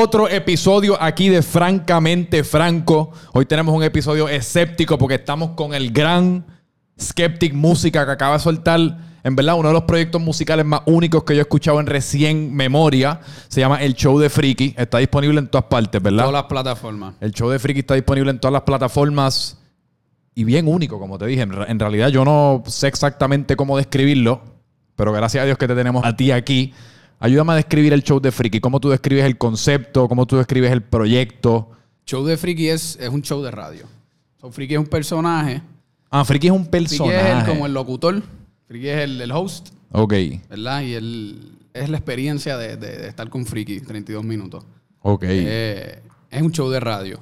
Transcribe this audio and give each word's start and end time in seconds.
otro 0.00 0.28
episodio 0.28 0.96
aquí 1.00 1.28
de 1.28 1.42
Francamente 1.42 2.44
Franco. 2.44 3.10
Hoy 3.32 3.46
tenemos 3.46 3.74
un 3.74 3.82
episodio 3.82 4.28
escéptico 4.28 4.96
porque 4.96 5.16
estamos 5.16 5.50
con 5.50 5.74
el 5.74 5.90
gran 5.90 6.46
Skeptic 7.00 7.52
Música 7.52 8.06
que 8.06 8.12
acaba 8.12 8.34
de 8.34 8.38
soltar, 8.38 8.78
en 9.24 9.34
verdad, 9.34 9.56
uno 9.58 9.68
de 9.68 9.74
los 9.74 9.82
proyectos 9.82 10.22
musicales 10.22 10.64
más 10.64 10.82
únicos 10.86 11.24
que 11.24 11.34
yo 11.34 11.40
he 11.40 11.42
escuchado 11.42 11.80
en 11.80 11.86
recién 11.86 12.54
memoria. 12.54 13.20
Se 13.48 13.60
llama 13.60 13.82
El 13.82 13.94
Show 13.94 14.20
de 14.20 14.30
Friki. 14.30 14.74
Está 14.78 14.98
disponible 14.98 15.40
en 15.40 15.48
todas 15.48 15.66
partes, 15.66 16.00
¿verdad? 16.00 16.24
Todas 16.24 16.32
las 16.32 16.44
plataformas. 16.44 17.14
El 17.20 17.32
Show 17.32 17.50
de 17.50 17.58
Friki 17.58 17.80
está 17.80 17.94
disponible 17.94 18.30
en 18.30 18.38
todas 18.38 18.52
las 18.52 18.62
plataformas 18.62 19.58
y 20.34 20.44
bien 20.44 20.68
único, 20.68 21.00
como 21.00 21.18
te 21.18 21.26
dije. 21.26 21.42
En, 21.42 21.52
en 21.52 21.78
realidad 21.78 22.08
yo 22.08 22.24
no 22.24 22.62
sé 22.66 22.86
exactamente 22.86 23.56
cómo 23.56 23.76
describirlo, 23.76 24.42
pero 24.94 25.12
gracias 25.12 25.42
a 25.42 25.46
Dios 25.46 25.58
que 25.58 25.66
te 25.66 25.74
tenemos 25.74 26.04
a 26.04 26.14
ti 26.14 26.30
aquí. 26.30 26.72
Ayúdame 27.20 27.52
a 27.52 27.56
describir 27.56 27.92
el 27.92 28.02
Show 28.02 28.20
de 28.20 28.30
Friki. 28.30 28.60
¿Cómo 28.60 28.78
tú 28.80 28.90
describes 28.90 29.24
el 29.24 29.36
concepto? 29.38 30.08
¿Cómo 30.08 30.26
tú 30.26 30.36
describes 30.36 30.70
el 30.70 30.82
proyecto? 30.82 31.70
Show 32.06 32.24
de 32.24 32.36
Friki 32.36 32.68
es, 32.68 32.96
es 33.00 33.08
un 33.08 33.22
show 33.22 33.42
de 33.42 33.50
radio. 33.50 33.86
So, 34.40 34.50
Friki 34.52 34.74
es 34.74 34.80
un 34.80 34.86
personaje. 34.86 35.60
Ah, 36.10 36.24
Friki 36.24 36.46
es 36.46 36.52
un 36.52 36.60
Friki 36.66 36.70
personaje. 36.70 37.32
es 37.32 37.38
el- 37.40 37.46
como 37.46 37.66
el 37.66 37.74
locutor. 37.74 38.22
Friki 38.68 38.88
es 38.88 38.98
el, 39.00 39.20
el 39.20 39.32
host, 39.32 39.70
Ok, 39.90 40.14
¿verdad? 40.48 40.82
Y 40.82 40.94
él 40.94 41.52
es 41.74 41.88
la 41.88 41.96
experiencia 41.96 42.56
de, 42.56 42.76
de- 42.76 42.98
de 42.98 43.08
estar 43.08 43.28
con 43.30 43.44
Friki, 43.46 43.80
32 43.80 44.22
minutos. 44.24 44.64
ok. 45.00 45.24
Eh, 45.26 46.00
es 46.30 46.42
un 46.42 46.52
show 46.52 46.70
de 46.70 46.78
radio. 46.80 47.18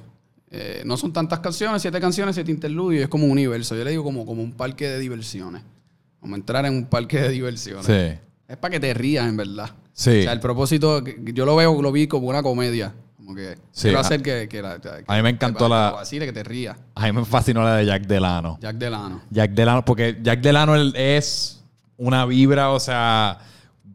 Eh, 0.51 0.83
no 0.85 0.95
son 0.95 1.11
tantas 1.11 1.39
canciones, 1.39 1.81
siete 1.81 1.99
canciones, 1.99 2.35
siete 2.35 2.51
interludios. 2.51 3.03
Es 3.03 3.09
como 3.09 3.25
un 3.25 3.31
universo. 3.31 3.75
Yo 3.75 3.83
le 3.83 3.91
digo 3.91 4.03
como, 4.03 4.25
como 4.25 4.41
un 4.43 4.51
parque 4.53 4.87
de 4.87 4.99
diversiones. 4.99 5.61
Como 6.19 6.35
entrar 6.35 6.65
en 6.65 6.73
un 6.75 6.85
parque 6.85 7.19
de 7.19 7.29
diversiones. 7.29 7.85
sí. 7.85 8.19
Es 8.47 8.55
para 8.55 8.71
que 8.73 8.79
te 8.79 8.93
rías, 8.93 9.27
en 9.27 9.35
verdad. 9.35 9.71
Sí. 9.97 10.19
O 10.19 10.23
sea, 10.23 10.31
el 10.33 10.39
propósito, 10.39 11.03
yo 11.33 11.43
lo 11.45 11.55
veo, 11.55 11.81
lo 11.81 11.91
vi 11.91 12.05
como 12.07 12.27
una 12.27 12.43
comedia. 12.43 12.93
Como 13.17 13.33
que 13.33 13.55
Sí, 13.71 13.83
quiero 13.87 13.97
a- 13.97 14.01
hacer 14.01 14.21
que, 14.21 14.47
que 14.47 14.61
la- 14.61 14.79
que- 14.79 15.03
a 15.07 15.15
mí 15.15 15.21
me 15.23 15.31
encantó 15.31 15.65
que- 15.65 15.69
la- 15.71 15.87
Así 15.99 16.19
que 16.19 16.31
te 16.31 16.43
rías. 16.43 16.77
A 16.93 17.05
mí 17.07 17.11
me 17.13 17.25
fascinó 17.25 17.63
la 17.63 17.77
de 17.77 17.85
Jack 17.87 18.03
Delano. 18.05 18.59
Jack 18.61 18.75
Delano. 18.75 19.21
Jack 19.31 19.51
Delano, 19.51 19.83
porque 19.83 20.17
Jack 20.21 20.39
Delano 20.41 20.75
es 20.75 21.63
una 21.97 22.25
vibra, 22.27 22.69
o 22.69 22.79
sea, 22.79 23.39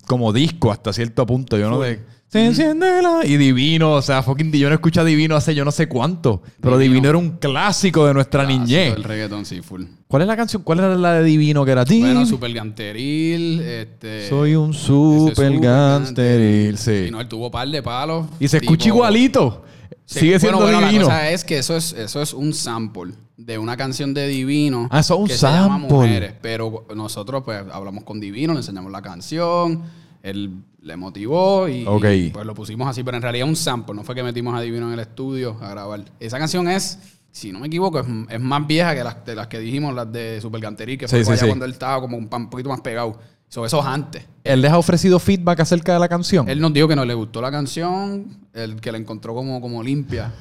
como 0.06 0.32
disco 0.32 0.70
hasta 0.70 0.92
cierto 0.92 1.26
punto. 1.26 1.58
Yo 1.58 1.70
no 1.70 1.80
de. 1.80 2.00
Se 2.28 2.46
enciende 2.46 3.02
la. 3.02 3.26
Y 3.26 3.36
divino, 3.36 3.92
o 3.92 4.00
sea, 4.00 4.22
fucking 4.22 4.50
yo 4.52 4.70
no 4.70 4.74
escucho 4.74 5.02
a 5.02 5.04
Divino 5.04 5.36
hace 5.36 5.54
yo 5.54 5.66
no 5.66 5.70
sé 5.70 5.86
cuánto. 5.86 6.40
Pero 6.62 6.78
Divino, 6.78 6.94
Divino. 6.94 7.08
era 7.10 7.18
un 7.18 7.30
clásico 7.32 8.06
de 8.06 8.14
nuestra 8.14 8.46
niñez. 8.46 8.96
El 8.96 9.04
reggaetón, 9.04 9.44
sí, 9.44 9.60
full. 9.60 9.84
¿Cuál 10.08 10.22
es 10.22 10.28
la 10.28 10.36
canción? 10.36 10.62
¿Cuál 10.62 10.78
era 10.78 10.94
la 10.96 11.12
de 11.14 11.24
Divino 11.24 11.62
que 11.62 11.72
era 11.72 11.84
ti? 11.84 12.00
Bueno, 12.00 12.24
Super 12.24 12.54
Ganteril, 12.54 13.60
este... 13.60 14.30
Soy 14.30 14.54
un 14.54 14.72
super 14.72 15.58
gangsteril, 15.58 16.74
Y 16.74 16.76
sí. 16.78 17.08
no, 17.10 17.20
él 17.20 17.28
tuvo 17.28 17.50
par 17.50 17.68
de 17.68 17.82
palos. 17.82 18.26
Y 18.40 18.48
se 18.48 18.58
escucha 18.58 18.88
igualito. 18.88 19.64
Sigue 20.06 20.40
siendo 20.40 20.58
bueno, 20.58 20.78
bueno, 20.78 20.88
divino. 20.88 21.08
La 21.08 21.14
cosa 21.14 21.30
es 21.30 21.44
que 21.44 21.58
eso 21.58 21.76
es, 21.76 21.92
eso 21.92 22.22
es 22.22 22.32
un 22.32 22.54
sample 22.54 23.12
de 23.44 23.58
una 23.58 23.76
canción 23.76 24.14
de 24.14 24.28
Divino. 24.28 24.88
Ah, 24.90 25.00
eso 25.00 25.14
es 25.14 25.20
un 25.20 25.26
que 25.26 25.34
se 25.34 25.46
llama 25.46 25.78
sample. 25.78 25.96
Mujeres. 25.96 26.34
Pero 26.40 26.86
nosotros, 26.94 27.42
pues, 27.44 27.62
hablamos 27.72 28.04
con 28.04 28.20
Divino, 28.20 28.52
le 28.52 28.60
enseñamos 28.60 28.90
la 28.92 29.02
canción, 29.02 29.82
él 30.22 30.54
le 30.80 30.96
motivó 30.96 31.68
y, 31.68 31.84
Ok. 31.86 32.04
y, 32.14 32.30
pues 32.30 32.46
lo 32.46 32.54
pusimos 32.54 32.88
así. 32.88 33.02
Pero 33.02 33.16
en 33.16 33.22
realidad 33.22 33.46
es 33.46 33.50
un 33.50 33.56
sample, 33.56 33.94
no 33.94 34.04
fue 34.04 34.14
que 34.14 34.22
metimos 34.22 34.54
a 34.54 34.60
Divino 34.60 34.86
en 34.88 34.94
el 34.94 35.00
estudio 35.00 35.56
a 35.60 35.68
grabar. 35.70 36.04
Esa 36.20 36.38
canción 36.38 36.68
es, 36.68 36.98
si 37.30 37.52
no 37.52 37.60
me 37.60 37.66
equivoco, 37.68 38.00
es, 38.00 38.06
es 38.28 38.40
más 38.40 38.66
vieja 38.66 38.94
que 38.94 39.04
las, 39.04 39.24
de 39.24 39.34
las 39.34 39.46
que 39.46 39.58
dijimos, 39.58 39.94
las 39.94 40.10
de 40.12 40.40
Super 40.40 40.60
Ganterí, 40.60 40.98
que 40.98 41.08
fue 41.08 41.24
sí, 41.24 41.30
allá 41.30 41.40
sí. 41.40 41.46
cuando 41.46 41.64
él 41.64 41.72
estaba 41.72 42.00
como 42.00 42.16
un, 42.16 42.28
un 42.30 42.50
poquito 42.50 42.68
más 42.68 42.80
pegado. 42.80 43.18
So, 43.48 43.66
eso 43.66 43.80
es 43.80 43.86
antes. 43.86 44.24
Él 44.44 44.62
les 44.62 44.72
ha 44.72 44.78
ofrecido 44.78 45.18
feedback 45.18 45.60
acerca 45.60 45.92
de 45.92 45.98
la 45.98 46.08
canción. 46.08 46.48
Él 46.48 46.58
nos 46.58 46.72
dijo 46.72 46.88
que 46.88 46.96
no 46.96 47.04
le 47.04 47.12
gustó 47.12 47.42
la 47.42 47.50
canción, 47.50 48.38
el 48.54 48.80
que 48.80 48.90
la 48.90 48.96
encontró 48.96 49.34
como, 49.34 49.60
como 49.60 49.82
limpia. 49.82 50.32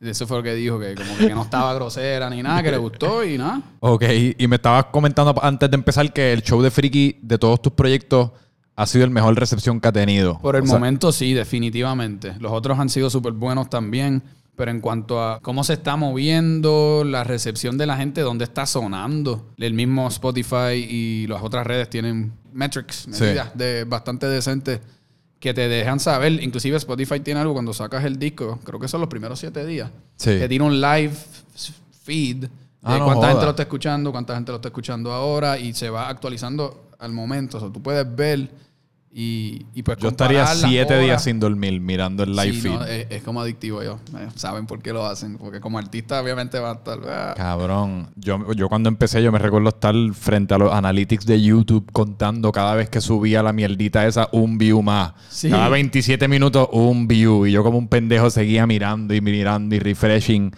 Eso 0.00 0.26
fue 0.26 0.36
lo 0.38 0.42
que 0.42 0.54
dijo, 0.54 0.78
que 0.78 0.94
como 0.94 1.16
que 1.18 1.34
no 1.34 1.42
estaba 1.42 1.74
grosera 1.74 2.30
ni 2.30 2.42
nada, 2.42 2.62
que 2.62 2.70
le 2.70 2.76
gustó 2.78 3.24
y 3.24 3.36
nada. 3.36 3.60
Ok, 3.80 4.04
y 4.38 4.46
me 4.46 4.56
estabas 4.56 4.86
comentando 4.86 5.34
antes 5.42 5.68
de 5.70 5.74
empezar 5.74 6.12
que 6.12 6.32
el 6.32 6.42
show 6.42 6.62
de 6.62 6.70
Friki 6.70 7.18
de 7.22 7.36
todos 7.38 7.60
tus 7.60 7.72
proyectos 7.72 8.30
ha 8.76 8.86
sido 8.86 9.04
el 9.04 9.10
mejor 9.10 9.34
recepción 9.36 9.80
que 9.80 9.88
ha 9.88 9.92
tenido. 9.92 10.38
Por 10.38 10.54
el 10.54 10.62
O 10.62 10.66
sea, 10.66 10.74
momento 10.76 11.10
sí, 11.10 11.34
definitivamente. 11.34 12.34
Los 12.38 12.52
otros 12.52 12.78
han 12.78 12.88
sido 12.88 13.10
súper 13.10 13.32
buenos 13.32 13.68
también. 13.68 14.22
Pero 14.54 14.72
en 14.72 14.80
cuanto 14.80 15.22
a 15.22 15.38
cómo 15.38 15.62
se 15.62 15.74
está 15.74 15.94
moviendo, 15.94 17.04
la 17.06 17.22
recepción 17.22 17.78
de 17.78 17.86
la 17.86 17.96
gente, 17.96 18.22
dónde 18.22 18.42
está 18.42 18.66
sonando, 18.66 19.46
el 19.56 19.72
mismo 19.72 20.08
Spotify 20.08 20.74
y 20.74 21.26
las 21.28 21.42
otras 21.44 21.64
redes 21.64 21.88
tienen 21.88 22.32
metrics, 22.52 23.06
Sí. 23.10 23.22
medidas 23.22 23.56
de 23.56 23.84
bastante 23.84 24.26
decentes 24.26 24.80
que 25.40 25.54
te 25.54 25.68
dejan 25.68 26.00
saber. 26.00 26.42
Inclusive 26.42 26.76
Spotify 26.78 27.20
tiene 27.20 27.40
algo 27.40 27.52
cuando 27.52 27.72
sacas 27.72 28.04
el 28.04 28.18
disco, 28.18 28.58
creo 28.64 28.78
que 28.80 28.88
son 28.88 29.00
los 29.00 29.08
primeros 29.08 29.38
siete 29.38 29.64
días, 29.66 29.90
Sí. 30.16 30.30
que 30.38 30.48
tiene 30.48 30.64
un 30.64 30.80
live 30.80 31.12
feed 32.04 32.36
de 32.42 32.48
Ah, 32.82 32.98
no 32.98 33.04
cuánta 33.06 33.20
joda. 33.22 33.28
gente 33.30 33.44
lo 33.44 33.50
está 33.50 33.62
escuchando, 33.62 34.12
cuánta 34.12 34.34
gente 34.34 34.52
lo 34.52 34.56
está 34.56 34.68
escuchando 34.68 35.12
ahora 35.12 35.58
y 35.58 35.72
se 35.74 35.90
va 35.90 36.08
actualizando 36.08 36.88
al 36.98 37.12
momento. 37.12 37.58
O 37.58 37.60
sea, 37.60 37.70
tú 37.70 37.82
puedes 37.82 38.06
ver 38.16 38.48
y, 39.10 39.66
y 39.74 39.82
pues 39.82 39.96
Yo 39.98 40.08
estaría 40.10 40.46
siete 40.46 40.92
horas. 40.94 41.04
días 41.04 41.24
sin 41.24 41.40
dormir 41.40 41.80
mirando 41.80 42.22
el 42.24 42.36
live 42.36 42.52
Sí, 42.52 42.60
feed. 42.60 42.70
no, 42.72 42.84
es, 42.84 43.06
es 43.08 43.22
como 43.22 43.40
adictivo 43.40 43.82
yo. 43.82 43.98
Eh, 44.18 44.28
Saben 44.34 44.66
por 44.66 44.80
qué 44.82 44.92
lo 44.92 45.06
hacen. 45.06 45.38
Porque 45.38 45.60
como 45.60 45.78
artista 45.78 46.20
obviamente 46.20 46.58
va 46.58 46.72
a 46.72 46.74
estar... 46.74 46.98
ah. 47.08 47.34
Cabrón, 47.36 48.10
yo, 48.16 48.52
yo 48.52 48.68
cuando 48.68 48.88
empecé 48.88 49.22
yo 49.22 49.32
me 49.32 49.38
recuerdo 49.38 49.70
estar 49.70 49.94
frente 50.12 50.54
a 50.54 50.58
los 50.58 50.72
analytics 50.72 51.24
de 51.26 51.40
YouTube 51.42 51.90
contando 51.92 52.52
cada 52.52 52.74
vez 52.74 52.90
que 52.90 53.00
subía 53.00 53.42
la 53.42 53.52
mierdita 53.52 54.06
esa 54.06 54.28
un 54.32 54.58
view 54.58 54.82
más. 54.82 55.14
Sí. 55.30 55.48
Cada 55.48 55.68
27 55.70 56.28
minutos 56.28 56.68
un 56.72 57.08
view 57.08 57.46
y 57.46 57.52
yo 57.52 57.64
como 57.64 57.78
un 57.78 57.88
pendejo 57.88 58.28
seguía 58.30 58.66
mirando 58.66 59.14
y 59.14 59.20
mirando 59.20 59.74
y 59.74 59.78
refreshing. 59.78 60.52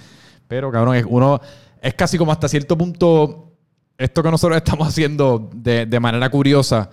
Pero 0.48 0.72
cabrón, 0.72 0.96
es 0.96 1.06
uno 1.08 1.40
es 1.80 1.94
casi 1.94 2.18
como 2.18 2.32
hasta 2.32 2.48
cierto 2.48 2.76
punto 2.76 3.54
esto 3.96 4.22
que 4.22 4.30
nosotros 4.30 4.56
estamos 4.56 4.88
haciendo 4.88 5.50
de, 5.54 5.86
de 5.86 6.00
manera 6.00 6.28
curiosa 6.30 6.90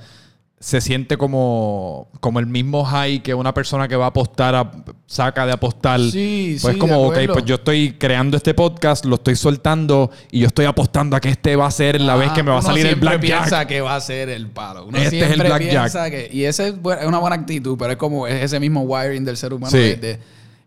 se 0.60 0.82
siente 0.82 1.18
como, 1.18 2.08
como 2.20 2.40
el 2.40 2.48
mismo 2.48 2.84
high 2.84 3.22
que 3.22 3.36
una 3.36 3.54
persona 3.54 3.88
que 3.88 3.96
va 3.96 4.06
a 4.06 4.08
apostar 4.08 4.56
a- 4.56 4.72
saca 5.06 5.46
de 5.46 5.52
apostar. 5.54 6.00
Sí, 6.00 6.58
pues 6.62 6.74
sí, 6.74 6.80
como, 6.80 7.12
de 7.12 7.28
ok, 7.28 7.34
pues 7.34 7.46
yo 7.46 7.56
estoy 7.56 7.94
creando 7.94 8.38
este 8.38 8.54
podcast, 8.56 9.06
lo 9.06 9.16
estoy 9.16 9.36
soltando 9.36 10.10
y 10.32 10.40
yo 10.40 10.48
estoy 10.48 10.66
apostando 10.66 11.16
a 11.16 11.20
que 11.20 11.30
este 11.30 11.56
va 11.56 11.68
a 11.68 11.72
ser 11.72 12.02
la 12.02 12.16
vez 12.16 12.30
Ah, 12.32 12.34
que 12.34 12.42
me 12.44 12.50
va 12.50 12.58
a 12.58 12.60
uno 12.60 12.68
salir 12.68 12.86
el 12.88 12.94
siempre 12.94 13.10
blackjack. 13.18 13.40
piensa 13.42 13.68
que 13.68 13.82
va 13.82 13.96
a 13.96 14.02
ser 14.02 14.30
el 14.30 14.48
palo. 14.48 14.86
Uno 14.88 14.98
Este 14.98 15.18
es 15.18 15.24
el 15.24 15.28
siempre 15.42 15.48
blackjack. 15.48 16.10
que... 16.10 16.30
Y 16.34 16.44
esa 16.46 16.68
es, 16.68 16.74
es 16.74 17.06
una 17.06 17.20
buena 17.20 17.36
actitud, 17.36 17.78
pero 17.78 17.92
es 17.92 17.98
como 17.98 18.26
es 18.26 18.44
ese 18.44 18.60
mismo 18.60 18.82
wiring 18.82 19.24
del 19.26 19.38
ser 19.38 19.54
humano. 19.54 19.70
Sí. 19.72 19.78
de- 19.78 19.96
de- 19.98 20.20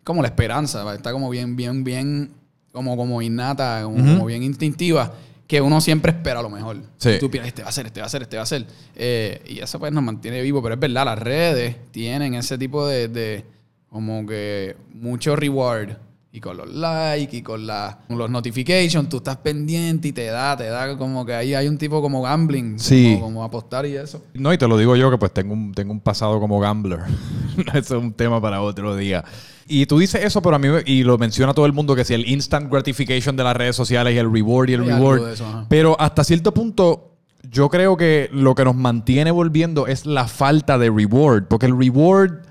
como 0.05 0.23
la 0.23 0.29
esperanza. 0.29 0.85
¿va? 0.85 0.95
Está 0.95 1.11
como 1.13 1.29
bien, 1.31 1.57
bien, 1.57 1.83
bien... 1.85 2.31
Como, 2.73 2.97
como 2.97 3.21
innata, 3.21 3.81
como, 3.83 3.97
como 3.97 4.27
bien 4.27 4.45
instintiva. 4.45 5.13
Que 5.51 5.61
uno 5.61 5.81
siempre 5.81 6.13
espera 6.13 6.43
lo 6.43 6.49
mejor. 6.49 6.77
Sí. 6.99 7.17
Tú 7.19 7.29
piensas, 7.29 7.49
este 7.49 7.63
va 7.65 7.71
a 7.71 7.73
ser, 7.73 7.87
este 7.87 7.99
va 7.99 8.07
a 8.07 8.09
ser, 8.09 8.23
este 8.23 8.37
va 8.37 8.43
a 8.45 8.47
ser. 8.47 8.67
Eh, 8.95 9.43
y 9.49 9.59
eso 9.59 9.81
pues 9.81 9.91
nos 9.91 10.05
mantiene 10.05 10.41
vivo. 10.43 10.63
Pero 10.63 10.75
es 10.77 10.81
verdad, 10.81 11.05
las 11.07 11.19
redes 11.19 11.75
tienen 11.91 12.35
ese 12.35 12.57
tipo 12.57 12.87
de... 12.87 13.09
de 13.09 13.45
como 13.89 14.25
que 14.25 14.77
mucho 14.95 15.35
reward. 15.35 15.97
Y 16.33 16.41
con 16.41 16.57
los 16.57 16.73
likes 16.73 17.37
y 17.37 17.43
con, 17.43 17.67
la, 17.67 17.99
los 18.09 18.31
notifications, 18.31 19.09
tú 19.09 19.17
estás 19.17 19.39
pendiente 19.39 20.09
y 20.09 20.13
te 20.13 20.27
da, 20.27 20.57
te 20.57 20.67
da 20.67 20.97
como 20.97 21.27
que 21.27 21.35
ahí 21.35 21.55
hay 21.55 21.67
un 21.67 21.77
tipo 21.77 22.01
como 22.01 22.23
gambling. 22.23 22.79
Sí. 22.79 23.15
Como, 23.15 23.27
como 23.27 23.45
apostar 23.45 23.85
y 23.85 23.97
eso. 23.97 24.23
No, 24.35 24.53
y 24.53 24.59
te 24.59 24.69
lo 24.69 24.79
digo 24.79 24.95
yo 24.95 25.11
que 25.11 25.19
pues 25.19 25.35
tengo 25.35 25.55
un, 25.55 25.73
tengo 25.73 25.93
un 25.93 25.99
pasado 25.99 26.39
como 26.39 26.61
gambler. 26.61 27.01
Eso 27.75 27.97
es 27.97 28.03
un 28.03 28.13
tema 28.13 28.41
para 28.41 28.63
otro 28.63 28.95
día. 28.95 29.25
Y 29.67 29.87
tú 29.87 29.99
dices 30.01 30.25
eso, 30.25 30.43
pero 30.43 30.57
a 30.57 30.59
mí, 30.59 30.69
y 30.87 31.05
lo 31.05 31.17
menciona 31.17 31.55
todo 31.55 31.65
el 31.65 31.73
mundo, 31.73 31.95
que 31.95 32.05
si 32.05 32.13
el 32.15 32.29
instant 32.29 32.69
gratification 32.73 33.37
de 33.37 33.45
las 33.45 33.57
redes 33.57 33.77
sociales 33.77 34.13
y 34.15 34.19
el 34.19 34.33
reward 34.33 34.69
y 34.69 34.73
el 34.73 34.83
Hay 34.83 34.89
reward. 34.89 35.33
eso, 35.33 35.67
pero 35.69 35.95
hasta 36.01 36.25
cierto 36.25 36.53
punto, 36.53 37.15
yo 37.49 37.69
creo 37.69 37.97
que 37.97 38.29
lo 38.33 38.57
que 38.57 38.65
nos 38.65 38.75
mantiene 38.75 39.31
volviendo 39.31 39.87
es 39.87 40.07
la 40.07 40.27
falta 40.27 40.77
de 40.77 40.91
reward. 40.91 41.45
Porque 41.47 41.67
el 41.67 41.79
reward 41.79 42.50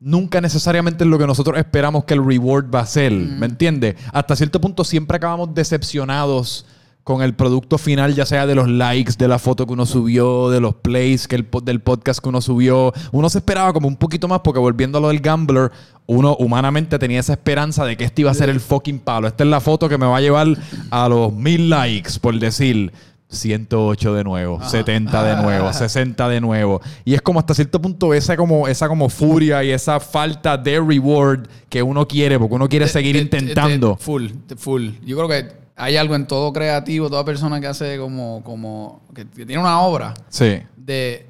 nunca 0.00 0.40
necesariamente 0.40 1.04
es 1.04 1.10
lo 1.10 1.18
que 1.18 1.26
nosotros 1.26 1.58
esperamos 1.58 2.04
que 2.04 2.14
el 2.14 2.24
reward 2.24 2.72
va 2.74 2.80
a 2.80 2.86
ser. 2.86 3.12
¿Me 3.12 3.46
entiendes? 3.46 3.96
Hasta 4.12 4.36
cierto 4.36 4.60
punto 4.60 4.84
siempre 4.84 5.16
acabamos 5.16 5.54
decepcionados 5.54 6.66
con 7.06 7.22
el 7.22 7.36
producto 7.36 7.78
final, 7.78 8.16
ya 8.16 8.26
sea 8.26 8.46
de 8.46 8.56
los 8.56 8.68
likes, 8.68 9.12
de 9.16 9.28
la 9.28 9.38
foto 9.38 9.64
que 9.64 9.72
uno 9.72 9.86
subió, 9.86 10.50
de 10.50 10.60
los 10.60 10.74
plays 10.74 11.28
que 11.28 11.36
el, 11.36 11.48
del 11.62 11.80
podcast 11.80 12.20
que 12.20 12.28
uno 12.28 12.40
subió. 12.40 12.92
Uno 13.12 13.30
se 13.30 13.38
esperaba 13.38 13.72
como 13.72 13.86
un 13.86 13.94
poquito 13.94 14.26
más 14.26 14.40
porque 14.40 14.58
volviendo 14.58 14.98
a 14.98 15.00
lo 15.00 15.08
del 15.08 15.20
gambler, 15.20 15.70
uno 16.06 16.34
humanamente 16.40 16.98
tenía 16.98 17.20
esa 17.20 17.34
esperanza 17.34 17.84
de 17.84 17.96
que 17.96 18.02
este 18.02 18.22
iba 18.22 18.32
a 18.32 18.34
ser 18.34 18.48
el 18.48 18.58
fucking 18.58 18.98
palo. 18.98 19.28
Esta 19.28 19.44
es 19.44 19.50
la 19.50 19.60
foto 19.60 19.88
que 19.88 19.98
me 19.98 20.06
va 20.06 20.16
a 20.16 20.20
llevar 20.20 20.48
a 20.90 21.08
los 21.08 21.32
mil 21.32 21.70
likes, 21.70 22.18
por 22.20 22.36
decir. 22.40 22.92
108 23.28 24.14
de 24.14 24.24
nuevo, 24.24 24.62
70 24.62 25.24
de 25.24 25.42
nuevo, 25.42 25.72
60 25.72 26.28
de 26.28 26.40
nuevo. 26.40 26.80
Y 27.04 27.14
es 27.14 27.22
como 27.22 27.40
hasta 27.40 27.54
cierto 27.54 27.80
punto 27.80 28.14
esa 28.14 28.36
como, 28.36 28.68
esa 28.68 28.88
como 28.88 29.08
furia 29.08 29.62
y 29.64 29.70
esa 29.70 29.98
falta 30.00 30.56
de 30.56 30.80
reward 30.80 31.46
que 31.68 31.82
uno 31.82 32.06
quiere, 32.06 32.38
porque 32.38 32.54
uno 32.54 32.68
quiere 32.68 32.86
seguir 32.88 33.16
Te- 33.16 33.24
te- 33.26 33.38
intentando. 33.38 33.96
te- 33.96 34.02
full, 34.04 34.26
full. 34.56 34.90
Yo 35.04 35.16
creo 35.16 35.28
que 35.28 35.48
hay 35.76 35.96
algo 35.96 36.14
en 36.14 36.26
todo 36.26 36.52
creativo, 36.52 37.10
toda 37.10 37.24
persona 37.24 37.60
que 37.60 37.66
hace 37.66 37.98
como, 37.98 38.42
como, 38.44 39.02
que, 39.14 39.24
tiene 39.24 39.58
una 39.58 39.80
obra 39.80 40.14
Sí. 40.28 40.58
de 40.76 41.26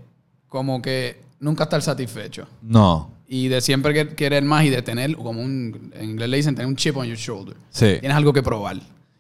como 0.49 0.81
que 0.83 1.21
nunca 1.41 1.65
estar 1.65 1.83
satisfecho. 1.83 2.47
No. 2.63 3.11
Y 3.29 3.49
de 3.49 3.61
siempre 3.61 3.93
que- 3.93 4.15
querer 4.15 4.45
más 4.45 4.65
y 4.65 4.71
de 4.71 4.83
tener, 4.83 5.17
como 5.17 5.43
un, 5.43 5.93
en 5.99 6.11
inglés 6.11 6.29
le 6.29 6.37
dicen, 6.37 6.55
tener 6.55 6.69
un 6.69 6.77
chip 6.77 6.97
on 6.97 7.07
your 7.07 7.17
shoulder. 7.17 7.57
Sí. 7.71 7.97
Tienes 7.99 8.17
algo 8.17 8.33
que 8.33 8.43
probar. 8.43 8.77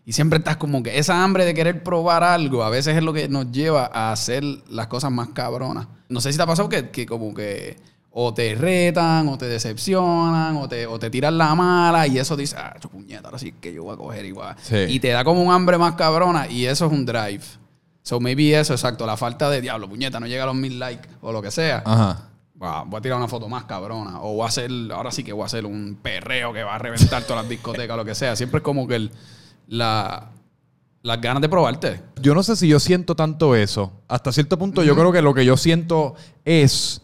Y 0.08 0.12
siempre 0.12 0.38
estás 0.38 0.56
como 0.56 0.84
que 0.84 0.98
esa 0.98 1.24
hambre 1.24 1.44
de 1.44 1.52
querer 1.52 1.82
probar 1.82 2.22
algo 2.22 2.62
a 2.62 2.70
veces 2.70 2.96
es 2.96 3.02
lo 3.02 3.12
que 3.12 3.28
nos 3.28 3.50
lleva 3.50 3.90
a 3.92 4.12
hacer 4.12 4.44
las 4.70 4.86
cosas 4.86 5.10
más 5.10 5.30
cabronas. 5.30 5.88
No 6.08 6.20
sé 6.20 6.30
si 6.30 6.38
te 6.38 6.44
ha 6.44 6.46
pasado 6.46 6.68
que, 6.68 6.90
que 6.90 7.06
como 7.06 7.34
que 7.34 7.76
o 8.12 8.32
te 8.32 8.54
retan, 8.54 9.28
o 9.28 9.36
te 9.36 9.46
decepcionan, 9.46 10.56
o 10.56 10.68
te, 10.68 10.86
o 10.86 10.96
te 10.98 11.10
tiran 11.10 11.36
la 11.36 11.56
mala 11.56 12.06
y 12.06 12.18
eso 12.18 12.36
dice, 12.36 12.56
ah, 12.56 12.76
chu 12.80 12.88
puñeta, 12.88 13.26
ahora 13.26 13.38
sí 13.40 13.52
que 13.60 13.74
yo 13.74 13.82
voy 13.82 13.94
a 13.94 13.96
coger 13.96 14.24
igual. 14.24 14.56
Sí. 14.62 14.76
Y 14.88 15.00
te 15.00 15.08
da 15.08 15.24
como 15.24 15.42
un 15.42 15.52
hambre 15.52 15.76
más 15.76 15.96
cabrona 15.96 16.46
y 16.48 16.66
eso 16.66 16.86
es 16.86 16.92
un 16.92 17.04
drive. 17.04 17.42
So 18.02 18.20
maybe 18.20 18.58
eso, 18.58 18.74
exacto, 18.74 19.06
la 19.06 19.16
falta 19.16 19.50
de 19.50 19.60
diablo, 19.60 19.88
puñeta, 19.88 20.20
no 20.20 20.28
llega 20.28 20.44
a 20.44 20.46
los 20.46 20.54
mil 20.54 20.78
likes 20.78 21.08
o 21.20 21.32
lo 21.32 21.42
que 21.42 21.50
sea. 21.50 21.82
Ajá. 21.84 22.30
Va, 22.62 22.84
voy 22.84 22.98
a 22.98 23.00
tirar 23.02 23.18
una 23.18 23.28
foto 23.28 23.48
más 23.48 23.64
cabrona. 23.64 24.20
O 24.22 24.34
voy 24.34 24.44
a 24.44 24.48
hacer, 24.48 24.70
ahora 24.92 25.10
sí 25.10 25.24
que 25.24 25.32
voy 25.32 25.42
a 25.42 25.46
hacer 25.46 25.66
un 25.66 25.98
perreo 26.00 26.52
que 26.52 26.62
va 26.62 26.76
a 26.76 26.78
reventar 26.78 27.24
todas 27.24 27.42
las 27.42 27.50
discotecas 27.50 27.92
o 27.92 27.96
lo 27.96 28.04
que 28.04 28.14
sea. 28.14 28.36
Siempre 28.36 28.58
es 28.58 28.64
como 28.64 28.86
que 28.86 28.94
el, 28.94 29.10
la, 29.66 30.30
las 31.02 31.20
ganas 31.20 31.40
de 31.40 31.48
probarte. 31.48 32.02
Yo 32.20 32.34
no 32.34 32.42
sé 32.42 32.56
si 32.56 32.68
yo 32.68 32.80
siento 32.80 33.14
tanto 33.14 33.54
eso. 33.54 33.92
Hasta 34.08 34.32
cierto 34.32 34.58
punto, 34.58 34.82
yo 34.82 34.94
creo 34.94 35.12
que 35.12 35.22
lo 35.22 35.34
que 35.34 35.44
yo 35.44 35.56
siento 35.56 36.14
es. 36.44 37.02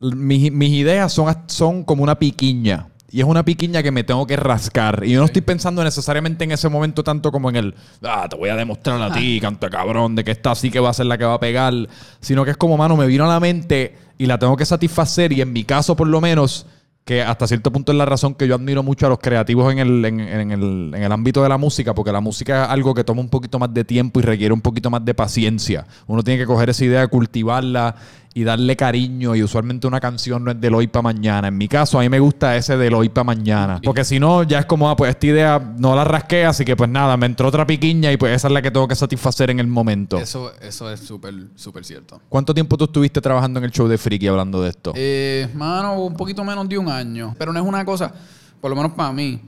Mis, 0.00 0.52
mis 0.52 0.70
ideas 0.70 1.12
son, 1.12 1.34
son 1.46 1.82
como 1.82 2.02
una 2.02 2.18
piquiña. 2.18 2.88
Y 3.10 3.20
es 3.20 3.26
una 3.26 3.42
piquiña 3.42 3.82
que 3.82 3.90
me 3.90 4.04
tengo 4.04 4.26
que 4.26 4.36
rascar. 4.36 5.02
Y 5.04 5.12
yo 5.12 5.20
no 5.20 5.24
estoy 5.24 5.40
pensando 5.40 5.82
necesariamente 5.82 6.44
en 6.44 6.52
ese 6.52 6.68
momento 6.68 7.02
tanto 7.02 7.32
como 7.32 7.48
en 7.48 7.56
el. 7.56 7.74
Ah, 8.02 8.26
te 8.28 8.36
voy 8.36 8.50
a 8.50 8.56
demostrar 8.56 9.00
a 9.00 9.10
ti, 9.10 9.40
canto 9.40 9.68
cabrón, 9.70 10.14
de 10.14 10.24
que 10.24 10.30
esta 10.30 10.54
sí 10.54 10.70
que 10.70 10.78
va 10.78 10.90
a 10.90 10.92
ser 10.92 11.06
la 11.06 11.16
que 11.16 11.24
va 11.24 11.34
a 11.34 11.40
pegar. 11.40 11.72
Sino 12.20 12.44
que 12.44 12.50
es 12.50 12.56
como, 12.56 12.76
mano, 12.76 12.96
me 12.96 13.06
vino 13.06 13.24
a 13.24 13.28
la 13.28 13.40
mente 13.40 13.96
y 14.18 14.26
la 14.26 14.38
tengo 14.38 14.56
que 14.56 14.66
satisfacer. 14.66 15.32
Y 15.32 15.40
en 15.40 15.52
mi 15.52 15.64
caso, 15.64 15.96
por 15.96 16.06
lo 16.06 16.20
menos, 16.20 16.66
que 17.08 17.22
hasta 17.22 17.46
cierto 17.46 17.72
punto 17.72 17.90
es 17.90 17.96
la 17.96 18.04
razón 18.04 18.34
que 18.34 18.46
yo 18.46 18.54
admiro 18.54 18.82
mucho 18.82 19.06
a 19.06 19.08
los 19.08 19.18
creativos 19.18 19.72
en 19.72 19.78
el, 19.78 20.04
en, 20.04 20.20
en 20.20 20.50
el, 20.50 20.92
en 20.94 21.02
el 21.02 21.10
ámbito 21.10 21.42
de 21.42 21.48
la 21.48 21.56
música, 21.56 21.94
porque 21.94 22.12
la 22.12 22.20
música 22.20 22.64
es 22.64 22.70
algo 22.70 22.92
que 22.92 23.02
toma 23.02 23.22
un 23.22 23.30
poquito 23.30 23.58
más 23.58 23.72
de 23.72 23.82
tiempo 23.82 24.20
y 24.20 24.24
requiere 24.24 24.52
un 24.52 24.60
poquito 24.60 24.90
más 24.90 25.02
de 25.02 25.14
paciencia. 25.14 25.86
Uno 26.06 26.22
tiene 26.22 26.38
que 26.38 26.44
coger 26.44 26.68
esa 26.68 26.84
idea, 26.84 27.06
cultivarla 27.06 27.94
y 28.38 28.44
darle 28.44 28.76
cariño. 28.76 29.34
Y 29.34 29.42
usualmente 29.42 29.88
una 29.88 29.98
canción 29.98 30.44
no 30.44 30.52
es 30.52 30.60
del 30.60 30.72
hoy 30.72 30.86
para 30.86 31.02
mañana. 31.02 31.48
En 31.48 31.58
mi 31.58 31.66
caso, 31.66 31.98
a 31.98 32.02
mí 32.02 32.08
me 32.08 32.20
gusta 32.20 32.56
ese 32.56 32.76
del 32.76 32.94
hoy 32.94 33.08
para 33.08 33.24
mañana. 33.24 33.80
Porque 33.82 34.04
si 34.04 34.20
no, 34.20 34.44
ya 34.44 34.60
es 34.60 34.66
como, 34.66 34.88
ah, 34.88 34.94
pues 34.94 35.10
esta 35.10 35.26
idea 35.26 35.74
no 35.76 35.96
la 35.96 36.04
rasqué, 36.04 36.44
así 36.44 36.64
que 36.64 36.76
pues 36.76 36.88
nada, 36.88 37.16
me 37.16 37.26
entró 37.26 37.48
otra 37.48 37.66
piquiña 37.66 38.12
y 38.12 38.16
pues 38.16 38.36
esa 38.36 38.46
es 38.46 38.54
la 38.54 38.62
que 38.62 38.70
tengo 38.70 38.86
que 38.86 38.94
satisfacer 38.94 39.50
en 39.50 39.58
el 39.58 39.66
momento. 39.66 40.18
Eso, 40.18 40.52
eso 40.60 40.88
es 40.88 41.00
súper, 41.00 41.34
súper 41.56 41.84
cierto. 41.84 42.20
¿Cuánto 42.28 42.54
tiempo 42.54 42.76
tú 42.76 42.84
estuviste 42.84 43.20
trabajando 43.20 43.58
en 43.58 43.64
el 43.64 43.72
show 43.72 43.88
de 43.88 43.98
Friki 43.98 44.28
hablando 44.28 44.62
de 44.62 44.70
esto? 44.70 44.92
Eh, 44.94 45.48
mano, 45.54 46.00
un 46.00 46.14
poquito 46.14 46.44
menos 46.44 46.68
de 46.68 46.78
un 46.78 46.88
año. 46.88 47.34
Pero 47.36 47.52
no 47.52 47.58
es 47.58 47.66
una 47.66 47.84
cosa, 47.84 48.12
por 48.60 48.70
lo 48.70 48.76
menos 48.76 48.92
para 48.92 49.12
mí. 49.12 49.40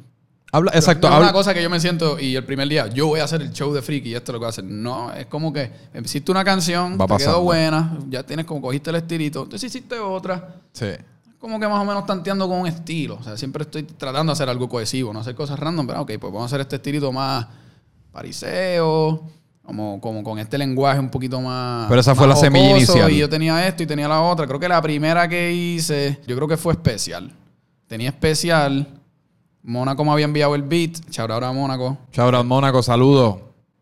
Habla, 0.53 0.73
exacto, 0.75 1.07
No 1.09 1.15
es 1.15 1.17
habla- 1.17 1.27
una 1.29 1.33
cosa 1.33 1.55
que 1.55 1.63
yo 1.63 1.71
me 1.71 1.79
siento 1.79 2.19
y 2.19 2.35
el 2.35 2.45
primer 2.45 2.69
día 2.69 2.89
yo 2.89 3.07
voy 3.07 3.21
a 3.21 3.25
hacer 3.25 3.41
el 3.43 3.53
show 3.53 3.73
de 3.73 3.83
Friki 3.83 4.11
y 4.11 4.15
esto 4.15 4.33
es 4.33 4.35
lo 4.35 4.39
que 4.41 4.45
voy 4.45 4.47
a 4.47 4.49
hacer. 4.51 4.65
No, 4.65 5.13
es 5.13 5.27
como 5.27 5.53
que 5.53 5.71
hiciste 6.05 6.31
una 6.33 6.43
canción, 6.45 6.95
Va 7.01 7.05
te 7.07 7.09
pasando. 7.15 7.35
quedó 7.37 7.43
buena, 7.43 7.99
ya 8.09 8.23
tienes 8.25 8.47
como 8.47 8.61
cogiste 8.61 8.91
el 8.91 8.97
estilito, 8.97 9.45
entonces 9.45 9.69
hiciste 9.73 9.99
otra. 9.99 10.57
Sí. 10.73 10.87
como 11.39 11.59
que 11.59 11.67
más 11.67 11.81
o 11.81 11.85
menos 11.87 12.05
tanteando 12.05 12.47
con 12.49 12.59
un 12.61 12.67
estilo. 12.67 13.17
O 13.19 13.23
sea, 13.23 13.35
siempre 13.37 13.63
estoy 13.63 13.85
tratando 13.85 14.31
de 14.31 14.35
hacer 14.35 14.49
algo 14.51 14.69
cohesivo, 14.69 15.11
no 15.13 15.21
hacer 15.21 15.35
cosas 15.35 15.59
random, 15.59 15.87
pero 15.87 16.03
ok, 16.03 16.13
pues 16.21 16.33
vamos 16.33 16.43
a 16.43 16.45
hacer 16.47 16.61
este 16.61 16.77
estilito 16.77 17.11
más 17.13 17.47
pariseo, 18.13 19.25
como, 19.65 20.01
como 20.01 20.23
con 20.23 20.39
este 20.39 20.59
lenguaje 20.59 20.99
un 21.01 21.11
poquito 21.11 21.41
más. 21.41 21.89
Pero 21.89 22.01
esa 22.01 22.15
fue 22.15 22.27
la 22.27 22.37
semilla 22.37 22.77
inicial. 22.77 23.11
Y 23.11 23.19
yo 23.19 23.29
tenía 23.29 23.67
esto 23.67 23.83
y 23.83 23.87
tenía 23.87 24.09
la 24.09 24.21
otra. 24.21 24.47
Creo 24.47 24.61
que 24.61 24.69
la 24.69 24.83
primera 24.83 25.29
que 25.29 25.53
hice, 25.53 26.19
yo 26.27 26.37
creo 26.37 26.49
que 26.49 26.57
fue 26.57 26.73
especial. 26.75 27.33
Tenía 27.87 28.09
especial. 28.11 28.87
Mónaco 29.63 30.05
me 30.05 30.13
había 30.13 30.25
enviado 30.25 30.55
el 30.55 30.63
beat. 30.63 30.99
Chau, 31.11 31.31
ahora 31.31 31.53
Mónaco. 31.53 31.99
Shout 32.13 32.35
out 32.35 32.47
Mónaco, 32.47 32.83
saludos. 32.83 33.37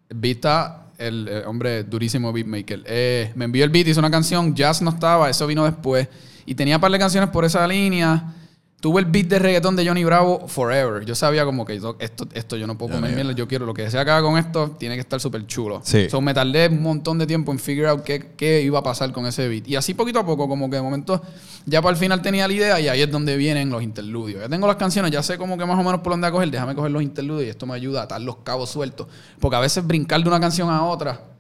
El 0.09 0.17
beat 0.19 0.37
está, 0.37 0.87
el, 0.99 1.43
hombre 1.47 1.85
durísimo 1.85 2.33
beatmaker. 2.33 2.83
Eh, 2.87 3.33
me 3.35 3.45
envió 3.45 3.65
el 3.65 3.71
beat, 3.71 3.89
hizo 3.89 4.01
una 4.01 4.11
canción, 4.11 4.55
Jazz 4.55 4.83
no 4.83 4.91
estaba, 4.91 5.31
eso 5.31 5.47
vino 5.47 5.65
después. 5.65 6.09
Y 6.47 6.55
tenía 6.55 6.77
un 6.77 6.81
par 6.81 6.91
de 6.91 6.99
canciones 6.99 7.31
por 7.31 7.45
esa 7.45 7.67
línea. 7.67 8.35
Tuve 8.81 9.01
el 9.01 9.07
beat 9.07 9.27
de 9.27 9.41
reggaetón 9.41 9.75
de 9.75 9.85
Johnny 9.85 10.05
Bravo 10.05 10.47
forever. 10.47 11.05
Yo 11.05 11.17
sabía 11.17 11.45
como 11.45 11.67
que 11.67 11.75
esto, 11.75 12.29
esto 12.33 12.57
yo 12.57 12.65
no 12.69 12.79
puedo 12.79 12.95
comer 12.95 13.13
mierda. 13.13 13.33
Yo 13.33 13.49
quiero 13.49 13.67
lo 13.67 13.75
que 13.75 13.91
sea 13.91 14.05
que 14.05 14.13
haga 14.13 14.23
con 14.23 14.39
esto, 14.39 14.77
tiene 14.79 14.95
que 14.95 15.01
estar 15.01 15.19
súper 15.19 15.45
chulo. 15.49 15.81
Sí. 15.83 16.09
So, 16.09 16.21
me 16.21 16.33
tardé 16.33 16.69
un 16.69 16.81
montón 16.81 17.19
de 17.19 17.27
tiempo 17.27 17.51
en 17.51 17.59
figure 17.59 17.89
out 17.89 18.05
qué, 18.05 18.35
qué 18.37 18.63
iba 18.63 18.79
a 18.79 18.83
pasar 18.85 19.11
con 19.11 19.27
ese 19.27 19.49
beat. 19.49 19.67
Y 19.67 19.75
así 19.75 19.95
poquito 19.95 20.21
a 20.21 20.25
poco, 20.25 20.47
como 20.47 20.71
que 20.71 20.77
de 20.77 20.83
momento, 20.83 21.21
ya 21.67 21.83
para 21.83 21.95
el 21.95 21.97
final 21.97 22.23
tenía 22.23 22.47
la 22.47 22.55
idea 22.55 22.81
y 22.81 22.87
ahí 22.87 23.03
es 23.03 23.11
donde 23.11 23.37
vienen 23.37 23.69
los 23.69 23.83
interludios. 23.83 24.43
Ya 24.43 24.49
tengo 24.49 24.69
las 24.69 24.77
canciones, 24.77 25.11
ya 25.11 25.25
sé 25.25 25.39
como 25.39 25.59
que 25.59 25.65
más 25.65 25.77
o 25.77 25.83
menos 25.83 26.01
por 26.01 26.13
dónde 26.13 26.29
a 26.29 26.31
coger. 26.31 26.49
Déjame 26.49 26.77
coger 26.77 26.93
los 26.93 27.03
interludios 27.03 27.49
y 27.49 27.51
esto 27.51 27.67
me 27.67 27.75
ayuda 27.75 28.03
a 28.03 28.05
atar 28.05 28.21
los 28.21 28.37
cabos 28.39 28.71
sueltos. 28.71 29.09
Porque 29.41 29.57
a 29.57 29.61
veces 29.61 29.85
brincar 29.85 30.23
de 30.23 30.29
una 30.29 30.39
canción 30.39 30.71
a 30.71 30.85
otra 30.85 31.38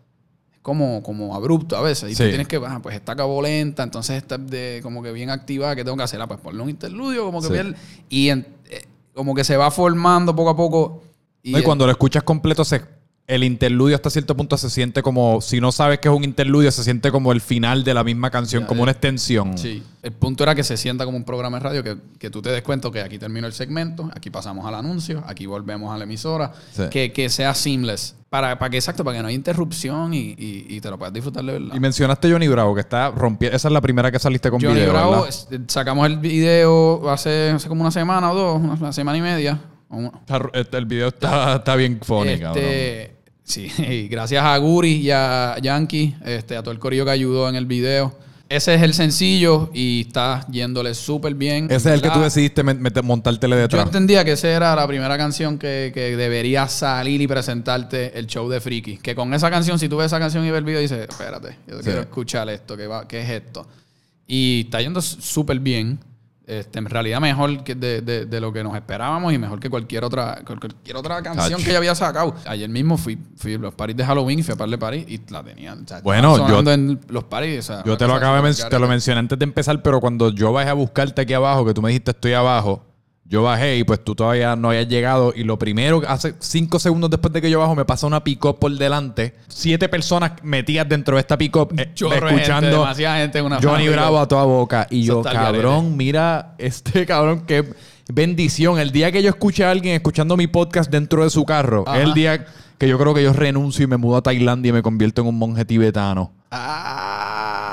como, 0.68 1.02
como 1.02 1.34
abrupto 1.34 1.76
a 1.76 1.80
veces. 1.80 2.12
Y 2.12 2.14
tú 2.14 2.22
Sí. 2.24 2.28
tienes 2.28 2.46
que, 2.46 2.56
ah, 2.64 2.78
pues 2.82 2.94
esta 2.94 3.12
acabó 3.12 3.40
lenta, 3.40 3.82
entonces 3.82 4.18
está 4.18 4.36
de, 4.36 4.80
como 4.82 5.02
que 5.02 5.10
bien 5.12 5.30
activada, 5.30 5.74
¿qué 5.74 5.82
tengo 5.82 5.96
que 5.96 6.02
hacer? 6.02 6.20
Ah, 6.20 6.26
pues 6.28 6.38
ponle 6.40 6.62
un 6.62 6.68
interludio, 6.68 7.24
como 7.24 7.40
que 7.40 7.46
Sí. 7.46 7.52
bien- 7.54 7.74
y 8.10 8.28
en- 8.28 8.46
eh, 8.68 8.82
como 9.14 9.34
que 9.34 9.44
se 9.44 9.56
va 9.56 9.70
formando 9.70 10.36
poco 10.36 10.50
a 10.50 10.56
poco. 10.56 11.02
Y, 11.42 11.52
No, 11.52 11.58
y 11.58 11.62
cuando 11.62 11.86
lo 11.86 11.92
escuchas 11.92 12.22
completo, 12.22 12.64
se, 12.66 12.82
el 13.28 13.44
interludio 13.44 13.94
hasta 13.94 14.08
cierto 14.08 14.34
punto 14.34 14.56
se 14.56 14.70
siente 14.70 15.02
como, 15.02 15.42
si 15.42 15.60
no 15.60 15.70
sabes 15.70 15.98
que 15.98 16.08
es 16.08 16.14
un 16.14 16.25
interludio, 16.25 16.70
se 16.72 16.82
siente 16.82 17.12
como 17.12 17.30
el 17.30 17.42
final 17.42 17.84
de 17.84 17.92
la 17.92 18.02
misma 18.02 18.30
canción, 18.30 18.64
como 18.64 18.82
una 18.82 18.92
extensión. 18.92 19.58
Sí. 19.58 19.82
El 20.02 20.12
punto 20.12 20.44
era 20.44 20.54
que 20.54 20.64
se 20.64 20.78
sienta 20.78 21.04
como 21.04 21.19
un 21.19 21.25
programa 21.25 21.58
de 21.58 21.62
radio, 21.64 21.84
que, 21.84 21.98
que 22.19 22.30
tú 22.30 22.40
te 22.40 22.50
des 22.50 22.62
cuenta 22.62 22.90
que 22.90 23.02
aquí 23.02 23.19
terminó 23.19 23.46
el 23.46 23.52
segmento, 23.52 24.10
aquí 24.16 24.30
pasamos 24.30 24.64
al 24.66 24.75
anuncio, 24.75 25.22
aquí 25.26 25.44
volvemos 25.44 25.94
a 25.94 25.98
la 25.98 26.04
emisora, 26.04 26.52
Sí. 26.72 26.84
que, 26.90 27.12
que 27.12 27.28
sea 27.28 27.52
seamless. 27.54 28.14
Para, 28.30 28.58
para 28.58 28.70
que, 28.70 28.76
exacto, 28.78 29.04
para 29.04 29.16
que 29.18 29.23
no 29.23 29.28
haya 29.28 29.37
interrupción 29.37 30.12
y, 30.14 30.35
y- 30.38 30.66
y 30.68 30.80
te 30.80 30.88
lo 30.90 30.99
puedas 30.99 31.12
disfrutar 31.12 31.44
de 31.44 31.52
verdad. 31.52 31.75
Y 31.75 31.80
mencionaste 31.80 32.30
Johnny 32.32 32.49
Bravo, 32.49 32.75
que 32.75 32.80
está 32.80 33.11
rompiendo. 33.11 33.54
Esa 33.56 33.68
es 33.68 33.73
la 33.73 33.80
primera 33.82 34.11
que 34.11 34.18
saliste 34.18 34.50
con 34.50 34.61
Johnny 34.61 34.75
video, 34.75 34.90
Bravo, 34.92 35.26
es- 35.26 35.49
sacamos 35.66 36.06
el 36.06 36.16
video 36.18 37.11
hace, 37.11 37.50
hace 37.50 37.68
como 37.68 37.82
una 37.82 37.90
semana 37.90 38.32
o 38.32 38.35
dos, 38.35 38.62
una, 38.80 38.92
semana 38.92 39.18
y 39.18 39.20
media. 39.23 39.61
una- 39.90 40.12
este, 40.54 40.76
el 40.78 40.85
video 40.87 41.08
está, 41.08 41.56
está 41.56 41.75
bien 41.76 41.99
cabrón. 41.99 42.28
Este, 42.28 43.17
sí, 43.49 43.69
y 43.78 44.07
gracias 44.09 44.45
a 44.45 44.57
Guri 44.59 44.93
y 44.93 45.11
a 45.11 45.57
Yankee, 45.61 46.14
este, 46.25 46.57
a 46.57 46.62
todo 46.62 46.71
el 46.73 46.78
corillo 46.78 47.05
que 47.05 47.11
ayudó 47.11 47.49
en 47.49 47.57
el 47.57 47.67
video. 47.67 48.17
Ese 48.50 48.75
es 48.76 48.81
el 48.83 48.95
sencillo 48.95 49.69
y 49.75 50.07
está 50.09 50.47
yéndole 50.50 50.95
súper 50.95 51.35
bien. 51.35 51.67
Ese 51.67 51.90
es 51.90 51.95
el 51.97 52.00
que 52.00 52.09
tú 52.09 52.21
decidiste 52.21 52.62
montártele 53.02 53.57
Yo 53.57 53.61
detrás. 53.61 53.85
entendía 53.85 54.25
que 54.25 54.33
esa 54.33 54.49
era 54.49 54.75
la 54.75 54.87
primera 54.87 55.19
canción 55.19 55.59
que, 55.59 55.90
que 55.93 56.17
debería 56.17 56.67
salir 56.67 57.21
y 57.21 57.26
presentarte 57.26 58.19
el 58.19 58.26
show 58.26 58.49
de 58.49 58.59
Friki. 58.62 58.97
Que 58.99 59.14
con 59.14 59.35
esa 59.35 59.50
canción, 59.50 59.78
si 59.78 59.87
tú 59.90 59.99
ves 59.99 60.07
esa 60.07 60.19
canción 60.19 60.47
y 60.47 60.50
ves 60.50 60.59
el 60.61 60.64
video, 60.64 60.81
dices, 60.81 61.07
espérate, 61.11 61.57
yo 61.67 61.76
Sí. 61.76 61.85
quiero 61.85 62.00
escuchar 62.00 62.49
esto, 62.49 62.75
¿qué, 62.75 62.87
va, 62.87 63.07
¿qué 63.07 63.21
es 63.21 63.28
esto? 63.28 63.67
Y 64.26 64.62
está 64.64 64.81
yendo 64.81 65.02
súper 65.02 65.61
bien. 65.61 65.99
Este, 66.49 66.78
en 66.78 66.87
realidad 66.87 67.21
mejor 67.21 67.62
que 67.62 67.75
de, 67.75 68.00
de- 68.00 68.25
de 68.25 68.40
lo 68.40 68.50
que 68.55 68.64
nos 68.64 68.75
esperábamos 68.75 69.35
y 69.35 69.38
mejor 69.38 69.61
que 69.61 69.69
cualquier 69.69 70.02
otra 70.02 70.40
cual- 70.47 70.59
cualquier 70.59 70.97
otra 70.97 71.23
canción 71.23 71.62
que 71.62 71.73
yo 71.73 71.76
había 71.76 71.95
sacado. 71.95 72.35
Ayer 72.47 72.71
mismo 72.71 72.97
fui, 72.97 73.19
fui 73.37 73.55
a 73.55 73.59
los 73.59 73.75
paris 73.75 73.95
de 73.97 74.05
Halloween, 74.07 74.43
fui 74.43 74.55
a 74.55 74.57
par 74.57 74.71
de 74.71 74.78
paris 74.78 75.05
y 75.07 75.21
la 75.31 75.43
tenían. 75.45 75.85
o 75.85 75.87
sea, 75.87 76.00
Bueno, 76.00 76.49
yo- 76.49 76.73
en 76.73 76.99
los 77.09 77.25
paris. 77.25 77.59
o 77.59 77.62
sea, 77.62 77.76
Yo 77.85 77.99
te 77.99 78.07
lo 78.07 78.14
súper 78.14 78.23
te 78.71 78.78
lo 78.78 78.88
mencioné 78.88 79.19
antes 79.21 79.38
de 79.38 79.45
empezar, 79.45 79.83
pero 79.83 80.00
cuando 80.00 80.31
yo 80.31 80.50
bajé 80.50 80.71
a 80.71 80.75
buscarte 80.75 81.21
aquí 81.21 81.35
abajo, 81.35 81.67
que 81.67 81.75
tú 81.75 81.83
me 81.83 81.90
dijiste 81.90 82.12
estoy 82.12 82.33
abajo, 82.33 82.83
yo 83.28 83.42
bajé 83.42 83.76
y 83.76 83.85
pues 83.85 84.02
tú 84.02 84.14
todavía 84.14 84.56
no 84.56 84.70
habías 84.70 84.88
llegado. 84.88 85.32
Y 85.37 85.44
lo 85.44 85.58
primero, 85.58 86.02
hace 86.08 86.35
cinco 86.38 86.78
segundos 86.78 87.11
después 87.11 87.32
de 87.32 87.42
que 87.42 87.50
yo 87.50 87.58
bajo, 87.58 87.75
me 87.75 87.85
pasa 87.85 88.06
una 88.06 88.25
pick-up 88.25 88.58
por 88.58 88.73
delante. 88.73 89.35
Siete 89.49 89.88
personas 89.88 90.32
metidas 90.42 90.88
dentro 90.88 91.16
de 91.16 91.20
esta 91.20 91.37
pick-up, 91.37 91.75
eh, 91.76 91.90
gente, 91.94 92.16
escuchando 92.16 92.70
demasiada 92.70 93.18
gente 93.18 93.38
en 93.38 93.44
una 93.44 93.61
Johnny. 93.62 93.88
Bravo 93.88 94.18
a 94.18 94.26
toda 94.26 94.44
boca. 94.44 94.87
Y 94.90 95.02
yo, 95.02 95.23
cabrón, 95.23 95.97
mira 95.97 96.54
este 96.56 97.04
cabrón, 97.06 97.44
qué 97.47 97.68
bendición. 98.11 98.78
El 98.78 98.92
día 98.92 99.12
que 99.12 99.23
yo 99.23 99.28
escuché 99.28 99.64
a 99.64 99.70
alguien 99.70 99.94
escuchando 99.94 100.37
mi 100.37 100.47
podcast 100.47 100.90
dentro 100.90 101.25
de 101.25 101.30
su 101.30 101.44
carro, 101.44 101.85
Ajá. 101.87 101.99
es 101.99 102.04
el 102.04 102.14
día 102.14 102.47
que 102.78 102.88
yo 102.88 102.99
creo 102.99 103.12
que 103.12 103.23
yo 103.23 103.32
renuncio 103.35 103.85
y 103.85 103.88
me 103.88 103.99
mudo 103.99 104.16
a 104.16 104.23
Tailandia 104.23 104.70
y 104.70 104.73
me 104.73 104.82
convierto 104.82 105.20
en 105.20 105.28
un 105.28 105.38
monje 105.38 105.64
tibetano. 105.66 106.32
Ah, 106.50 107.27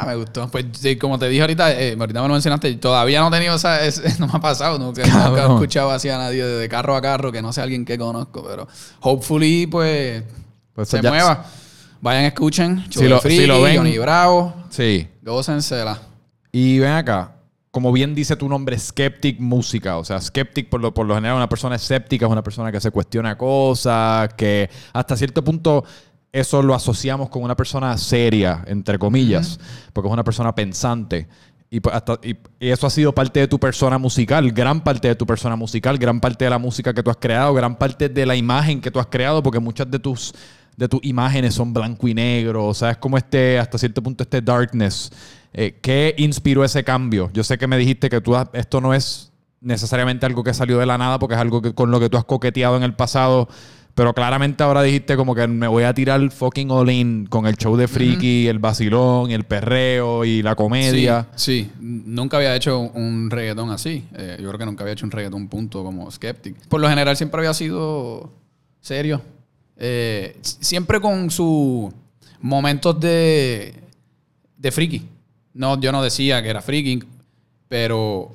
me 0.05 0.15
gustó. 0.15 0.47
Pues 0.49 0.65
sí, 0.73 0.95
como 0.97 1.17
te 1.19 1.27
dije 1.29 1.41
ahorita, 1.41 1.71
eh, 1.73 1.95
ahorita 1.99 2.21
me 2.21 2.27
lo 2.27 2.33
mencionaste, 2.33 2.73
todavía 2.75 3.19
no 3.21 3.27
he 3.27 3.31
tenido 3.31 3.55
esa, 3.55 3.83
es- 3.85 4.01
no 4.19 4.27
me 4.27 4.33
ha 4.35 4.39
pasado, 4.39 4.77
nunca, 4.79 5.03
nunca 5.05 5.41
he 5.45 5.53
escuchado 5.53 5.91
así 5.91 6.09
a 6.09 6.17
nadie 6.17 6.43
de 6.43 6.69
carro 6.69 6.95
a 6.95 7.01
carro 7.01 7.31
que 7.31 7.41
no 7.41 7.51
sea 7.53 7.63
alguien 7.63 7.85
que 7.85 7.97
conozco, 7.97 8.43
pero 8.47 8.67
hopefully 9.01 9.67
pues, 9.67 10.23
Pues 10.73 10.89
se 10.89 11.01
ya- 11.01 11.09
mueva. 11.09 11.45
Vayan, 12.01 12.25
escuchen, 12.25 12.85
Si 12.91 13.07
lo- 13.07 13.19
Friki, 13.19 13.41
si 13.41 13.47
lo 13.47 13.61
ven- 13.61 13.77
Johnny 13.77 13.97
Bravo, 13.97 14.53
Sí. 14.69 15.07
gócensela. 15.23 15.99
Y 16.51 16.77
ven 16.79 16.91
acá, 16.91 17.31
como 17.71 17.91
bien 17.91 18.13
dice 18.15 18.35
tu 18.35 18.47
nombre, 18.47 18.77
Skeptic 18.77 19.39
Música. 19.39 19.97
O 19.97 20.05
sea, 20.05 20.21
Skeptic 20.21 20.69
por 20.69 20.79
lo, 20.81 20.93
por 20.93 21.05
lo 21.05 21.15
general, 21.15 21.35
una 21.37 21.49
persona 21.49 21.75
escéptica 21.75 22.25
es 22.25 22.31
una 22.31 22.43
persona 22.43 22.71
que 22.71 22.79
se 22.79 22.91
cuestiona 22.91 23.37
cosas, 23.37 24.29
que 24.35 24.69
hasta 24.93 25.17
cierto 25.17 25.43
punto 25.43 25.83
eso 26.39 26.61
lo 26.61 26.73
asociamos 26.75 27.29
con 27.29 27.43
una 27.43 27.55
persona 27.55 27.97
seria, 27.97 28.63
entre 28.67 28.99
comillas, 28.99 29.59
porque 29.93 30.07
es 30.09 30.13
una 30.13 30.23
persona 30.23 30.53
pensante. 30.53 31.27
Y, 31.69 31.79
pues, 31.79 31.95
hasta- 31.95 32.19
y- 32.23 32.37
y 32.59 32.69
eso 32.69 32.85
ha 32.87 32.89
sido 32.89 33.13
parte 33.13 33.39
de 33.39 33.47
tu 33.47 33.59
persona 33.59 33.97
musical, 33.97 34.51
gran 34.51 34.83
parte 34.83 35.07
de 35.07 35.15
tu 35.15 35.25
persona 35.25 35.55
musical, 35.55 35.97
gran 35.97 36.19
parte 36.19 36.45
de 36.45 36.49
la 36.51 36.59
música 36.59 36.93
que 36.93 37.01
tú 37.01 37.09
has 37.09 37.17
creado, 37.17 37.53
gran 37.53 37.75
parte 37.77 38.07
de 38.09 38.25
la 38.25 38.35
imagen 38.35 38.81
que 38.81 38.91
tú 38.91 38.99
has 38.99 39.07
creado, 39.07 39.41
porque 39.41 39.59
muchas 39.59 39.89
de 39.89 39.97
tus, 39.99 40.33
de 40.77 40.87
tus 40.87 40.99
imágenes 41.03 41.53
son 41.55 41.73
blanco 41.73 42.07
y 42.07 42.13
negro, 42.13 42.67
o 42.67 42.73
sea, 42.73 42.91
es 42.91 42.97
como 42.97 43.17
este, 43.17 43.57
hasta 43.57 43.77
cierto 43.77 44.03
punto, 44.03 44.23
este 44.23 44.41
darkness. 44.41 45.11
Eh, 45.53 45.79
¿Qué 45.81 46.13
inspiró 46.17 46.63
ese 46.63 46.83
cambio? 46.83 47.29
Yo 47.33 47.43
sé 47.43 47.57
que 47.57 47.65
me 47.67 47.77
dijiste 47.77 48.09
que 48.09 48.19
tú 48.21 48.35
esto 48.53 48.81
no 48.81 48.93
es 48.93 49.31
necesariamente 49.61 50.25
algo 50.25 50.43
que 50.43 50.53
salió 50.53 50.77
de 50.77 50.85
la 50.85 50.97
nada, 50.97 51.17
porque 51.17 51.35
es 51.35 51.41
algo 51.41 51.61
que, 51.61 51.73
con 51.73 51.91
lo 51.91 51.99
que 51.99 52.09
tú 52.09 52.17
has 52.17 52.25
coqueteado 52.25 52.77
en 52.77 52.83
el 52.83 52.93
pasado. 52.93 53.47
Pero 53.95 54.13
claramente 54.13 54.61
ahora 54.61 54.83
dijiste 54.83 55.15
como 55.15 55.33
que 55.33 55.47
me 55.47 55.69
voy 55.69 55.83
a 55.85 55.93
tirar 55.93 56.29
fucking 56.29 56.69
all 56.69 56.89
in 56.89 57.27
con 57.27 57.47
el 57.47 57.55
show 57.55 57.77
de 57.77 57.87
Freaky, 57.87 58.47
el 58.47 58.59
vacilón, 58.59 59.31
el 59.31 59.45
perreo 59.45 60.25
y 60.25 60.43
la 60.43 60.53
comedia. 60.55 61.27
Sí, 61.35 61.63
sí. 61.63 61.71
Nunca 61.79 62.35
había 62.35 62.53
hecho 62.57 62.77
un 62.81 63.29
reggaetón 63.31 63.71
así. 63.71 64.03
Eh, 64.17 64.35
yo 64.41 64.49
creo 64.49 64.59
que 64.59 64.65
nunca 64.65 64.83
había 64.83 64.93
hecho 64.93 65.05
un 65.05 65.11
reggaetón 65.11 65.47
punto 65.47 65.81
como 65.81 66.11
Skeptic. 66.11 66.67
Por 66.67 66.81
lo 66.81 66.89
general 66.89 67.15
siempre 67.15 67.39
había 67.39 67.53
sido 67.53 68.33
serio. 68.81 69.21
Eh, 69.77 70.37
siempre 70.41 70.99
con 70.99 71.31
sus 71.31 71.89
momentos 72.41 72.99
de, 72.99 73.75
de 74.57 74.71
friki. 74.73 75.07
No, 75.53 75.79
yo 75.79 75.93
no 75.93 76.03
decía 76.03 76.43
que 76.43 76.49
era 76.49 76.61
freaking, 76.61 77.05
pero, 77.69 78.29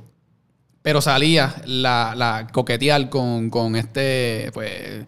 pero 0.81 1.03
salía 1.03 1.55
la, 1.67 2.15
la 2.17 2.47
coquetear 2.51 3.11
con, 3.11 3.51
con 3.51 3.77
este, 3.77 4.51
pues, 4.55 5.05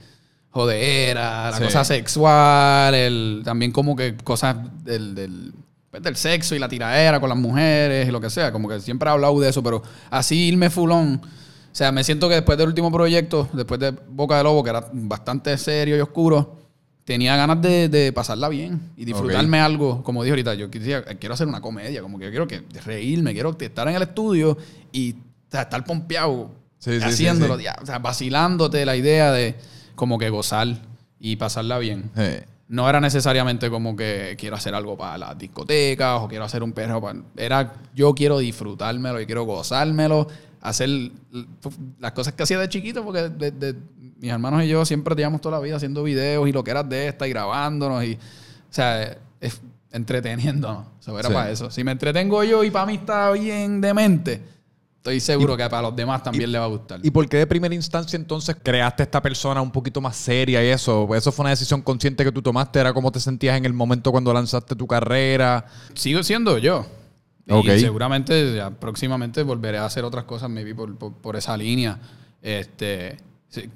jodera, 0.52 1.50
la 1.50 1.56
Sí. 1.59 1.64
cosa 1.64 1.82
sexual, 1.85 2.94
el, 2.94 3.42
también 3.44 3.73
como 3.73 3.97
que 3.97 4.16
cosas 4.16 4.56
del, 4.85 5.14
del, 5.14 5.52
pues, 5.90 6.02
del 6.02 6.14
sexo 6.16 6.54
y 6.54 6.59
la 6.59 6.68
tiradera 6.68 7.18
con 7.21 7.28
las 7.28 7.38
mujeres 7.38 8.06
y 8.09 8.12
lo 8.12 8.21
que 8.21 8.30
sea. 8.30 8.52
Como 8.52 8.68
que 8.68 8.78
siempre 8.80 9.09
he 9.09 9.12
hablado 9.12 9.40
de 9.40 9.49
eso, 9.49 9.62
pero 9.62 9.82
así 10.11 10.49
irme 10.49 10.71
fulón. 10.71 11.21
O 11.25 11.75
sea, 11.75 11.90
me 11.90 12.04
siento 12.04 12.28
que 12.28 12.35
después 12.37 12.59
del 12.59 12.68
último 12.68 12.92
proyecto, 12.92 13.49
después 13.54 13.80
de 13.80 13.92
Boca 14.11 14.37
de 14.37 14.44
Lobo, 14.44 14.62
que 14.62 14.71
era 14.71 14.87
bastante 14.92 15.56
serio 15.56 15.97
y 15.97 16.00
oscuro, 16.00 16.59
tenía 17.04 17.35
ganas 17.35 17.61
de, 17.62 17.88
de 17.88 18.12
pasarla 18.12 18.49
bien 18.50 18.90
y 18.97 19.06
disfrutarme 19.06 19.59
algo. 19.59 20.02
Como 20.04 20.23
dije 20.23 20.32
ahorita, 20.32 20.54
yo 20.54 20.71
quisiera- 20.71 21.02
quiero 21.18 21.35
hacer 21.35 21.49
una 21.49 21.62
comedia, 21.62 22.02
como 22.02 22.18
que 22.18 22.26
yo 22.26 22.30
quiero 22.30 22.47
que 22.47 22.62
reírme, 22.85 23.32
quiero 23.32 23.56
estar 23.59 23.88
en 23.88 23.97
el 23.97 24.02
estudio 24.02 24.56
y 24.92 25.12
o 25.14 25.50
sea, 25.50 25.62
estar 25.62 25.82
pompeado 25.85 26.50
Sí, 26.78 26.99
haciéndolo, 27.02 27.56
sí. 27.56 27.64
ya, 27.64 27.76
o 27.82 27.87
sea, 27.87 27.99
vacilándote 27.99 28.85
la 28.87 28.94
idea 28.97 29.32
de 29.32 29.54
como 29.94 30.18
que 30.18 30.30
gozar 30.30 30.68
y 31.18 31.37
pasarla 31.37 31.78
bien. 31.78 32.11
No 32.68 32.88
era 32.88 33.00
necesariamente 33.00 33.68
como 33.70 33.94
que 33.96 34.34
quiero 34.38 34.56
hacer 34.56 34.75
algo 34.75 34.96
para 34.96 35.18
las 35.18 35.38
discotecas 35.38 36.20
o 36.22 36.28
quiero 36.28 36.44
hacer 36.44 36.62
un 36.62 36.72
perro. 36.72 37.00
para- 37.00 37.18
Era 37.37 37.72
yo 37.94 38.14
quiero 38.14 38.38
disfrutármelo 38.38 39.20
y 39.20 39.26
quiero 39.26 39.44
gozármelo, 39.44 40.26
hacer 40.62 40.88
las 41.99 42.12
cosas 42.12 42.32
que 42.34 42.42
hacía 42.44 42.58
de 42.58 42.68
chiquito, 42.68 43.04
porque 43.04 43.28
de- 43.28 43.50
de- 43.50 43.75
mis 44.18 44.30
hermanos 44.30 44.62
y 44.62 44.68
yo 44.68 44.84
siempre 44.84 45.14
teníamos 45.16 45.40
toda 45.40 45.56
la 45.58 45.62
vida 45.62 45.76
haciendo 45.76 46.02
videos 46.04 46.49
y 46.49 46.52
lo 46.52 46.62
que 46.62 46.70
era 46.70 46.82
de 46.84 47.08
esta 47.08 47.26
y 47.26 47.30
grabándonos. 47.30 48.04
Y, 48.04 48.14
o 48.14 48.18
sea, 48.70 49.16
es 49.40 49.61
entreteniéndonos. 49.90 50.87
Eso 51.00 51.18
era 51.18 51.28
Sí. 51.28 51.34
para 51.34 51.50
eso. 51.50 51.70
Si 51.70 51.82
me 51.84 51.92
entretengo 51.92 52.42
yo 52.44 52.62
y 52.64 52.70
para 52.70 52.87
mí 52.87 52.94
está 52.94 53.30
bien 53.32 53.80
demente, 53.80 54.40
estoy 55.02 55.18
seguro 55.18 55.56
que 55.56 55.68
para 55.68 55.82
los 55.82 55.97
demás 55.97 56.23
también 56.23 56.52
le 56.52 56.59
va 56.61 56.66
a 56.66 56.68
gustar. 56.68 57.00
¿Y 57.02 57.11
por 57.11 57.28
qué 57.28 57.38
de 57.38 57.47
primera 57.49 57.75
instancia 57.75 58.16
entonces 58.16 58.56
creaste 58.62 59.02
esta 59.02 59.21
persona 59.21 59.61
un 59.61 59.73
poquito 59.73 60.00
más 60.00 60.14
seria 60.14 60.64
y 60.64 60.68
eso? 60.68 61.12
¿Eso 61.12 61.32
fue 61.32 61.42
una 61.42 61.50
decisión 61.50 61.82
consciente 61.82 62.23
que 62.23 62.30
tú 62.30 62.40
tomaste? 62.40 62.78
¿Era 62.78 62.94
cómo 62.94 63.11
te 63.11 63.18
sentías 63.18 63.56
en 63.56 63.64
el 63.64 63.73
momento 63.73 64.12
cuando 64.12 64.32
lanzaste 64.32 64.76
tu 64.76 64.87
carrera? 64.87 65.66
sigo 65.94 66.23
siendo 66.23 66.56
yo. 66.56 66.87
Y 67.49 67.52
Ok. 67.52 67.66
seguramente 67.80 68.54
ya 68.54 68.71
próximamente 68.71 69.42
volveré 69.42 69.78
a 69.78 69.87
hacer 69.87 70.04
otras 70.04 70.23
cosas, 70.23 70.49
maybe 70.49 70.73
por, 70.73 70.97
por, 70.97 71.12
por 71.14 71.35
esa 71.35 71.56
línea. 71.56 71.99
Este, 72.40 73.16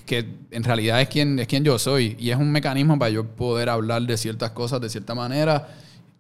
que 0.07 0.27
en 0.53 0.63
realidad 0.63 1.01
es 1.01 1.09
quien, 1.09 1.41
es 1.41 1.49
quien 1.49 1.65
yo 1.65 1.77
soy. 1.81 2.15
Y 2.21 2.31
es 2.31 2.37
un 2.37 2.53
mecanismo 2.53 2.97
para 3.01 3.11
yo 3.11 3.25
poder 3.25 3.69
hablar 3.69 4.03
de 4.03 4.17
ciertas 4.17 4.53
cosas 4.53 4.81
de 4.81 4.89
cierta 4.89 5.17
manera. 5.17 5.69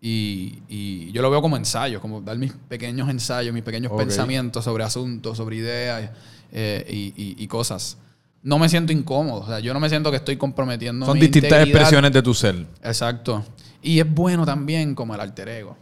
Y, 0.01 0.59
y 0.69 1.11
yo 1.13 1.23
lo 1.23 1.31
veo 1.31 1.41
como 1.43 1.57
ensayos, 1.57 2.01
como 2.01 2.21
dar 2.21 2.37
mis 2.39 2.53
pequeños 2.53 3.09
ensayos, 3.09 3.53
mis 3.55 3.63
pequeños 3.63 3.91
Ok. 3.93 3.99
pensamientos 3.99 4.65
sobre 4.65 4.85
asuntos, 4.85 5.37
sobre 5.37 5.57
ideas 5.57 6.11
eh, 6.53 6.87
y, 6.89 7.23
y- 7.23 7.37
y 7.43 7.47
cosas. 7.49 7.97
No 8.43 8.59
me 8.59 8.69
siento 8.69 8.93
incómodo. 8.93 9.41
O 9.41 9.47
sea, 9.47 9.59
yo 9.59 9.73
no 9.75 9.81
me 9.81 9.89
siento 9.89 10.11
que 10.11 10.19
estoy 10.19 10.37
comprometiendo 10.37 11.07
Son 11.07 11.15
mi 11.15 11.23
distintas 11.23 11.51
integridad. 11.51 11.69
expresiones 11.81 12.13
de 12.13 12.23
tu 12.23 12.35
ser. 12.35 12.67
Exacto. 12.83 13.45
Y 13.83 13.99
es 13.99 14.09
bueno 14.15 14.45
también 14.47 14.95
como 14.95 15.15
el 15.15 15.21
alter 15.21 15.49
ego. 15.49 15.77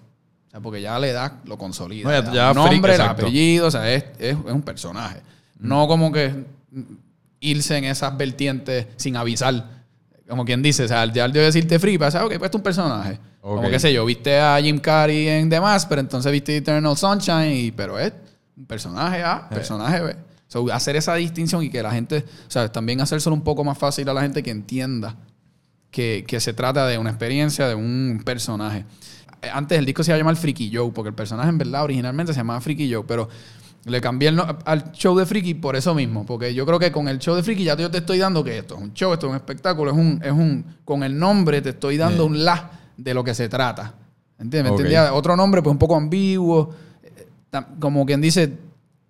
O 0.49 0.51
sea, 0.51 0.61
porque 0.61 0.81
ya 0.81 0.99
le 0.99 1.13
da, 1.13 1.41
lo 1.45 1.59
consolida. 1.59 2.05
No, 2.23 2.27
ya- 2.27 2.33
ya 2.33 2.51
un 2.53 2.57
nombre, 2.57 2.95
freak, 2.95 3.01
el 3.19 3.25
apellido, 3.25 3.67
o 3.67 3.71
sea, 3.71 3.93
es, 3.93 4.05
es- 4.19 4.37
es 4.37 4.53
un 4.53 4.63
personaje. 4.63 5.21
No 5.59 5.87
como 5.89 6.11
que 6.13 6.29
mm, 6.71 6.81
irse 7.41 7.77
en 7.77 7.85
esas 7.85 8.17
vertientes 8.17 8.87
sin 8.97 9.17
avisar. 9.17 9.84
Como 10.29 10.45
quien 10.45 10.63
dice, 10.63 10.85
o 10.85 10.89
sea, 10.89 11.05
ya 11.13 11.25
al 11.25 11.33
yo 11.33 11.43
decirte 11.43 11.79
free, 11.79 11.99
pasa, 11.99 12.25
ok, 12.25 12.39
pues 12.39 12.51
es 12.51 12.55
un 12.55 12.63
personaje. 12.63 13.19
Ok. 13.43 13.57
Como 13.57 13.69
que 13.69 13.79
sé 13.79 13.93
yo, 13.93 14.05
viste 14.07 14.39
a 14.39 14.59
Jim 14.61 14.79
Carrey 14.79 15.29
en 15.29 15.51
The 15.51 15.61
Mask, 15.61 15.89
pero 15.89 16.01
entonces 16.01 16.33
viste 16.33 16.57
Eternal 16.57 16.97
Sunshine, 16.97 17.53
y, 17.53 17.71
pero 17.73 17.99
es 17.99 18.13
un 18.57 18.65
personaje 18.67 19.23
A, 19.23 19.49
personaje 19.49 20.01
B. 20.01 20.17
So, 20.49 20.73
hacer 20.73 20.97
esa 20.97 21.15
distinción 21.15 21.63
y 21.63 21.71
que 21.71 21.83
la 21.83 21.91
gente, 21.91 22.25
o 22.47 22.51
sea, 22.51 22.71
también 22.71 23.01
hacérselo 23.01 23.35
un 23.35 23.43
poco 23.43 23.65
más 23.65 23.77
fácil 23.77 24.09
a 24.09 24.15
la 24.15 24.23
gente 24.23 24.43
que 24.43 24.51
entienda 24.51 25.17
que, 25.91 26.25
que 26.27 26.41
se 26.41 26.55
trata 26.55 26.87
de 26.87 26.97
una 26.97 27.11
experiencia, 27.11 27.69
de 27.69 27.75
un 27.75 28.23
personaje. 28.25 28.85
Eh, 29.43 29.51
Antes 29.53 29.79
el 29.79 29.85
disco 29.85 30.03
se 30.03 30.11
iba 30.11 30.17
a 30.17 30.19
llamar 30.19 30.37
Freaky 30.37 30.71
Joe, 30.73 30.91
porque 30.93 31.09
el 31.09 31.15
personaje 31.15 31.49
en 31.49 31.59
verdad 31.59 31.85
originalmente 31.85 32.33
se 32.33 32.41
llamaba 32.41 32.61
Freaky 32.61 32.93
Joe, 32.93 33.05
pero 33.07 33.29
le 33.87 34.01
cambié 34.01 34.29
el 34.31 34.37
no- 34.37 34.47
al 34.65 34.93
show 34.93 35.17
de 35.17 35.27
Freaky 35.27 35.55
por 35.55 35.77
eso 35.77 35.95
mismo, 35.95 36.25
porque 36.25 36.55
yo 36.55 36.65
creo 36.67 36.79
que 36.79 36.91
con 36.91 37.07
el 37.09 37.19
show 37.19 37.35
de 37.37 37.43
Freaky 37.43 37.65
ya 37.65 37.77
yo 37.77 37.91
te 37.91 37.99
estoy 37.99 38.19
dando 38.19 38.43
que 38.43 38.59
esto 38.59 38.77
es 38.77 38.83
un 38.83 38.93
show, 38.95 39.13
esto 39.13 39.27
es 39.27 39.31
un 39.31 39.37
espectáculo, 39.37 39.91
es 39.91 39.97
un, 39.97 40.21
es 40.25 40.33
un 40.33 40.65
con 40.85 41.03
el 41.03 41.19
nombre 41.19 41.61
te 41.63 41.71
estoy 41.71 41.97
dando 41.97 42.27
un 42.27 42.45
la 42.45 42.71
de 42.97 43.13
lo 43.15 43.23
que 43.25 43.35
se 43.35 43.49
trata. 43.49 43.95
¿Entiendes? 44.39 44.73
Ok. 44.73 44.79
¿Entendía? 44.81 45.13
Otro 45.15 45.37
nombre 45.37 45.63
pues 45.63 45.73
un 45.73 45.79
poco 45.79 45.97
ambiguo, 45.97 46.71
eh, 47.03 47.27
como 47.79 48.05
quien 48.07 48.21
dice, 48.21 48.57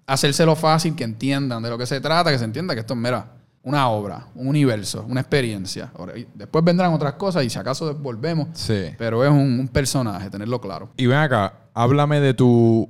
hacérselo 0.07 0.54
fácil, 0.57 0.95
que 0.95 1.04
entiendan 1.04 1.62
de 1.62 1.71
lo 1.71 1.78
que 1.78 1.87
se 1.87 2.00
trata, 2.00 2.31
que 2.31 2.38
se 2.38 2.45
entienda 2.45 2.75
que 2.75 2.81
esto 2.81 2.95
es, 2.95 3.00
mira, 3.00 3.26
una 3.62 3.88
obra, 3.88 4.26
un 4.35 4.49
universo, 4.49 5.07
una 5.09 5.21
experiencia. 5.23 5.90
Después 6.35 6.62
vendrán 6.62 6.93
otras 6.93 7.14
cosas 7.14 7.43
y 7.45 7.49
si 7.50 7.59
acaso 7.59 7.95
volvemos, 7.95 8.49
Sí. 8.52 8.88
pero 8.99 9.25
es 9.25 9.31
un, 9.31 9.59
un 9.61 9.69
personaje, 9.69 10.28
tenerlo 10.28 10.61
claro. 10.61 10.90
Y 10.99 11.07
ven 11.07 11.16
acá, 11.19 11.54
háblame 11.73 12.21
de 12.21 12.35
tu 12.35 12.87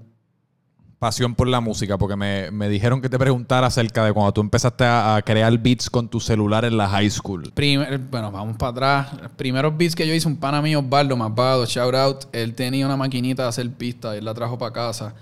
pasión 0.98 1.34
por 1.34 1.48
la 1.48 1.60
música, 1.60 1.98
porque 1.98 2.16
me, 2.16 2.50
me 2.50 2.68
dijeron 2.68 3.02
que 3.02 3.08
te 3.08 3.18
preguntara 3.18 3.66
acerca 3.66 4.04
de 4.04 4.12
cuando 4.12 4.32
tú 4.32 4.40
empezaste 4.40 4.84
a, 4.84 5.16
a 5.16 5.22
crear 5.22 5.56
beats 5.58 5.90
con 5.90 6.08
tu 6.08 6.20
celular 6.20 6.64
en 6.64 6.76
la 6.76 6.88
high 6.88 7.10
school. 7.10 7.52
Primer- 7.54 7.98
bueno, 7.98 8.30
vamos 8.32 8.56
para 8.56 8.70
atrás. 8.70 9.22
Los 9.22 9.30
primeros 9.32 9.76
beats 9.76 9.94
que 9.94 10.06
yo 10.06 10.14
hice, 10.14 10.26
un 10.28 10.36
pana 10.36 10.62
mío, 10.62 10.80
Osvaldo 10.80 11.16
Malvado, 11.16 11.66
shout 11.66 11.94
out, 11.94 12.24
él 12.32 12.54
tenía 12.54 12.86
una 12.86 12.96
maquinita 12.96 13.42
de 13.42 13.48
hacer 13.50 13.70
pistas, 13.70 14.16
él 14.16 14.24
la 14.24 14.32
trajo 14.34 14.56
para 14.56 14.72
casa. 14.72 15.14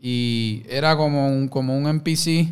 Y 0.00 0.62
era 0.68 0.96
como 0.96 1.28
un, 1.28 1.48
como 1.48 1.76
un 1.76 1.86
NPC 1.86 2.48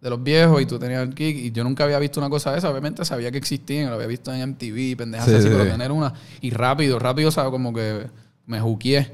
de 0.00 0.10
los 0.10 0.22
viejos 0.22 0.62
y 0.62 0.66
tú 0.66 0.78
tenías 0.78 1.02
el 1.02 1.12
kick 1.14 1.36
y 1.36 1.50
yo 1.50 1.64
nunca 1.64 1.84
había 1.84 1.98
visto 1.98 2.20
una 2.20 2.30
cosa 2.30 2.52
de 2.52 2.58
esa. 2.58 2.70
Obviamente 2.70 3.04
sabía 3.04 3.30
que 3.30 3.38
existían, 3.38 3.88
lo 3.90 3.94
había 3.96 4.06
visto 4.06 4.32
en 4.32 4.40
MTV, 4.50 4.96
pendejas 4.96 5.26
Sí, 5.28 5.34
así, 5.34 5.42
sí, 5.42 5.48
pero 5.50 5.64
tener 5.70 5.92
una. 5.92 6.12
Y 6.40 6.50
rápido, 6.50 6.98
rápido, 6.98 7.30
¿sabes? 7.30 7.50
Como 7.50 7.72
que 7.74 8.06
me 8.46 8.60
juqueé. 8.60 9.10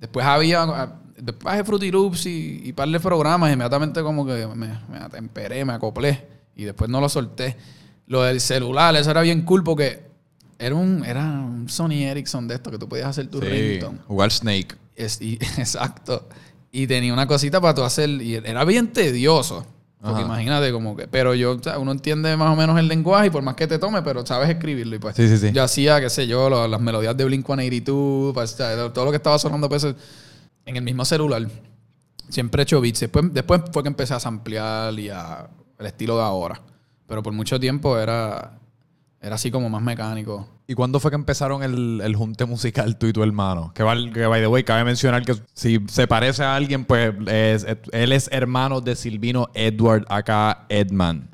Después 0.00 0.26
había, 0.26 0.62
ah, 0.64 1.00
después 1.18 1.44
bajé 1.44 1.64
Fruity 1.64 1.90
Loops 1.90 2.26
y, 2.26 2.62
y 2.64 2.72
par 2.72 2.88
de 2.88 3.00
programas, 3.00 3.52
inmediatamente 3.52 4.02
como 4.02 4.24
que 4.26 4.46
me, 4.54 4.68
me 4.90 4.98
atemperé, 4.98 5.64
me 5.64 5.72
acoplé 5.74 6.26
y 6.54 6.64
después 6.64 6.88
no 6.90 7.00
lo 7.00 7.08
solté. 7.08 7.56
Lo 8.06 8.22
del 8.22 8.40
celular, 8.40 8.94
eso 8.96 9.10
era 9.10 9.20
bien 9.22 9.42
cool 9.42 9.64
porque 9.64 10.06
era 10.58 10.74
un, 10.74 11.04
era 11.04 11.22
un 11.24 11.68
Sony 11.68 12.04
Ericsson 12.04 12.46
de 12.48 12.54
esto 12.54 12.70
que 12.70 12.78
tú 12.78 12.88
podías 12.88 13.08
hacer 13.08 13.26
tu 13.28 13.40
Sí, 13.40 13.46
ringtone. 13.46 13.98
jugar 14.06 14.30
Snake. 14.30 14.68
Es- 14.94 15.20
y- 15.20 15.34
exacto. 15.58 16.28
Y 16.72 16.86
tenía 16.86 17.12
una 17.12 17.26
cosita 17.26 17.60
para 17.60 17.74
tú 17.74 17.82
hacer. 17.82 18.08
Y 18.08 18.34
era 18.36 18.64
bien 18.64 18.92
tedioso. 18.92 19.66
Porque 20.00 20.18
Ajá. 20.18 20.26
imagínate 20.26 20.70
como 20.72 20.94
que. 20.96 21.08
Pero 21.08 21.34
yo, 21.34 21.52
o 21.56 21.62
sea, 21.62 21.78
uno 21.78 21.90
entiende 21.90 22.36
más 22.36 22.52
o 22.52 22.56
menos 22.56 22.78
el 22.78 22.86
lenguaje 22.86 23.26
y 23.26 23.30
por 23.30 23.42
más 23.42 23.54
que 23.56 23.66
te 23.66 23.78
tome, 23.78 24.02
pero 24.02 24.24
sabes 24.24 24.48
escribirlo. 24.48 24.94
Y 24.94 24.98
pues 24.98 25.16
Sí, 25.16 25.26
sí, 25.28 25.36
sí. 25.38 25.52
yo 25.52 25.62
hacía, 25.64 26.00
qué 26.00 26.08
sé 26.10 26.26
yo, 26.26 26.48
lo- 26.48 26.68
las 26.68 26.80
melodías 26.80 27.16
de 27.16 27.24
Blink 27.24 27.44
182, 27.46 28.32
pues, 28.34 28.52
o 28.54 28.56
sea, 28.56 28.92
todo 28.92 29.04
lo 29.06 29.10
que 29.10 29.16
estaba 29.16 29.38
sonando 29.38 29.68
pues, 29.68 29.86
en 30.66 30.76
el 30.76 30.82
mismo 30.82 31.04
celular. 31.04 31.46
Siempre 32.28 32.60
he 32.60 32.64
hecho 32.64 32.80
beats. 32.80 33.00
Después, 33.00 33.32
después 33.32 33.62
fue 33.72 33.82
que 33.82 33.88
empecé 33.88 34.14
a 34.14 34.20
samplear 34.20 34.98
y 34.98 35.08
a 35.08 35.48
el 35.78 35.86
estilo 35.86 36.16
de 36.16 36.22
ahora. 36.24 36.60
Pero 37.06 37.22
por 37.22 37.32
mucho 37.32 37.58
tiempo 37.60 37.98
era, 37.98 38.58
era 39.20 39.34
así 39.36 39.50
como 39.50 39.70
más 39.70 39.80
mecánico. 39.82 40.48
¿Y 40.66 40.74
cuándo 40.74 40.98
fue 40.98 41.12
que 41.12 41.14
empezaron 41.14 41.62
el, 41.62 42.00
el 42.02 42.16
junte 42.16 42.44
musical 42.44 42.98
tú 42.98 43.06
y 43.06 43.12
tu 43.12 43.22
hermano? 43.22 43.72
Que, 43.72 43.84
que, 44.12 44.26
by 44.26 44.40
the 44.40 44.48
way, 44.48 44.64
cabe 44.64 44.82
mencionar 44.82 45.24
que 45.24 45.36
si 45.54 45.78
se 45.88 46.08
parece 46.08 46.42
a 46.42 46.56
alguien, 46.56 46.84
pues 46.84 47.14
es- 47.28 47.64
él 47.92 48.10
es 48.12 48.28
hermano 48.32 48.80
de 48.80 48.96
Silvino 48.96 49.48
Edward, 49.54 50.04
acá 50.08 50.66
Edman. 50.68 51.30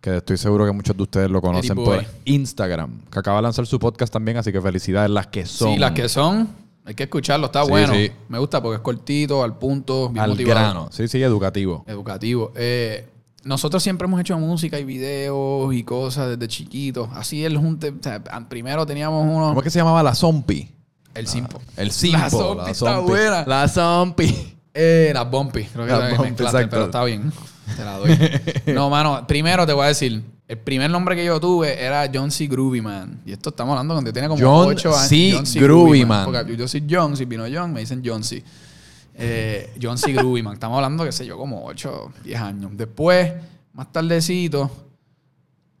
Que 0.00 0.18
estoy 0.18 0.36
seguro 0.36 0.64
que 0.64 0.70
muchos 0.70 0.96
de 0.96 1.02
ustedes 1.02 1.28
lo 1.28 1.40
conocen 1.42 1.74
por. 1.74 2.04
Instagram. 2.24 3.00
Que 3.10 3.18
acaba 3.18 3.38
de 3.38 3.42
lanzar 3.42 3.66
su 3.66 3.80
podcast 3.80 4.12
también, 4.12 4.36
así 4.36 4.52
que 4.52 4.60
felicidades 4.60 5.10
las 5.10 5.26
que 5.26 5.44
son. 5.46 5.72
Sí, 5.72 5.78
las 5.80 5.90
que 5.90 6.08
son, 6.08 6.48
Hay 6.86 6.94
que 6.94 7.02
escucharlo, 7.02 7.46
está 7.46 7.64
Sí, 7.64 7.70
bueno. 7.70 7.92
sí. 7.92 8.10
Me 8.28 8.38
gusta 8.38 8.62
porque 8.62 8.76
es 8.76 8.80
cortito, 8.82 9.42
al 9.42 9.58
punto, 9.58 10.08
bien 10.08 10.22
Al 10.22 10.30
motivado. 10.30 10.60
grano. 10.60 10.88
Sí, 10.92 11.08
sí, 11.08 11.20
educativo. 11.22 11.84
Educativo. 11.86 12.52
Eh, 12.54 13.08
nosotros 13.44 13.82
siempre 13.82 14.06
hemos 14.06 14.20
hecho 14.20 14.38
música 14.38 14.78
y 14.78 14.84
videos 14.84 15.74
y 15.74 15.82
cosas 15.84 16.30
desde 16.30 16.48
chiquitos. 16.48 17.08
Así 17.12 17.44
el 17.44 17.58
junte. 17.58 17.90
o 17.90 18.02
sea, 18.02 18.22
primero 18.48 18.86
teníamos 18.86 19.24
uno. 19.24 19.48
¿Cómo 19.48 19.60
es 19.60 19.64
que 19.64 19.70
se 19.70 19.78
llamaba 19.80 20.02
la 20.02 20.14
Zompi? 20.14 20.70
El 21.14 21.26
Simpo. 21.26 21.60
El 21.76 21.90
Simpo. 21.90 22.18
La 22.18 22.30
Zompi 22.30 22.70
está 22.70 22.98
buena. 23.00 23.44
La 23.46 23.68
Zompi. 23.68 24.52
Eh, 24.78 25.10
las 25.14 25.30
Bumpy. 25.30 25.64
Creo 25.64 25.86
que 25.86 25.90
Las 25.92 26.00
la 26.12 26.18
Bumpy, 26.18 26.42
exacto. 26.42 26.68
pero 26.70 26.84
está 26.84 27.02
bien. 27.04 27.32
Te 27.74 27.84
la 27.84 27.98
doy. 27.98 28.16
no, 28.74 28.90
mano. 28.90 29.26
Primero 29.26 29.66
te 29.66 29.72
voy 29.72 29.84
a 29.84 29.88
decir. 29.88 30.22
El 30.48 30.58
primer 30.58 30.88
nombre 30.88 31.16
que 31.16 31.24
yo 31.24 31.40
tuve 31.40 31.82
era 31.82 32.08
John 32.12 32.30
C. 32.30 32.46
Groovy 32.46 32.80
Man. 32.80 33.20
Y 33.26 33.32
esto 33.32 33.50
estamos 33.50 33.72
hablando 33.72 33.94
cuando 33.94 34.12
tenía 34.12 34.28
como 34.28 34.40
John 34.40 34.68
8 34.68 34.96
años. 34.96 35.48
C. 35.48 35.60
Groovy 35.60 36.04
Man. 36.04 36.24
Porque 36.24 36.56
yo 36.56 36.68
soy 36.68 36.84
John, 36.88 37.16
si 37.16 37.24
vino 37.24 37.44
John, 37.52 37.72
me 37.72 37.80
dicen 37.80 38.00
John 38.04 38.22
C. 38.22 38.44
Eh, 39.14 39.74
John 39.80 39.98
C. 39.98 40.12
Groovy 40.12 40.42
Man. 40.42 40.54
Estamos 40.54 40.76
hablando, 40.76 41.04
qué 41.04 41.10
sé 41.10 41.26
yo, 41.26 41.36
como 41.36 41.64
8, 41.64 42.12
10 42.22 42.40
años. 42.40 42.70
Después, 42.74 43.32
más 43.72 43.90
tardecito, 43.90 44.70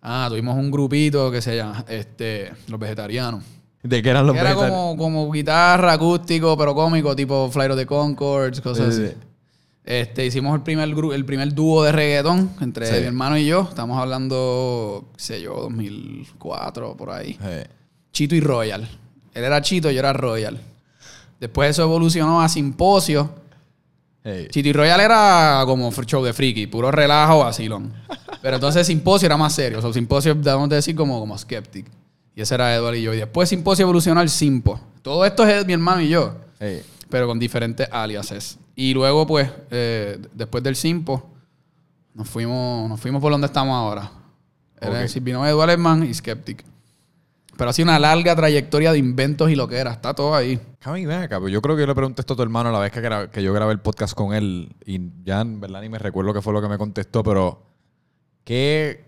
ah, 0.02 0.26
tuvimos 0.28 0.56
un 0.56 0.70
grupito 0.70 1.30
que 1.30 1.40
se 1.40 1.56
llama 1.56 1.84
este, 1.86 2.52
Los 2.66 2.80
Vegetarianos. 2.80 3.44
¿De 3.84 4.02
qué 4.02 4.10
eran 4.10 4.26
los 4.26 4.34
Que 4.34 4.40
era 4.40 4.50
vegetarianos? 4.50 4.96
como, 4.96 4.96
como 4.96 5.30
guitarra, 5.30 5.92
acústico, 5.92 6.56
pero 6.56 6.74
cómico, 6.74 7.14
tipo 7.14 7.48
Flight 7.52 7.70
of 7.70 7.78
the 7.78 7.86
Concords, 7.86 8.60
cosas 8.60 8.94
Sí, 8.94 9.04
así. 9.04 9.14
Este, 9.86 10.26
hicimos 10.26 10.52
el 10.56 10.62
primer, 10.62 10.88
gru- 10.90 11.14
el 11.14 11.24
primer 11.24 11.54
dúo 11.54 11.84
de 11.84 11.92
reggaetón 11.92 12.50
entre 12.60 12.86
Sí. 12.86 12.94
mi 13.00 13.06
hermano 13.06 13.38
y 13.38 13.46
yo. 13.46 13.62
Estamos 13.68 13.98
hablando, 14.00 15.08
qué 15.16 15.22
sé 15.22 15.40
yo, 15.40 15.54
2004, 15.54 16.96
por 16.96 17.10
ahí. 17.10 17.38
Chito 18.12 18.34
y 18.34 18.40
Royal. 18.40 18.82
Él 19.32 19.44
era 19.44 19.60
Chito, 19.62 19.90
yo 19.90 19.98
era 20.00 20.12
Royal. 20.12 20.58
Después 21.38 21.70
eso 21.70 21.82
evolucionó 21.84 22.40
a 22.42 22.48
Simposio. 22.48 23.30
Chito 24.50 24.68
y 24.68 24.72
Royal 24.72 24.98
era 25.00 25.62
como 25.66 25.92
show 25.92 26.24
de 26.24 26.32
friki, 26.32 26.66
puro 26.66 26.90
relajo, 26.90 27.40
vacilón. 27.40 27.92
Pero 28.42 28.56
entonces 28.56 28.86
Simposio 28.88 29.26
era 29.26 29.36
más 29.36 29.52
serio. 29.54 29.78
O 29.78 29.82
sea, 29.82 29.92
Simposio, 29.92 30.34
debemos 30.34 30.68
decir, 30.68 30.96
como, 30.96 31.20
como 31.20 31.38
Skeptic. 31.38 31.86
Y 32.34 32.40
ese 32.40 32.54
era 32.56 32.74
Eduardo 32.74 32.96
y 32.98 33.02
yo. 33.02 33.14
Y 33.14 33.18
después 33.18 33.48
Simposio 33.48 33.84
evolucionó 33.84 34.18
al 34.20 34.28
Simpo. 34.30 34.80
Todo 35.02 35.24
esto 35.24 35.46
es 35.46 35.64
mi 35.64 35.74
hermano 35.74 36.00
y 36.02 36.08
yo, 36.08 36.34
pero 37.08 37.28
con 37.28 37.38
diferentes 37.38 37.88
aliases. 37.92 38.58
Y 38.76 38.92
luego, 38.94 39.26
pues, 39.26 39.50
eh, 39.70 40.18
después 40.34 40.62
del 40.62 40.76
Simpo, 40.76 41.30
nos 42.14 42.28
fuimos, 42.28 42.88
nos 42.88 43.00
fuimos 43.00 43.20
por 43.22 43.32
donde 43.32 43.46
estamos 43.46 43.74
ahora. 43.74 44.12
Era 44.78 45.00
Ok. 45.00 45.08
Silvino 45.08 45.44
Eduardo 45.46 45.72
Herman 45.72 46.04
y 46.04 46.12
Skeptic. 46.12 46.62
Pero 47.56 47.70
ha 47.70 47.72
sido 47.72 47.88
una 47.88 47.98
larga 47.98 48.36
trayectoria 48.36 48.92
de 48.92 48.98
inventos 48.98 49.50
y 49.50 49.56
lo 49.56 49.66
que 49.66 49.76
era. 49.76 49.92
Está 49.92 50.12
todo 50.12 50.34
ahí. 50.34 50.60
Cami, 50.78 51.06
ven 51.06 51.22
acá, 51.22 51.40
pues 51.40 51.50
yo 51.52 51.62
creo 51.62 51.74
que 51.74 51.80
yo 51.80 51.86
le 51.86 51.94
pregunté 51.94 52.20
esto 52.20 52.34
a 52.34 52.36
tu 52.36 52.42
hermano 52.42 52.70
la 52.70 52.78
vez 52.78 52.92
que, 52.92 53.28
que 53.32 53.42
yo 53.42 53.54
grabé 53.54 53.72
el 53.72 53.80
podcast 53.80 54.14
con 54.14 54.34
él 54.34 54.76
y 54.84 55.00
ya 55.24 55.40
en 55.40 55.58
verdad 55.58 55.80
ni 55.80 55.88
me 55.88 55.98
recuerdo 55.98 56.34
qué 56.34 56.42
fue 56.42 56.52
lo 56.52 56.60
que 56.60 56.68
me 56.68 56.76
contestó, 56.76 57.22
pero 57.24 57.62
¿qué 58.44 59.06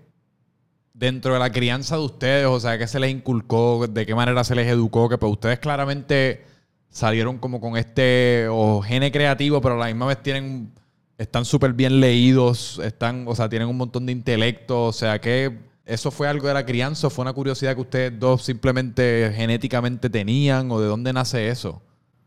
dentro 0.94 1.34
de 1.34 1.38
la 1.38 1.52
crianza 1.52 1.96
de 1.96 2.02
ustedes, 2.02 2.46
o 2.46 2.58
sea, 2.58 2.78
qué 2.78 2.88
se 2.88 2.98
les 2.98 3.10
inculcó, 3.10 3.86
de 3.86 4.04
qué 4.06 4.14
manera 4.14 4.42
se 4.42 4.54
les 4.54 4.66
educó, 4.66 5.08
que 5.08 5.18
pues 5.18 5.30
ustedes 5.30 5.58
claramente 5.60 6.44
salieron 6.90 7.38
como 7.38 7.60
con 7.60 7.76
este 7.76 8.46
o 8.50 8.80
gene 8.82 9.12
creativo, 9.12 9.60
pero 9.60 9.74
a 9.74 9.78
la 9.78 9.86
misma 9.86 10.06
vez 10.06 10.22
tienen 10.22 10.72
están 11.18 11.44
súper 11.44 11.72
bien 11.72 12.00
leídos, 12.00 12.80
están, 12.82 13.24
o 13.26 13.34
sea, 13.34 13.48
tienen 13.48 13.68
un 13.68 13.76
montón 13.76 14.06
de 14.06 14.12
intelecto, 14.12 14.84
o 14.86 14.92
sea, 14.92 15.20
que 15.20 15.58
eso 15.84 16.10
fue 16.12 16.28
algo 16.28 16.46
de 16.46 16.54
la 16.54 16.64
crianza, 16.64 17.08
o 17.08 17.10
fue 17.10 17.22
una 17.22 17.32
curiosidad 17.32 17.74
que 17.74 17.80
ustedes 17.80 18.18
dos 18.18 18.44
simplemente 18.44 19.32
genéticamente 19.34 20.08
tenían, 20.08 20.70
o 20.70 20.80
de 20.80 20.86
dónde 20.86 21.12
nace 21.12 21.48
eso. 21.48 21.82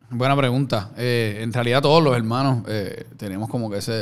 Buena 0.10 0.36
pregunta. 0.36 0.92
Eh, 0.98 1.40
en 1.42 1.54
realidad 1.54 1.82
todos 1.82 2.04
los 2.04 2.16
hermanos 2.16 2.66
eh, 2.68 3.06
tenemos 3.16 3.50
como 3.50 3.70
que 3.70 3.78
esa 3.78 3.94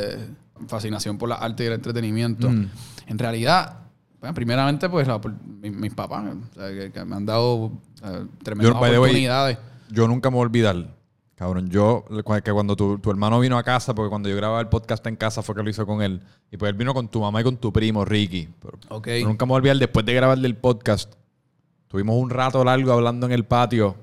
fascinación 0.66 1.18
por 1.18 1.28
la 1.28 1.36
arte 1.36 1.62
y 1.62 1.66
el 1.68 1.74
entretenimiento. 1.74 2.50
Mm. 2.50 2.68
En 3.06 3.18
realidad, 3.18 3.78
bueno, 4.18 4.34
primeramente 4.34 4.88
pues 4.88 5.06
la 5.06 5.20
mis 5.60 5.94
papás, 5.94 6.24
o 6.24 6.54
sea, 6.54 6.68
que, 6.68 6.90
que 6.90 7.04
me 7.04 7.14
han 7.14 7.26
dado 7.26 7.70
eh, 8.02 8.26
tremendas 8.42 8.74
Yo, 8.74 8.80
way, 8.80 8.96
oportunidades. 8.96 9.58
Yo 9.90 10.06
nunca 10.08 10.30
me 10.30 10.36
voy 10.36 10.42
a 10.44 10.46
olvidar, 10.46 10.96
cabrón. 11.34 11.68
Yo, 11.70 12.04
que 12.44 12.52
cuando 12.52 12.76
tu, 12.76 12.98
tu 12.98 13.10
hermano 13.10 13.40
vino 13.40 13.58
a 13.58 13.62
casa, 13.62 13.94
porque 13.94 14.08
cuando 14.10 14.28
yo 14.28 14.36
grababa 14.36 14.60
el 14.60 14.68
podcast 14.68 15.06
en 15.06 15.16
casa 15.16 15.42
fue 15.42 15.54
que 15.54 15.62
lo 15.62 15.70
hizo 15.70 15.86
con 15.86 16.02
él. 16.02 16.20
Y 16.50 16.56
pues 16.56 16.70
él 16.70 16.76
vino 16.76 16.94
con 16.94 17.08
tu 17.08 17.20
mamá 17.20 17.40
y 17.40 17.44
con 17.44 17.56
tu 17.56 17.72
primo, 17.72 18.04
Ricky. 18.04 18.48
Pero, 18.60 18.78
Ok. 18.88 19.04
pero 19.04 19.28
nunca 19.28 19.44
me 19.46 19.50
voy 19.50 19.56
a 19.56 19.60
olvidar, 19.60 19.76
después 19.78 20.04
de 20.06 20.14
grabar 20.14 20.38
el 20.38 20.56
podcast, 20.56 21.14
tuvimos 21.88 22.16
un 22.16 22.30
rato 22.30 22.62
largo 22.64 22.92
hablando 22.92 23.26
en 23.26 23.32
el 23.32 23.44
patio. 23.44 23.96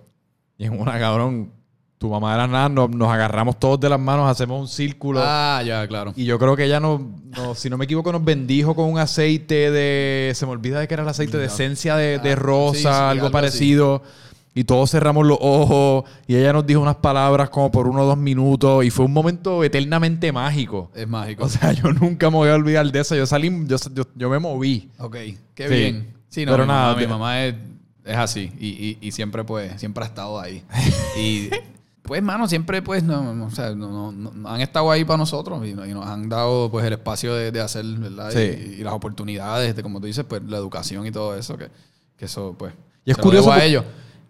Y 0.58 0.65
en 0.65 0.80
una, 0.80 0.97
cabrón, 1.00 1.52
tu 2.00 2.10
mamá 2.10 2.34
era 2.36 2.47
nada, 2.47 2.69
nos, 2.69 2.89
nos 2.89 3.10
agarramos 3.12 3.60
todos 3.60 3.80
de 3.80 3.89
las 3.89 4.00
manos, 4.00 4.30
hacemos 4.30 4.60
un 4.60 4.67
círculo. 4.67 5.19
Ah, 5.23 5.62
ya, 5.65 5.88
claro. 5.88 6.13
Y 6.15 6.26
yo 6.26 6.38
creo 6.39 6.56
que 6.56 6.65
ella 6.65 6.80
nos, 6.80 7.02
nos- 7.36 7.58
si 7.60 7.69
no 7.69 7.78
me 7.78 7.86
equivoco, 7.86 8.12
nos 8.12 8.23
bendijo 8.23 8.76
con 8.76 8.86
un 8.91 9.00
aceite 9.00 9.71
de. 9.71 10.32
Se 10.36 10.45
me 10.45 10.52
olvida 10.52 10.80
de 10.80 10.88
que 10.88 10.93
era 10.95 11.04
el 11.04 11.10
aceite 11.10 11.38
de 11.38 11.45
esencia 11.45 11.95
de, 11.95 12.19
de 12.19 12.32
Ah, 12.32 12.36
rosa, 12.36 12.73
sí, 12.76 12.82
sí, 12.82 12.88
algo, 12.88 13.26
algo 13.28 13.38
así. 13.39 13.58
Y 14.60 14.63
todos 14.63 14.89
cerramos 14.89 15.26
los 15.28 15.38
ojos. 15.39 16.06
Y 16.26 16.36
ella 16.36 16.52
nos 16.54 16.65
dijo 16.65 16.82
unas 16.82 16.96
palabras 16.96 17.50
como 17.52 17.70
por 17.70 17.88
uno 17.88 18.02
o 18.02 18.06
dos 18.06 18.17
minutos. 18.17 18.84
Y 18.84 18.89
fue 18.89 19.06
un 19.06 19.13
momento 19.13 19.63
eternamente 19.63 20.32
mágico. 20.32 20.89
Es 20.96 21.08
mágico. 21.08 21.43
O 21.46 21.50
sea, 21.50 21.72
yo 21.74 21.91
nunca 21.93 22.30
me 22.32 22.38
voy 22.38 22.50
a 22.50 22.56
olvidar 22.56 22.91
de 22.91 23.00
eso. 23.00 23.15
Yo 23.15 23.26
salí, 23.28 23.52
yo, 23.67 23.78
yo, 23.93 24.04
yo 24.15 24.30
me 24.30 24.39
moví. 24.39 24.89
ok, 24.98 25.15
qué 25.54 25.67
Sí. 25.67 25.74
bien. 25.76 26.13
Sí, 26.30 26.46
no, 26.46 26.54
Pero 26.54 26.63
mi, 26.63 26.67
nada, 26.70 26.88
mamá, 26.89 27.00
mi 27.02 27.08
mamá 27.08 27.46
es, 27.46 27.56
es 28.04 28.17
así 28.17 28.52
y, 28.60 28.67
y- 28.67 28.98
y 29.02 29.12
siempre 29.12 29.43
pues, 29.43 29.80
siempre 29.80 30.04
ha 30.04 30.08
estado 30.08 30.39
ahí. 30.39 30.63
y 31.20 31.50
pues, 32.02 32.22
mano, 32.24 32.48
siempre 32.48 32.82
pues, 32.82 33.04
no, 33.04 33.34
no, 33.36 33.46
o 33.46 33.52
sea, 33.52 33.76
no- 33.76 34.12
no- 34.12 34.50
han 34.50 34.62
estado 34.62 34.89
ahí 34.91 35.06
para 35.06 35.17
nosotros 35.17 35.65
y, 35.65 35.70
y 35.70 35.93
nos 35.93 36.06
han 36.08 36.30
dado 36.30 36.70
pues 36.72 36.86
el 36.86 36.93
espacio 36.93 37.34
de, 37.36 37.52
de 37.52 37.62
hacer, 37.62 37.86
¿verdad? 37.86 38.32
Sí. 38.32 38.78
Y, 38.80 38.84
las 38.84 38.93
oportunidades, 38.93 39.76
de, 39.76 39.84
como 39.84 40.00
tú 40.00 40.08
dices, 40.08 40.26
pues 40.28 40.41
la 40.48 40.58
educación 40.58 41.06
y 41.06 41.12
todo 41.12 41.36
eso, 41.38 41.58
que, 41.58 41.70
que 42.17 42.26
eso 42.26 42.56
pues... 42.58 42.74
Y 43.06 43.12
es 43.12 43.17
curioso 43.17 43.52
a 43.52 43.63
ellos. 43.63 43.86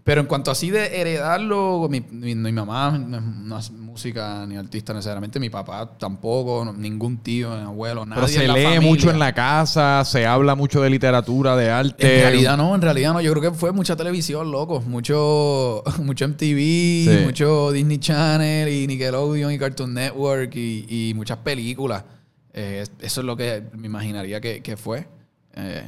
Pero 0.08 0.22
en 0.22 0.28
cuanto 0.28 0.52
así 0.52 0.72
de 0.72 1.02
heredarlo, 1.02 1.86
mi, 1.90 2.00
mi- 2.00 2.34
mi 2.34 2.52
mamá 2.54 2.92
no 2.98 3.18
es, 3.18 3.24
no 3.24 3.60
es 3.60 3.72
música 3.72 4.46
ni 4.48 4.56
artista 4.56 4.94
necesariamente, 4.94 5.38
mi 5.38 5.50
papá 5.50 5.98
tampoco, 6.00 6.64
no- 6.64 6.72
ningún 6.72 7.18
tío, 7.18 7.54
ni 7.58 7.64
abuelo, 7.64 8.06
nadie 8.06 8.22
Pero 8.22 8.28
se 8.30 8.42
en 8.42 8.48
la 8.48 8.54
lee 8.54 8.64
familia. 8.64 8.90
mucho 8.90 9.12
en 9.12 9.20
la 9.20 9.34
casa, 9.34 10.06
se 10.06 10.26
habla 10.26 10.56
mucho 10.56 10.82
de 10.82 10.90
literatura, 10.90 11.58
de 11.58 11.70
arte. 11.70 12.16
En 12.20 12.22
realidad 12.22 12.56
no, 12.56 12.74
en 12.74 12.82
realidad 12.82 13.12
no. 13.12 13.20
Yo 13.20 13.34
creo 13.34 13.52
que 13.52 13.58
fue 13.58 13.74
mucha 13.74 13.98
televisión, 13.98 14.50
loco. 14.50 14.80
Mucho, 14.80 15.84
mucho 16.02 16.26
MTV, 16.26 16.58
Sí. 16.58 17.20
mucho 17.26 17.74
Disney 17.74 17.98
Channel 17.98 18.70
y 18.70 18.88
Nickelodeon 18.88 19.52
y 19.52 19.60
Cartoon 19.60 19.94
Network 19.94 20.56
y, 20.56 20.86
y 21.10 21.14
muchas 21.16 21.40
películas. 21.40 22.06
Eh, 22.54 22.86
eso 23.02 23.20
es 23.22 23.26
lo 23.28 23.36
que 23.36 23.62
me 23.74 23.88
imaginaría 23.88 24.40
que, 24.40 24.62
que 24.64 24.78
fue. 24.78 25.06
Eh, 25.54 25.84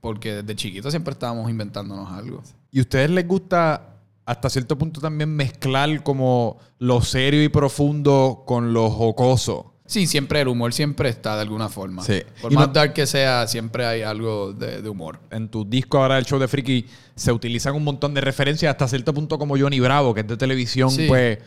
porque 0.00 0.34
desde 0.42 0.56
chiquito 0.56 0.90
siempre 0.90 1.12
estábamos 1.12 1.48
inventándonos 1.48 2.10
algo. 2.10 2.42
¿Y 2.72 2.78
a 2.78 2.82
ustedes 2.82 3.10
les 3.10 3.26
gusta 3.26 3.94
hasta 4.24 4.50
cierto 4.50 4.76
punto 4.76 5.00
también 5.00 5.30
mezclar 5.34 6.02
como 6.02 6.58
lo 6.78 7.00
serio 7.00 7.42
y 7.42 7.48
profundo 7.48 8.42
con 8.46 8.72
lo 8.72 8.90
jocoso? 8.90 9.72
Sí, 9.86 10.08
siempre 10.08 10.40
el 10.40 10.48
humor 10.48 10.72
siempre 10.72 11.08
está 11.08 11.36
de 11.36 11.42
alguna 11.42 11.68
forma. 11.68 12.02
Sí. 12.02 12.20
Por 12.42 12.52
Y 12.52 12.56
más 12.56 12.66
no- 12.66 12.72
dark 12.72 12.92
que 12.92 13.06
sea, 13.06 13.46
siempre 13.46 13.86
hay 13.86 14.02
algo 14.02 14.52
de, 14.52 14.82
de 14.82 14.88
humor. 14.88 15.20
En 15.30 15.48
tu 15.48 15.64
disco 15.64 15.98
ahora 15.98 16.16
del 16.16 16.24
show 16.26 16.40
de 16.40 16.48
Friki 16.48 16.86
se 17.14 17.30
utilizan 17.30 17.74
un 17.76 17.84
montón 17.84 18.12
de 18.12 18.20
referencias 18.20 18.68
hasta 18.72 18.88
cierto 18.88 19.14
punto 19.14 19.38
como 19.38 19.56
Johnny 19.56 19.78
Bravo, 19.78 20.12
que 20.12 20.22
es 20.22 20.26
de 20.26 20.36
televisión 20.36 20.90
Sí. 20.90 21.06
pues 21.06 21.38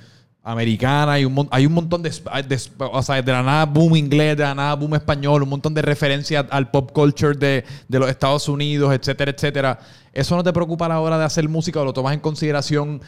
americana 0.44 1.20
y 1.20 1.26
un 1.26 1.48
hay 1.52 1.66
un 1.66 1.74
montón 1.74 2.02
de, 2.02 2.10
de- 2.10 2.60
o 2.80 3.04
sea, 3.04 3.22
de 3.22 3.32
la 3.32 3.44
nada 3.44 3.66
boom 3.66 3.96
inglés, 3.96 4.38
de 4.38 4.44
la 4.44 4.56
nada 4.56 4.74
boom 4.76 4.96
español, 4.96 5.44
un 5.44 5.50
montón 5.50 5.74
de 5.74 5.82
referencias 5.82 6.46
al 6.50 6.72
pop 6.72 6.92
culture 6.92 7.38
de, 7.38 7.64
de 7.88 8.00
los 8.00 8.10
Estados 8.10 8.48
Unidos, 8.48 8.94
etcétera, 8.94 9.32
etcétera. 9.32 9.80
¿Eso 10.14 10.36
no 10.36 10.44
te 10.44 10.52
preocupa 10.54 10.86
a 10.86 10.90
la 10.90 11.00
hora 11.02 11.18
de 11.18 11.26
hacer 11.26 11.48
música 11.50 11.82
o 11.82 11.86
lo 11.86 11.94
tomas 11.94 12.14
en 12.14 12.20
consideración 12.20 13.02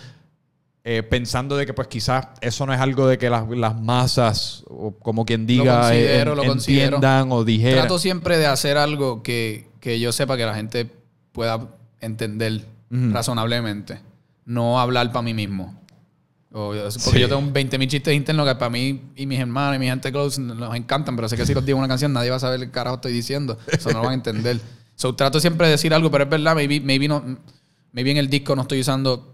eh, 0.84 1.04
pensando 1.04 1.58
de 1.58 1.66
que 1.66 1.74
pues 1.74 1.88
quizás 1.88 2.28
eso 2.42 2.66
no 2.66 2.74
es 2.74 2.80
algo 2.80 3.08
de 3.08 3.18
que 3.18 3.30
las, 3.30 3.48
las 3.50 3.80
masas, 3.80 4.64
o 4.68 4.92
como 5.00 5.26
quien 5.26 5.46
diga, 5.48 5.82
considero, 5.82 6.34
eh, 6.34 6.36
lo 6.36 6.44
considero. 6.44 6.96
entiendan 6.98 7.32
o 7.32 7.44
dijeran? 7.44 7.80
Trato 7.82 7.98
siempre 8.00 8.38
de 8.38 8.48
hacer 8.48 8.78
algo 8.78 9.22
que, 9.24 9.68
que 9.80 10.00
yo 10.00 10.12
sepa 10.12 10.38
que 10.38 10.46
la 10.46 10.56
gente 10.56 10.90
pueda 11.32 11.68
entender 12.02 12.66
Ujú. 12.92 13.12
razonablemente. 13.14 14.00
No 14.46 14.80
hablar 14.80 15.12
para 15.12 15.22
mí 15.22 15.34
mismo. 15.36 15.76
O- 16.54 16.72
porque 16.74 16.92
Sí. 17.00 17.20
yo 17.20 17.30
tengo 17.30 17.42
20.000 17.52 17.88
chistes 17.88 18.14
internos 18.14 18.46
que 18.48 18.56
para 18.56 18.70
mí 18.70 19.02
y 19.16 19.26
mis 19.26 19.40
hermanos 19.40 19.76
y 19.78 19.80
mi 19.80 19.88
gente 19.88 20.12
close 20.12 20.40
nos 20.42 20.76
encantan, 20.76 21.16
pero 21.16 21.30
sé 21.30 21.38
que 21.38 21.46
si 21.46 21.54
los 21.54 21.66
digo 21.66 21.78
una 21.80 21.88
canción 21.88 22.12
nadie 22.12 22.30
va 22.30 22.36
a 22.36 22.40
saber 22.40 22.60
qué 22.60 22.70
carajo 22.72 22.96
estoy 22.98 23.14
diciendo. 23.14 23.58
Eso 23.72 23.90
no 23.92 24.00
lo 24.00 24.04
van 24.04 24.12
a 24.12 24.16
entender. 24.16 24.60
So, 24.96 25.16
trato 25.16 25.40
siempre 25.40 25.66
de 25.66 25.72
decir 25.72 25.94
algo, 25.96 26.12
pero 26.12 26.26
es 26.26 26.30
verdad, 26.30 26.54
maybe, 26.54 26.80
maybe, 26.80 27.08
no, 27.08 27.24
maybe 27.92 28.12
en 28.12 28.18
el 28.18 28.30
disco 28.30 28.56
no 28.56 28.62
estoy 28.64 28.82
usando 28.82 29.34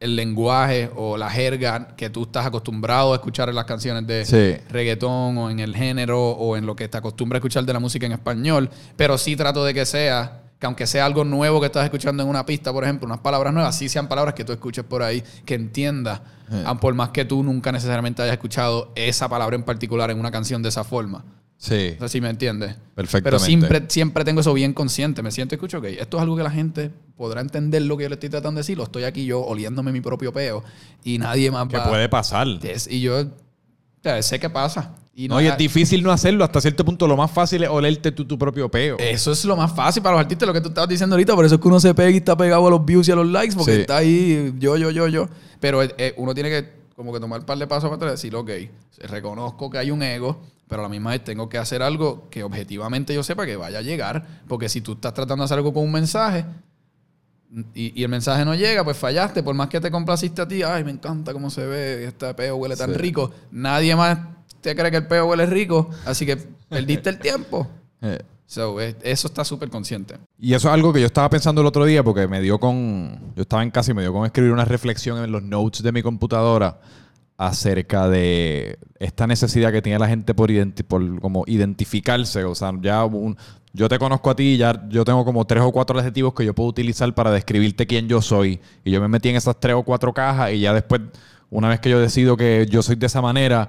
el 0.00 0.16
lenguaje 0.16 0.90
o 0.96 1.16
la 1.16 1.30
jerga 1.30 1.94
que 1.96 2.10
tú 2.10 2.24
estás 2.24 2.44
acostumbrado 2.46 3.12
a 3.12 3.16
escuchar 3.16 3.48
en 3.48 3.54
las 3.54 3.64
canciones 3.64 4.04
de 4.08 4.24
Sí. 4.24 4.64
reggaetón 4.70 5.38
o 5.38 5.50
en 5.50 5.60
el 5.60 5.76
género 5.76 6.30
o 6.30 6.56
en 6.56 6.66
lo 6.66 6.74
que 6.74 6.88
te 6.88 6.96
acostumbras 6.98 7.36
a 7.36 7.40
escuchar 7.40 7.64
de 7.64 7.72
la 7.74 7.78
música 7.78 8.06
en 8.06 8.12
español, 8.12 8.70
pero 8.96 9.16
sí 9.16 9.36
trato 9.36 9.64
de 9.64 9.72
que 9.72 9.86
sea 9.86 10.42
que 10.64 10.66
aunque 10.66 10.86
sea 10.86 11.04
algo 11.04 11.24
nuevo 11.24 11.60
que 11.60 11.66
estás 11.66 11.84
escuchando 11.84 12.22
en 12.22 12.28
una 12.30 12.46
pista, 12.46 12.72
por 12.72 12.84
ejemplo, 12.84 13.04
unas 13.04 13.18
palabras 13.18 13.52
nuevas, 13.52 13.76
sí 13.76 13.90
sean 13.90 14.08
palabras 14.08 14.32
que 14.32 14.44
tú 14.46 14.52
escuches 14.52 14.82
por 14.82 15.02
ahí, 15.02 15.22
que 15.44 15.54
entiendas, 15.54 16.22
Eh. 16.50 16.62
ah, 16.66 16.74
por 16.80 16.94
más 16.94 17.10
que 17.10 17.26
tú 17.26 17.42
nunca 17.42 17.70
necesariamente 17.70 18.22
hayas 18.22 18.32
escuchado 18.32 18.90
esa 18.94 19.28
palabra 19.28 19.56
en 19.56 19.62
particular 19.62 20.10
en 20.10 20.18
una 20.18 20.30
canción 20.30 20.62
de 20.62 20.70
esa 20.70 20.82
forma. 20.82 21.22
Sí. 21.58 21.96
Sé 21.98 22.08
si 22.08 22.20
me 22.22 22.30
entiendes. 22.30 22.76
Perfectamente. 22.94 23.22
Pero 23.22 23.38
siempre, 23.38 23.84
siempre 23.88 24.24
tengo 24.24 24.40
eso 24.40 24.52
bien 24.54 24.72
consciente. 24.72 25.22
Me 25.22 25.30
siento, 25.30 25.54
escucho, 25.54 25.78
ok, 25.78 25.84
esto 25.84 26.16
es 26.16 26.22
algo 26.22 26.34
que 26.36 26.42
la 26.42 26.50
gente 26.50 26.90
podrá 27.16 27.40
entender 27.42 27.82
lo 27.82 27.96
que 27.98 28.04
yo 28.04 28.08
le 28.08 28.14
estoy 28.14 28.28
tratando 28.30 28.58
de 28.58 28.60
decir. 28.60 28.76
Lo 28.78 28.84
estoy 28.84 29.04
aquí 29.04 29.24
yo 29.26 29.40
oliéndome 29.42 29.92
mi 29.92 30.00
propio 30.00 30.32
peo 30.32 30.62
y 31.02 31.18
nadie 31.18 31.50
más 31.50 31.68
Que 31.68 31.76
va. 31.76 31.88
puede 31.88 32.08
pasar. 32.08 32.46
Y 32.90 33.00
yo 33.00 33.20
o 33.20 33.26
sea, 34.04 34.22
sé 34.22 34.38
qué 34.38 34.48
pasa. 34.50 34.94
Y 35.16 35.28
No, 35.28 35.40
y 35.40 35.46
es 35.46 35.56
difícil 35.56 36.02
no 36.02 36.10
hacerlo. 36.10 36.44
Hasta 36.44 36.60
cierto 36.60 36.84
punto, 36.84 37.06
lo 37.06 37.16
más 37.16 37.30
fácil 37.30 37.62
es 37.62 37.68
olerte 37.68 38.10
tú 38.12 38.24
tu 38.24 38.36
propio 38.36 38.68
peo. 38.70 38.96
Eso 38.98 39.30
es 39.32 39.44
lo 39.44 39.56
más 39.56 39.72
fácil 39.74 40.02
para 40.02 40.14
los 40.16 40.22
artistas, 40.22 40.46
lo 40.46 40.52
que 40.52 40.60
tú 40.60 40.68
estabas 40.68 40.88
diciendo 40.88 41.14
ahorita. 41.14 41.34
Por 41.36 41.44
eso 41.44 41.54
es 41.54 41.60
que 41.60 41.68
uno 41.68 41.78
se 41.78 41.94
pega 41.94 42.10
y 42.10 42.16
está 42.16 42.36
pegado 42.36 42.66
a 42.66 42.70
los 42.70 42.84
views 42.84 43.06
y 43.08 43.12
a 43.12 43.16
los 43.16 43.26
likes, 43.28 43.54
porque 43.54 43.74
Sí. 43.74 43.80
está 43.82 43.98
ahí 43.98 44.52
yo, 44.58 44.76
yo, 44.76 44.90
yo, 44.90 45.06
yo. 45.08 45.28
Pero 45.60 45.82
eh, 45.82 45.94
eh, 45.98 46.14
uno 46.16 46.34
tiene 46.34 46.50
que 46.50 46.84
como 46.96 47.12
que 47.12 47.20
tomar 47.20 47.40
un 47.40 47.46
par 47.46 47.58
de 47.58 47.66
pasos 47.66 47.84
para 47.90 47.96
atrás 47.96 48.12
y 48.24 48.28
decir, 48.30 48.36
ok, 48.36 48.50
reconozco 49.08 49.70
que 49.70 49.78
hay 49.78 49.90
un 49.90 50.02
ego, 50.02 50.40
pero 50.68 50.80
a 50.80 50.84
la 50.84 50.88
misma 50.88 51.10
vez 51.10 51.22
tengo 51.24 51.48
que 51.48 51.58
hacer 51.58 51.82
algo 51.82 52.28
que 52.30 52.42
objetivamente 52.44 53.14
yo 53.14 53.22
sepa 53.22 53.46
que 53.46 53.56
vaya 53.56 53.78
a 53.78 53.82
llegar. 53.82 54.24
Porque 54.48 54.68
si 54.68 54.80
tú 54.80 54.92
estás 54.92 55.14
tratando 55.14 55.42
de 55.42 55.46
hacer 55.46 55.58
algo 55.58 55.72
con 55.72 55.84
un 55.84 55.92
mensaje 55.92 56.44
y, 57.74 57.98
y 58.00 58.02
el 58.02 58.08
mensaje 58.08 58.44
no 58.44 58.54
llega, 58.54 58.82
pues 58.84 58.96
fallaste. 58.96 59.42
Por 59.42 59.54
más 59.54 59.68
que 59.68 59.80
te 59.80 59.90
complaciste 59.90 60.42
a 60.42 60.48
ti, 60.48 60.62
ay, 60.62 60.84
me 60.84 60.90
encanta 60.90 61.32
cómo 61.32 61.50
se 61.50 61.64
ve, 61.66 62.04
este 62.06 62.32
peo 62.34 62.56
huele 62.56 62.76
tan 62.76 62.90
Sí. 62.92 62.96
rico. 62.98 63.30
Nadie 63.52 63.94
más 63.96 64.18
te 64.60 64.74
cree 64.74 64.90
que 64.90 64.96
el 64.98 65.06
peo 65.06 65.26
huele 65.26 65.46
rico, 65.46 65.90
así 66.06 66.24
que 66.26 66.36
perdiste 66.68 67.10
el 67.10 67.18
tiempo. 67.18 67.68
Eh, 68.02 68.18
So, 68.46 68.78
eso 68.78 69.26
está 69.28 69.42
súper 69.42 69.70
consciente. 69.70 70.16
Y 70.38 70.52
eso 70.52 70.68
es 70.68 70.74
algo 70.74 70.92
que 70.92 71.00
yo 71.00 71.06
estaba 71.06 71.30
pensando 71.30 71.62
el 71.62 71.66
otro 71.66 71.86
día 71.86 72.04
porque 72.04 72.28
me 72.28 72.42
dio 72.42 72.60
con. 72.60 73.32
Yo 73.34 73.42
estaba 73.42 73.62
en 73.62 73.70
casa 73.70 73.90
y 73.92 73.94
me 73.94 74.02
dio 74.02 74.12
con 74.12 74.26
escribir 74.26 74.52
una 74.52 74.66
reflexión 74.66 75.24
en 75.24 75.32
los 75.32 75.42
notes 75.42 75.82
de 75.82 75.90
mi 75.90 76.02
computadora 76.02 76.78
acerca 77.36 78.08
de 78.08 78.78
esta 78.98 79.26
necesidad 79.26 79.72
que 79.72 79.82
tiene 79.82 79.98
la 79.98 80.08
gente 80.08 80.34
por, 80.34 80.50
identi- 80.50 80.84
por 80.84 81.20
como 81.20 81.44
identificarse. 81.46 82.44
O 82.44 82.54
sea, 82.54 82.72
ya 82.80 83.06
yo 83.72 83.88
te 83.88 83.98
conozco 83.98 84.30
a 84.30 84.36
ti 84.36 84.56
ya 84.56 84.86
yo 84.88 85.04
tengo 85.04 85.24
como 85.24 85.44
tres 85.46 85.62
o 85.64 85.72
cuatro 85.72 85.98
adjetivos 85.98 86.32
que 86.34 86.44
yo 86.44 86.54
puedo 86.54 86.68
utilizar 86.68 87.12
para 87.14 87.30
describirte 87.32 87.86
quién 87.86 88.08
yo 88.08 88.22
soy. 88.22 88.60
Y 88.84 88.90
yo 88.92 89.00
me 89.00 89.08
metí 89.08 89.28
en 89.30 89.36
esas 89.36 89.58
tres 89.58 89.74
o 89.74 89.82
cuatro 89.82 90.12
cajas 90.14 90.52
y 90.52 90.60
ya 90.60 90.72
después, 90.72 91.00
una 91.50 91.68
vez 91.68 91.80
que 91.80 91.90
yo 91.90 91.98
decido 92.00 92.36
que 92.36 92.66
yo 92.70 92.82
soy 92.82 92.96
de 92.96 93.06
esa 93.06 93.20
manera, 93.20 93.68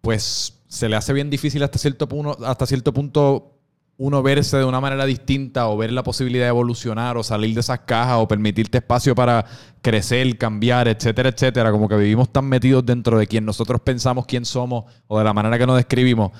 pues 0.00 0.60
se 0.68 0.88
le 0.88 0.96
hace 0.96 1.12
bien 1.12 1.30
difícil 1.30 1.62
hasta 1.62 1.78
cierto 1.78 2.08
punto, 2.08 2.36
hasta 2.44 2.66
cierto 2.66 2.92
punto 2.92 3.53
uno 3.96 4.22
verse 4.22 4.56
de 4.56 4.64
una 4.64 4.80
manera 4.80 5.04
distinta 5.06 5.68
o 5.68 5.76
ver 5.76 5.92
la 5.92 6.02
posibilidad 6.02 6.44
de 6.44 6.48
evolucionar 6.48 7.16
o 7.16 7.22
salir 7.22 7.54
de 7.54 7.60
esas 7.60 7.80
cajas 7.80 8.16
o 8.18 8.26
permitirte 8.26 8.78
espacio 8.78 9.14
para 9.14 9.44
crecer, 9.82 10.36
cambiar, 10.36 10.88
etcétera, 10.88 11.28
etcétera. 11.28 11.70
Como 11.70 11.88
que 11.88 11.96
vivimos 11.96 12.32
tan 12.32 12.46
metidos 12.46 12.84
dentro 12.84 13.18
de 13.18 13.26
quien 13.26 13.44
nosotros 13.44 13.80
pensamos 13.82 14.26
quién 14.26 14.44
somos 14.44 14.84
o 15.06 15.18
de 15.18 15.24
la 15.24 15.32
manera 15.32 15.58
que 15.58 15.66
nos 15.66 15.76
describimos. 15.76 16.32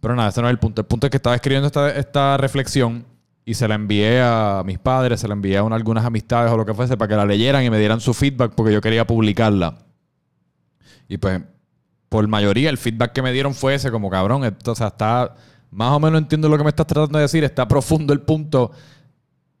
Pero 0.00 0.16
nada, 0.16 0.30
ese 0.30 0.40
no 0.40 0.48
es 0.48 0.52
el 0.52 0.58
punto. 0.58 0.80
El 0.80 0.86
punto 0.86 1.06
es 1.06 1.10
que 1.10 1.18
estaba 1.18 1.36
escribiendo 1.36 1.66
esta, 1.66 1.90
esta 1.90 2.36
reflexión 2.38 3.04
y 3.44 3.54
se 3.54 3.68
la 3.68 3.74
envié 3.74 4.20
a 4.22 4.62
mis 4.64 4.78
padres, 4.78 5.20
se 5.20 5.28
la 5.28 5.34
envié 5.34 5.58
a 5.58 5.64
una- 5.64 5.76
algunas 5.76 6.04
amistades 6.04 6.50
o 6.50 6.56
lo 6.56 6.64
que 6.64 6.74
fuese 6.74 6.96
para 6.96 7.08
que 7.08 7.16
la 7.16 7.26
leyeran 7.26 7.62
y 7.62 7.70
me 7.70 7.78
dieran 7.78 8.00
su 8.00 8.14
feedback 8.14 8.52
porque 8.54 8.72
yo 8.72 8.80
quería 8.80 9.06
publicarla. 9.06 9.78
Y 11.08 11.18
pues, 11.18 11.42
por 12.08 12.26
mayoría, 12.28 12.70
el 12.70 12.78
feedback 12.78 13.12
que 13.12 13.22
me 13.22 13.32
dieron 13.32 13.54
fue 13.54 13.74
ese, 13.74 13.90
como 13.90 14.08
cabrón, 14.10 14.44
esto, 14.44 14.72
o 14.72 14.74
sea, 14.74 14.88
está, 14.88 15.34
más 15.72 15.92
o 15.92 16.00
menos 16.00 16.20
entiendo 16.20 16.48
lo 16.48 16.58
que 16.58 16.64
me 16.64 16.70
estás 16.70 16.86
tratando 16.86 17.18
de 17.18 17.22
decir, 17.22 17.42
está 17.44 17.66
profundo 17.66 18.12
el 18.12 18.20
punto, 18.20 18.70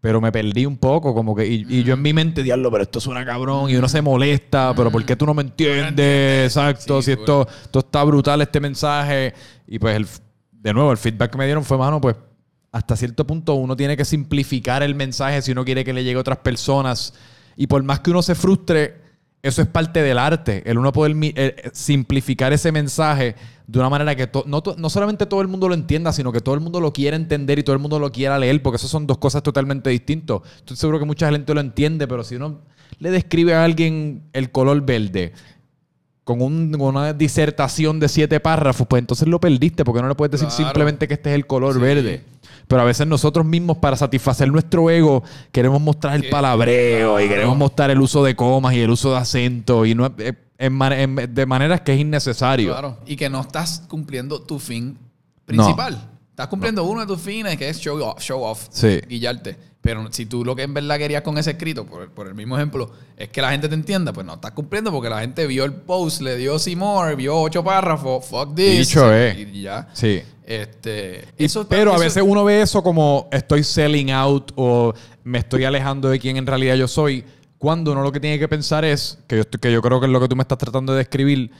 pero 0.00 0.20
me 0.20 0.30
perdí 0.30 0.66
un 0.66 0.76
poco, 0.76 1.14
como 1.14 1.34
que, 1.34 1.46
y, 1.46 1.64
y 1.68 1.84
yo 1.84 1.94
en 1.94 2.02
mi 2.02 2.12
mente, 2.12 2.42
diablo, 2.42 2.70
pero 2.70 2.82
esto 2.82 3.00
suena 3.00 3.24
cabrón, 3.24 3.70
y 3.70 3.76
uno 3.76 3.88
se 3.88 4.02
molesta, 4.02 4.74
pero 4.76 4.90
¿por 4.90 5.04
qué 5.04 5.16
tú 5.16 5.24
no 5.24 5.32
me 5.32 5.42
entiendes? 5.42 6.46
Exacto, 6.56 7.00
Sí, 7.00 7.06
si 7.06 7.12
esto, 7.12 7.48
esto 7.64 7.78
está 7.78 8.04
brutal, 8.04 8.42
este 8.42 8.60
mensaje, 8.60 9.32
y 9.66 9.78
pues, 9.78 9.96
el, 9.96 10.06
de 10.52 10.74
nuevo, 10.74 10.92
el 10.92 10.98
feedback 10.98 11.32
que 11.32 11.38
me 11.38 11.46
dieron 11.46 11.64
fue, 11.64 11.78
mano, 11.78 12.00
pues, 12.00 12.16
hasta 12.72 12.96
cierto 12.96 13.26
punto 13.26 13.54
uno 13.54 13.76
tiene 13.76 13.96
que 13.96 14.04
simplificar 14.04 14.82
el 14.82 14.94
mensaje 14.94 15.42
si 15.42 15.52
uno 15.52 15.64
quiere 15.64 15.84
que 15.84 15.92
le 15.92 16.04
llegue 16.04 16.16
a 16.16 16.20
otras 16.20 16.38
personas, 16.38 17.14
y 17.56 17.66
por 17.68 17.82
más 17.82 18.00
que 18.00 18.10
uno 18.10 18.22
se 18.22 18.34
frustre, 18.34 19.01
eso 19.42 19.60
es 19.60 19.68
parte 19.68 20.02
del 20.02 20.18
arte, 20.18 20.62
el 20.70 20.78
uno 20.78 20.92
poder 20.92 21.16
eh, 21.20 21.70
simplificar 21.72 22.52
ese 22.52 22.70
mensaje 22.70 23.34
de 23.66 23.78
una 23.78 23.88
manera 23.90 24.14
que 24.14 24.28
no, 24.46 24.62
no 24.76 24.90
solamente 24.90 25.26
todo 25.26 25.40
el 25.40 25.48
mundo 25.48 25.68
lo 25.68 25.74
entienda, 25.74 26.12
sino 26.12 26.30
que 26.30 26.40
todo 26.40 26.54
el 26.54 26.60
mundo 26.60 26.78
lo 26.80 26.92
quiera 26.92 27.16
entender 27.16 27.58
y 27.58 27.62
todo 27.64 27.74
el 27.74 27.80
mundo 27.80 27.98
lo 27.98 28.12
quiera 28.12 28.38
leer, 28.38 28.62
porque 28.62 28.76
eso 28.76 28.86
son 28.88 29.06
dos 29.06 29.18
cosas 29.18 29.42
totalmente 29.42 29.90
distintas. 29.90 30.40
Estoy 30.58 30.76
seguro 30.76 30.98
que 31.00 31.04
mucha 31.06 31.28
gente 31.30 31.52
lo 31.54 31.60
entiende, 31.60 32.06
pero 32.06 32.22
si 32.22 32.36
uno 32.36 32.60
le 32.98 33.10
describe 33.10 33.54
a 33.54 33.64
alguien 33.64 34.22
el 34.32 34.50
color 34.52 34.80
verde 34.82 35.32
con, 36.24 36.40
un- 36.40 36.70
con 36.72 36.94
una 36.96 37.12
disertación 37.12 37.98
de 37.98 38.08
siete 38.08 38.38
párrafos, 38.38 38.86
pues 38.86 39.00
entonces 39.00 39.26
lo 39.26 39.40
perdiste, 39.40 39.84
porque 39.84 40.02
no 40.02 40.08
le 40.08 40.14
puedes 40.14 40.32
decir 40.32 40.48
Claro. 40.48 40.64
simplemente 40.64 41.08
que 41.08 41.14
este 41.14 41.30
es 41.30 41.34
el 41.34 41.46
color 41.48 41.74
Sí. 41.74 41.80
verde. 41.80 42.22
Pero 42.68 42.82
a 42.82 42.84
veces 42.84 43.06
nosotros 43.06 43.44
mismos, 43.44 43.76
para 43.78 43.96
satisfacer 43.96 44.50
nuestro 44.50 44.88
ego, 44.90 45.22
queremos 45.50 45.80
mostrar 45.80 46.14
el 46.16 46.28
palabreo 46.30 47.20
y 47.20 47.28
queremos 47.28 47.56
mostrar 47.56 47.90
el 47.90 48.00
uso 48.00 48.22
de 48.24 48.34
comas 48.36 48.74
y 48.74 48.80
el 48.80 48.90
uso 48.90 49.10
de 49.12 49.18
acento 49.18 49.84
y 49.86 49.94
no 49.94 50.06
en 50.58 50.80
en- 50.92 51.34
de 51.34 51.46
maneras 51.46 51.80
que 51.80 51.92
es 51.94 52.00
innecesario. 52.00 52.70
Claro. 52.72 52.98
Y 53.06 53.16
que 53.16 53.28
no 53.28 53.40
estás 53.40 53.82
cumpliendo 53.88 54.40
tu 54.42 54.58
fin 54.58 54.96
principal. 55.44 56.08
Estás 56.32 56.48
cumpliendo 56.48 56.82
uno 56.84 57.02
de 57.02 57.06
tus 57.06 57.20
fines, 57.20 57.56
que 57.58 57.68
es 57.68 57.78
show 57.78 58.00
off, 58.02 58.18
show 58.20 58.42
off 58.42 58.66
Sí. 58.70 59.00
guillarte. 59.06 59.56
Pero 59.82 60.06
si 60.12 60.26
tú 60.26 60.44
lo 60.44 60.56
que 60.56 60.62
en 60.62 60.72
verdad 60.72 60.96
querías 60.96 61.22
con 61.22 61.36
ese 61.36 61.50
escrito, 61.50 61.84
por, 61.84 62.08
por 62.10 62.26
el 62.26 62.34
mismo 62.34 62.56
ejemplo, 62.56 62.90
es 63.16 63.28
que 63.28 63.42
la 63.42 63.50
gente 63.50 63.68
te 63.68 63.74
entienda, 63.74 64.12
pues 64.12 64.24
no 64.24 64.34
estás 64.34 64.52
cumpliendo 64.52 64.90
porque 64.92 65.10
la 65.10 65.20
gente 65.20 65.46
vio 65.46 65.64
el 65.64 65.72
post, 65.74 66.22
le 66.22 66.36
dio 66.36 66.58
see 66.58 66.74
more, 66.76 67.14
vio 67.16 67.36
ocho 67.38 67.62
párrafos, 67.62 68.24
fuck 68.24 68.54
this. 68.54 68.78
Dicho 68.88 69.12
es. 69.12 69.36
Y 69.36 69.60
ya. 69.62 69.88
Sí. 69.92 70.22
Este, 70.46 71.24
Y- 71.36 71.44
eso- 71.44 71.66
pero 71.68 71.92
a 71.94 71.98
veces 71.98 72.22
uno 72.26 72.44
ve 72.44 72.62
eso 72.62 72.82
como 72.82 73.28
estoy 73.32 73.62
selling 73.64 74.10
out 74.12 74.52
o 74.56 74.94
me 75.24 75.38
estoy 75.38 75.64
alejando 75.64 76.08
de 76.08 76.18
quién 76.18 76.36
en 76.36 76.46
realidad 76.46 76.76
yo 76.76 76.88
soy. 76.88 77.24
Cuando 77.58 77.92
uno 77.92 78.02
lo 78.02 78.10
que 78.10 78.20
tiene 78.20 78.38
que 78.38 78.48
pensar 78.48 78.84
es, 78.84 79.18
que 79.26 79.36
yo, 79.36 79.42
estoy- 79.42 79.60
que 79.60 79.70
yo 79.72 79.82
creo 79.82 80.00
que 80.00 80.06
es 80.06 80.12
lo 80.12 80.20
que 80.20 80.28
tú 80.28 80.36
me 80.36 80.42
estás 80.42 80.58
tratando 80.58 80.92
de 80.92 80.98
describir, 80.98 81.50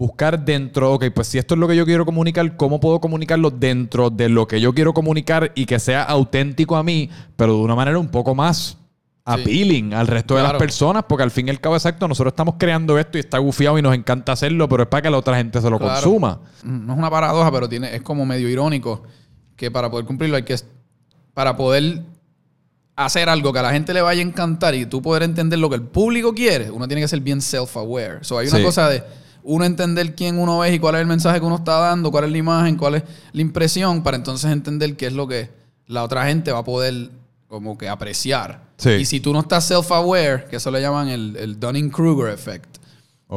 buscar 0.00 0.42
dentro, 0.42 0.94
ok, 0.94 1.04
pues 1.14 1.28
si 1.28 1.36
esto 1.36 1.52
es 1.54 1.60
lo 1.60 1.68
que 1.68 1.76
yo 1.76 1.84
quiero 1.84 2.06
comunicar, 2.06 2.56
¿cómo 2.56 2.80
puedo 2.80 3.00
comunicarlo 3.02 3.50
dentro 3.50 4.08
de 4.08 4.30
lo 4.30 4.48
que 4.48 4.58
yo 4.58 4.72
quiero 4.72 4.94
comunicar 4.94 5.52
y 5.54 5.66
que 5.66 5.78
sea 5.78 6.02
auténtico 6.04 6.76
a 6.76 6.82
mí, 6.82 7.10
pero 7.36 7.52
de 7.54 7.60
una 7.60 7.74
manera 7.74 7.98
un 7.98 8.08
poco 8.08 8.34
más 8.34 8.78
appealing 9.26 9.92
al 9.92 10.06
resto 10.06 10.36
de 10.36 10.42
las 10.42 10.54
personas? 10.54 11.04
Porque 11.06 11.22
al 11.22 11.30
fin 11.30 11.48
y 11.48 11.50
al 11.50 11.60
cabo, 11.60 11.76
exacto, 11.76 12.08
nosotros 12.08 12.32
estamos 12.32 12.54
creando 12.56 12.98
esto 12.98 13.18
y 13.18 13.20
está 13.20 13.36
gufiado 13.36 13.78
y 13.78 13.82
nos 13.82 13.94
encanta 13.94 14.32
hacerlo, 14.32 14.70
pero 14.70 14.84
es 14.84 14.88
para 14.88 15.02
que 15.02 15.10
la 15.10 15.18
otra 15.18 15.36
gente 15.36 15.60
se 15.60 15.68
lo 15.68 15.78
Claro. 15.78 15.92
consuma. 16.00 16.40
No 16.64 16.94
es 16.94 16.98
una 16.98 17.10
paradoja, 17.10 17.52
pero 17.52 17.68
tiene, 17.68 17.94
es 17.94 18.00
como 18.00 18.24
medio 18.24 18.48
irónico 18.48 19.02
que 19.54 19.70
para 19.70 19.90
poder 19.90 20.06
cumplirlo 20.06 20.36
hay 20.36 20.44
que... 20.44 20.56
Para 21.34 21.58
poder 21.58 22.02
hacer 22.96 23.28
algo 23.28 23.52
que 23.52 23.58
a 23.58 23.62
la 23.62 23.72
gente 23.72 23.92
le 23.92 24.00
vaya 24.00 24.20
a 24.22 24.24
encantar 24.24 24.74
y 24.74 24.86
tú 24.86 25.02
poder 25.02 25.24
entender 25.24 25.58
lo 25.58 25.68
que 25.68 25.76
el 25.76 25.82
público 25.82 26.32
quiere, 26.34 26.70
uno 26.70 26.88
tiene 26.88 27.02
que 27.02 27.08
ser 27.08 27.20
bien 27.20 27.40
self-aware. 27.40 28.20
So, 28.24 28.38
hay 28.38 28.48
una 28.48 28.56
Sí. 28.58 28.64
cosa 28.64 28.88
de 28.88 29.02
uno 29.42 29.64
entender 29.64 30.14
quién 30.14 30.38
uno 30.38 30.64
es 30.64 30.74
y 30.74 30.78
cuál 30.78 30.94
es 30.96 31.00
el 31.02 31.06
mensaje 31.06 31.40
que 31.40 31.46
uno 31.46 31.56
está 31.56 31.78
dando, 31.78 32.10
cuál 32.10 32.24
es 32.24 32.30
la 32.32 32.38
imagen, 32.38 32.76
cuál 32.76 32.96
es 32.96 33.02
la 33.32 33.40
impresión, 33.42 34.02
para 34.02 34.16
entonces 34.16 34.50
entender 34.50 34.96
qué 34.96 35.06
es 35.06 35.12
lo 35.12 35.26
que 35.26 35.50
la 35.86 36.04
otra 36.04 36.26
gente 36.26 36.52
va 36.52 36.58
a 36.60 36.64
poder 36.64 37.10
como 37.48 37.76
que 37.76 37.88
apreciar. 37.88 38.62
Sí. 38.76 38.90
Y 38.90 39.04
si 39.04 39.20
tú 39.20 39.32
no 39.32 39.40
estás 39.40 39.70
self-aware, 39.70 40.44
que 40.48 40.56
eso 40.56 40.70
le 40.70 40.80
llaman 40.80 41.08
el, 41.08 41.36
el 41.36 41.58
Dunning-Kruger 41.60 42.32
effect, 42.32 42.76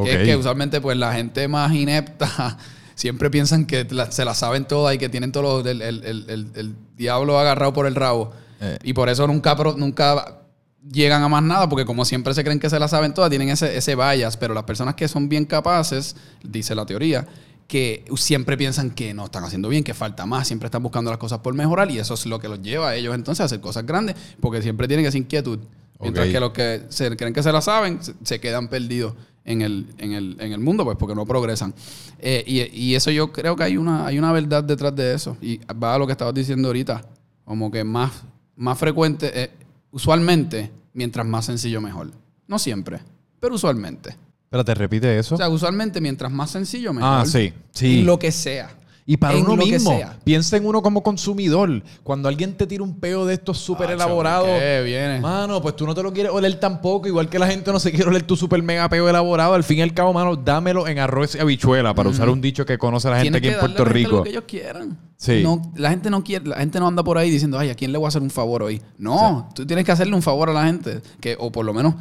que 0.04 0.12
es 0.14 0.26
que 0.26 0.36
usualmente 0.36 0.82
pues 0.82 0.98
la 0.98 1.14
gente 1.14 1.48
más 1.48 1.74
inepta 1.74 2.58
siempre 2.96 3.30
piensan 3.30 3.66
que 3.66 3.86
la- 3.90 4.12
se 4.12 4.24
la 4.26 4.34
saben 4.36 4.66
todas 4.66 4.94
y 4.96 4.98
que 4.98 5.10
tienen 5.10 5.32
todo 5.32 5.62
el, 5.68 5.82
el- 5.82 6.04
el- 6.04 6.26
el- 6.30 6.48
el 6.56 6.76
diablo 6.96 7.40
agarrado 7.40 7.74
por 7.74 7.86
el 7.88 7.96
rabo. 7.96 8.32
Eh. 8.62 8.78
Y 8.84 8.94
por 8.94 9.10
eso 9.10 9.26
nunca, 9.28 9.56
nunca 9.78 10.43
llegan 10.92 11.24
a 11.24 11.28
más 11.28 11.44
nada, 11.44 11.70
porque 11.70 11.86
como 11.86 12.06
siempre 12.06 12.34
se 12.34 12.44
creen 12.44 12.60
que 12.60 12.70
se 12.70 12.80
la 12.80 12.88
saben 12.88 13.14
todas, 13.14 13.30
tienen 13.30 13.50
ese, 13.50 13.78
ese 13.78 13.96
bias. 13.96 14.38
Pero 14.38 14.54
las 14.54 14.64
personas 14.64 14.96
que 14.96 15.08
son 15.08 15.30
bien 15.30 15.46
capaces, 15.46 16.16
dice 16.44 16.76
la 16.76 16.86
teoría, 16.86 17.28
que 17.68 18.06
siempre 18.16 18.58
piensan 18.58 18.92
que 18.92 19.14
no 19.14 19.26
están 19.26 19.44
haciendo 19.44 19.70
bien, 19.70 19.84
que 19.84 19.94
falta 19.94 20.26
más, 20.26 20.48
siempre 20.48 20.68
están 20.68 20.84
buscando 20.84 21.10
las 21.10 21.18
cosas 21.18 21.40
por 21.40 21.54
mejorar 21.54 21.90
y 21.90 22.00
eso 22.00 22.14
es 22.14 22.26
lo 22.26 22.40
que 22.40 22.48
los 22.48 22.62
lleva 22.62 22.90
a 22.90 22.96
ellos 22.96 23.16
entonces 23.16 23.42
a 23.42 23.46
hacer 23.46 23.62
cosas 23.62 23.86
grandes, 23.86 24.16
porque 24.40 24.62
siempre 24.62 24.88
tienen 24.88 25.06
esa 25.06 25.18
inquietud. 25.18 25.60
Mientras 26.00 26.28
que 26.28 26.40
los 26.40 26.52
que 26.52 26.84
se 26.90 27.16
creen 27.16 27.34
que 27.34 27.42
se 27.42 27.52
la 27.52 27.62
saben, 27.62 28.04
se, 28.04 28.14
se 28.24 28.40
quedan 28.40 28.68
perdidos 28.68 29.14
en 29.46 29.62
el, 29.62 29.88
en, 29.98 30.14
el, 30.14 30.38
en 30.40 30.52
el 30.52 30.60
mundo, 30.60 30.84
pues 30.84 30.98
porque 30.98 31.16
no 31.16 31.26
progresan. 31.26 31.74
Eh, 32.20 32.44
y, 32.46 32.62
y 32.78 32.96
eso 32.96 33.12
yo 33.12 33.32
creo 33.32 33.56
que 33.56 33.64
hay 33.64 33.78
una, 33.78 34.06
hay 34.06 34.18
una 34.18 34.32
verdad 34.32 34.64
detrás 34.64 34.96
de 34.96 35.14
eso. 35.14 35.38
Y 35.42 35.60
va 35.72 35.96
a 35.96 35.98
lo 35.98 36.06
que 36.06 36.12
estabas 36.12 36.34
diciendo 36.34 36.68
ahorita, 36.68 37.06
como 37.46 37.72
que 37.72 37.84
más, 37.84 38.12
más 38.56 38.78
frecuente, 38.78 39.32
eh, 39.34 39.52
usualmente, 39.94 40.72
mientras 40.94 41.26
más 41.26 41.46
sencillo 41.46 41.80
mejor. 41.80 42.12
No 42.48 42.60
siempre, 42.60 43.00
pero 43.40 43.56
usualmente. 43.56 44.18
Espérate, 44.44 44.76
repite 44.76 45.18
eso. 45.18 45.36
O 45.36 45.38
sea, 45.38 45.50
usualmente 45.50 46.02
mientras 46.02 46.32
más 46.32 46.52
sencillo 46.52 46.92
mejor. 46.94 47.10
ah, 47.10 47.26
sí. 47.26 47.54
Sí. 47.72 48.02
Lo 48.04 48.20
que 48.20 48.32
sea. 48.32 48.70
Y 49.06 49.18
para 49.18 49.38
En 49.38 49.46
uno 49.46 49.58
mismo, 49.58 50.00
piensa 50.24 50.56
en 50.56 50.66
uno 50.66 50.82
como 50.82 51.04
consumidor. 51.04 51.84
Cuando 52.04 52.30
alguien 52.30 52.56
te 52.56 52.66
tira 52.66 52.84
un 52.84 53.00
peo 53.00 53.26
de 53.26 53.34
estos 53.34 53.58
súper 53.58 53.88
Acho, 53.88 53.96
elaborados, 53.96 54.50
mano, 55.22 55.62
pues 55.62 55.76
tú 55.76 55.86
no 55.86 55.94
te 55.94 56.02
lo 56.02 56.14
quieres 56.14 56.32
oler 56.32 56.58
tampoco. 56.60 57.08
Igual 57.08 57.28
que 57.28 57.38
la 57.38 57.48
gente 57.48 57.72
no 57.72 57.80
se 57.80 57.92
quiere 57.92 58.10
oler 58.10 58.24
tu 58.24 58.38
súper 58.38 58.64
mega 58.64 58.88
peo 58.88 59.10
elaborado. 59.10 59.54
Al 59.54 59.64
fin 59.64 59.80
y 59.80 59.82
al 59.82 59.94
cabo, 59.94 60.14
mano, 60.14 60.36
dámelo 60.38 60.88
en 60.88 61.00
arroz 61.00 61.36
y 61.36 61.40
habichuela, 61.40 61.94
para 61.94 62.10
usar 62.10 62.30
un 62.30 62.40
dicho 62.40 62.66
que 62.66 62.78
conoce 62.78 63.10
la 63.10 63.18
gente 63.18 63.40
Tienes 63.40 63.40
aquí 63.40 63.48
que 63.48 63.54
en 63.54 63.60
darle 63.60 63.76
Puerto 63.76 63.94
gente 63.94 64.00
Rico. 64.00 64.18
Lo 64.18 64.24
que 64.24 64.30
ellos 64.30 64.44
quieran. 64.48 64.98
Sí. 65.18 65.42
No, 65.44 65.62
la 65.76 65.90
gente 65.90 66.10
no 66.10 66.24
quiere, 66.24 66.48
la 66.48 66.58
gente 66.58 66.80
no 66.80 66.88
anda 66.88 67.04
por 67.04 67.18
ahí 67.18 67.30
diciendo, 67.30 67.58
ay, 67.58 67.70
¿a 67.70 67.76
quién 67.76 67.92
le 67.92 67.98
voy 67.98 68.06
a 68.06 68.10
hacer 68.10 68.22
un 68.22 68.30
favor 68.30 68.64
hoy? 68.64 68.82
No, 68.98 69.50
tú 69.54 69.66
tienes 69.66 69.86
que 69.86 69.92
hacerle 69.92 70.16
un 70.16 70.22
favor 70.22 70.50
a 70.50 70.54
la 70.54 70.66
gente. 70.66 71.02
Que, 71.20 71.36
o 71.40 71.52
por 71.52 71.66
lo 71.66 71.74
menos 71.74 71.96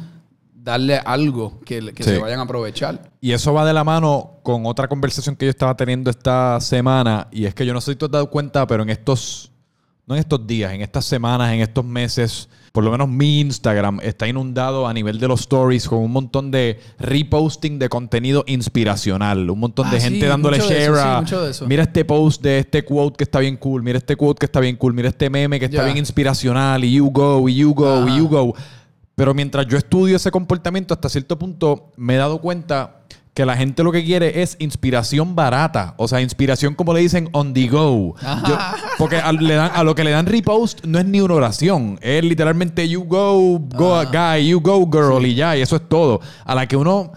darle 0.63 0.97
algo 1.03 1.59
que, 1.65 1.93
que 1.93 2.03
Sí. 2.03 2.11
se 2.11 2.19
vayan 2.19 2.39
a 2.39 2.43
aprovechar. 2.43 3.11
Y 3.19 3.31
eso 3.33 3.53
va 3.53 3.65
de 3.65 3.73
la 3.73 3.83
mano 3.83 4.37
con 4.43 4.65
otra 4.65 4.87
conversación 4.87 5.35
que 5.35 5.45
yo 5.45 5.49
estaba 5.49 5.75
teniendo 5.75 6.09
esta 6.09 6.59
semana. 6.61 7.27
Y 7.31 7.45
es 7.45 7.53
que 7.53 7.65
yo 7.65 7.73
no 7.73 7.81
sé 7.81 7.91
si 7.91 7.95
tú 7.97 8.05
te 8.07 8.11
has 8.11 8.11
dado 8.13 8.29
cuenta, 8.29 8.65
pero 8.65 8.81
en 8.83 8.89
estos, 8.89 9.51
no 10.07 10.15
en 10.15 10.19
estos 10.21 10.47
días, 10.47 10.71
en 10.71 10.81
estas 10.81 11.03
semanas, 11.05 11.51
en 11.53 11.59
estos 11.59 11.83
meses, 11.83 12.47
por 12.71 12.83
lo 12.83 12.91
menos 12.91 13.07
mi 13.09 13.41
Instagram 13.41 13.99
está 14.01 14.25
inundado 14.27 14.87
a 14.87 14.93
nivel 14.93 15.19
de 15.19 15.27
los 15.27 15.41
stories 15.41 15.87
con 15.87 15.99
un 15.99 16.11
montón 16.11 16.49
de 16.49 16.79
reposting 16.97 17.77
de 17.77 17.89
contenido 17.89 18.43
inspiracional. 18.47 19.49
Un 19.49 19.59
montón 19.59 19.89
de 19.91 19.97
Ah, 19.97 20.01
gente 20.01 20.21
sí, 20.21 20.25
dándole 20.25 20.57
de 20.59 20.63
share 20.63 20.81
eso, 20.83 20.95
sí, 20.95 21.01
a, 21.07 21.19
mucho 21.21 21.43
de 21.43 21.51
eso. 21.51 21.67
mira 21.67 21.83
este 21.83 22.03
post 22.05 22.41
de 22.41 22.59
este 22.59 22.83
quote 22.85 23.17
que 23.17 23.23
está 23.25 23.39
bien 23.39 23.57
cool, 23.57 23.83
mira 23.83 23.97
este 23.97 24.15
quote 24.15 24.39
que 24.39 24.45
está 24.45 24.59
bien 24.59 24.75
cool, 24.77 24.93
mira 24.93 25.09
este 25.09 25.29
meme 25.29 25.59
que 25.59 25.65
está 25.65 25.77
Ya. 25.79 25.83
bien 25.85 25.97
inspiracional 25.97 26.83
y 26.83 26.93
you 26.93 27.09
go, 27.11 27.47
y 27.49 27.55
you 27.55 27.73
go, 27.73 28.05
y 28.05 28.09
Ajá. 28.09 28.17
you 28.17 28.27
go. 28.27 28.55
Pero 29.15 29.33
mientras 29.33 29.67
yo 29.67 29.77
estudio 29.77 30.15
ese 30.15 30.31
comportamiento, 30.31 30.93
hasta 30.93 31.07
cierto 31.09 31.37
punto 31.37 31.91
me 31.97 32.15
he 32.15 32.17
dado 32.17 32.39
cuenta 32.41 32.97
que 33.35 33.45
la 33.45 33.55
gente 33.57 33.83
lo 33.83 33.91
que 33.91 34.03
quiere 34.03 34.41
es 34.43 34.55
inspiración 34.59 35.35
barata. 35.35 35.95
O 35.97 36.07
sea, 36.07 36.21
inspiración 36.21 36.75
como 36.75 36.93
le 36.93 36.99
dicen 37.01 37.29
on 37.31 37.53
the 37.53 37.67
go. 37.67 38.15
Yo- 38.47 38.57
porque 38.97 39.17
a, 39.17 39.31
le 39.31 39.55
dan- 39.55 39.71
a 39.73 39.83
lo 39.83 39.95
que 39.95 40.03
le 40.03 40.11
dan 40.11 40.25
repost 40.27 40.85
no 40.85 40.99
es 40.99 41.05
ni 41.05 41.19
una 41.19 41.33
oración. 41.35 41.97
Es 42.01 42.23
literalmente 42.23 42.87
you 42.87 43.03
go, 43.03 43.59
go 43.59 44.01
guy, 44.11 44.47
you 44.47 44.59
go 44.59 44.87
girl 44.91 45.25
y 45.25 45.33
ya. 45.35 45.57
Y 45.57 45.61
eso 45.61 45.75
es 45.77 45.87
todo. 45.89 46.19
A 46.45 46.53
la 46.55 46.67
que 46.67 46.75
uno 46.77 47.11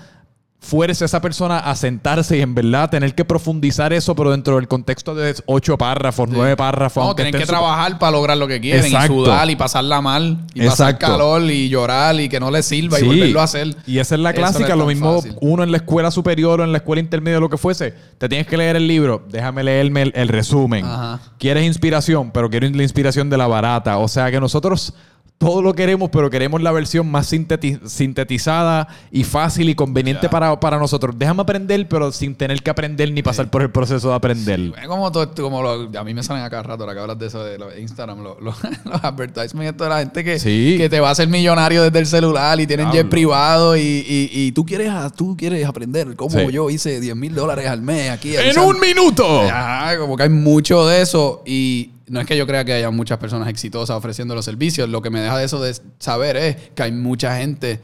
fuerce 0.67 1.05
a 1.05 1.07
esa 1.07 1.21
persona 1.21 1.59
a 1.59 1.77
sentarse 1.77 2.37
y 2.37 2.41
en 2.41 2.55
verdad 2.55 2.91
tener 2.91 3.15
que 3.15 3.25
profundizar 3.25 3.93
eso, 3.93 4.15
pero 4.17 4.33
dentro 4.33 4.57
del 4.57 4.67
contexto 4.67 5.15
de 5.15 5.35
ocho 5.47 5.79
párrafos, 5.79 6.29
nueve 6.29 6.57
párrafos. 6.57 7.05
No, 7.05 7.15
tienen 7.15 7.33
que 7.33 7.47
trabajar 7.47 7.99
para 7.99 8.13
lograr 8.13 8.37
lo 8.37 8.49
que 8.49 8.61
quieren. 8.61 8.85
Exacto. 8.85 9.13
Y 9.13 9.17
sudar 9.25 9.51
y 9.51 9.57
pasarla 9.57 10.01
mal. 10.01 10.39
Y 10.55 10.67
pasar 10.67 10.91
Exacto. 10.91 11.07
calor 11.07 11.43
y 11.43 11.69
llorar 11.69 12.19
y 12.21 12.29
que 12.29 12.41
no 12.41 12.51
les 12.51 12.67
sirva 12.67 12.99
Sí. 12.99 13.05
y 13.05 13.09
volverlo 13.09 13.41
a 13.41 13.45
hacer. 13.45 13.77
Y 13.87 13.99
esa 13.99 14.17
es 14.17 14.21
la 14.21 14.33
no 14.33 14.37
clásica. 14.37 14.75
lo 14.77 14.87
mismo 14.87 15.23
fácil. 15.23 15.37
uno 15.41 15.63
en 15.63 15.71
la 15.71 15.77
escuela 15.79 16.11
superior 16.11 16.61
o 16.61 16.65
en 16.65 16.73
la 16.73 16.79
escuela 16.79 17.01
intermedia, 17.01 17.39
lo 17.39 17.49
que 17.49 17.57
fuese. 17.57 17.95
Te 18.19 18.29
tienes 18.29 18.47
que 18.47 18.57
leer 18.57 18.77
el 18.77 18.89
libro. 18.89 19.23
Déjame 19.31 19.63
leerme 19.63 20.03
el, 20.03 20.13
el 20.17 20.29
resumen. 20.29 20.85
Ajá. 20.85 21.21
Quieres 21.39 21.65
inspiración, 21.65 22.31
pero 22.33 22.51
quiero 22.51 22.69
la 22.69 22.83
inspiración 22.83 23.31
de 23.31 23.37
la 23.37 23.47
barata. 23.47 23.99
O 23.99 24.09
sea 24.09 24.31
que 24.31 24.41
nosotros 24.41 24.95
todo 25.39 25.61
lo 25.61 25.75
queremos, 25.75 26.09
pero 26.11 26.31
queremos 26.31 26.63
la 26.63 26.73
versión 26.73 27.11
más 27.11 27.31
sinteti- 27.31 27.79
sintetizada 27.87 28.89
y 29.13 29.23
fácil 29.25 29.69
y 29.69 29.75
conveniente 29.75 30.29
para, 30.31 30.59
para 30.59 30.79
nosotros. 30.79 31.15
Déjame 31.19 31.43
aprender, 31.43 31.87
pero 31.89 32.11
sin 32.11 32.35
tener 32.35 32.63
que 32.63 32.71
aprender 32.71 33.13
ni 33.13 33.23
pasar 33.23 33.51
por 33.51 33.61
el 33.61 33.71
proceso 33.71 34.09
de 34.09 34.15
aprender. 34.15 34.73
Es 34.81 34.89
como 34.89 35.13
todo 35.13 35.25
esto, 35.25 35.43
como 35.43 35.63
lo- 35.63 35.91
a 35.99 36.05
mí 36.05 36.15
me 36.15 36.23
salen 36.23 36.43
a 36.43 36.49
cada 36.49 36.63
rato, 36.63 36.85
ahora 36.85 36.95
que 36.95 37.01
hablas 37.01 37.19
de 37.19 37.27
eso 37.27 37.45
de 37.45 37.59
lo- 37.59 37.77
Instagram, 37.77 38.23
lo- 38.23 38.39
lo- 38.41 38.55
los 38.85 39.05
advertisements 39.05 39.77
de 39.79 39.89
la 39.89 39.99
gente 39.99 40.25
que, 40.25 40.39
Sí. 40.39 40.77
que 40.79 40.89
te 40.89 41.01
va 41.01 41.09
a 41.09 41.13
hacer 41.13 41.29
millonario 41.29 41.83
desde 41.83 41.99
el 41.99 42.07
celular 42.07 42.59
y 42.59 42.67
tienen 42.67 42.87
jet 42.87 42.93
Diablo. 42.95 43.11
privado 43.11 43.77
y, 43.77 43.81
y- 43.83 44.31
y 44.33 44.53
tú 44.53 44.65
quieres 44.65 44.89
a- 44.91 45.11
tú 45.11 45.37
quieres 45.37 45.67
aprender 45.67 46.17
cómo 46.17 46.31
Sí. 46.39 46.47
yo 46.51 46.71
hice 46.71 46.99
10 46.99 47.15
mil 47.15 47.35
dólares 47.35 47.67
al 47.69 47.83
mes 47.83 48.11
aquí. 48.11 48.35
¡En 48.37 48.59
un 48.59 48.81
minuto! 48.81 49.43
Ajá, 49.43 49.99
como 49.99 50.17
que 50.17 50.23
hay 50.23 50.29
mucho 50.31 50.87
de 50.87 51.03
eso 51.03 51.43
y 51.45 51.91
no 52.09 52.21
es 52.21 52.27
que 52.27 52.37
yo 52.37 52.47
crea 52.47 52.65
que 52.65 52.73
haya 52.73 52.91
muchas 52.91 53.19
personas 53.19 53.49
exitosas 53.49 53.97
ofreciendo 53.97 54.35
los 54.35 54.45
servicios, 54.45 54.89
lo 54.89 55.03
que 55.03 55.11
me 55.11 55.21
deja 55.21 55.37
de 55.39 55.45
eso 55.45 55.61
de 55.63 55.75
saber 55.99 56.37
es 56.37 56.57
que 56.75 56.83
hay 56.83 56.93
mucha 56.93 57.37
gente 57.39 57.81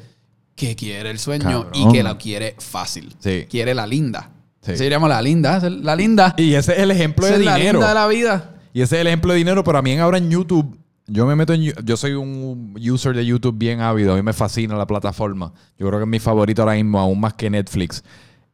que 0.55 0.77
quiere 0.77 1.11
el 1.11 1.19
sueño 1.19 1.71
y 1.73 1.91
que 1.93 2.03
la 2.03 2.17
quiere 2.19 2.55
fácil. 2.59 3.15
Sí. 3.19 3.47
Quiere 3.51 3.75
la 3.75 3.87
linda. 3.87 4.31
Sí. 4.61 4.77
Se 4.77 4.89
llama 4.89 5.09
la 5.09 5.21
linda, 5.23 5.59
la 5.69 5.97
linda. 5.97 6.35
Y 6.37 6.55
ese 6.55 6.73
es 6.73 6.79
el 6.79 6.91
ejemplo 6.93 7.27
de 7.27 7.33
es 7.35 7.41
la 7.45 7.57
dinero. 7.57 7.79
linda 7.81 7.89
de 7.89 7.95
la 7.95 8.07
vida. 8.07 8.55
Y 8.73 8.81
ese 8.83 8.97
es 8.97 9.01
el 9.01 9.07
ejemplo 9.09 9.33
de 9.33 9.39
dinero, 9.39 9.65
pero 9.65 9.79
a 9.79 9.83
mí 9.83 9.97
ahora 9.99 10.19
en 10.19 10.31
YouTube, 10.31 10.79
yo 11.09 11.27
me 11.27 11.35
meto 11.35 11.53
en 11.53 11.63
yo 11.85 11.97
soy 11.97 12.13
un 12.13 12.75
user 12.81 13.15
de 13.17 13.27
YouTube 13.27 13.57
bien 13.59 13.81
ávido, 13.81 14.13
a 14.13 14.17
mí 14.17 14.23
me 14.23 14.33
fascina 14.33 14.77
la 14.77 14.87
plataforma. 14.87 15.53
Yo 15.79 15.87
creo 15.89 15.99
que 15.99 16.05
es 16.05 16.09
mi 16.09 16.21
favorito 16.21 16.63
ahora 16.63 16.75
mismo, 16.75 17.01
aún 17.01 17.19
más 17.19 17.35
que 17.35 17.51
Netflix. 17.51 18.05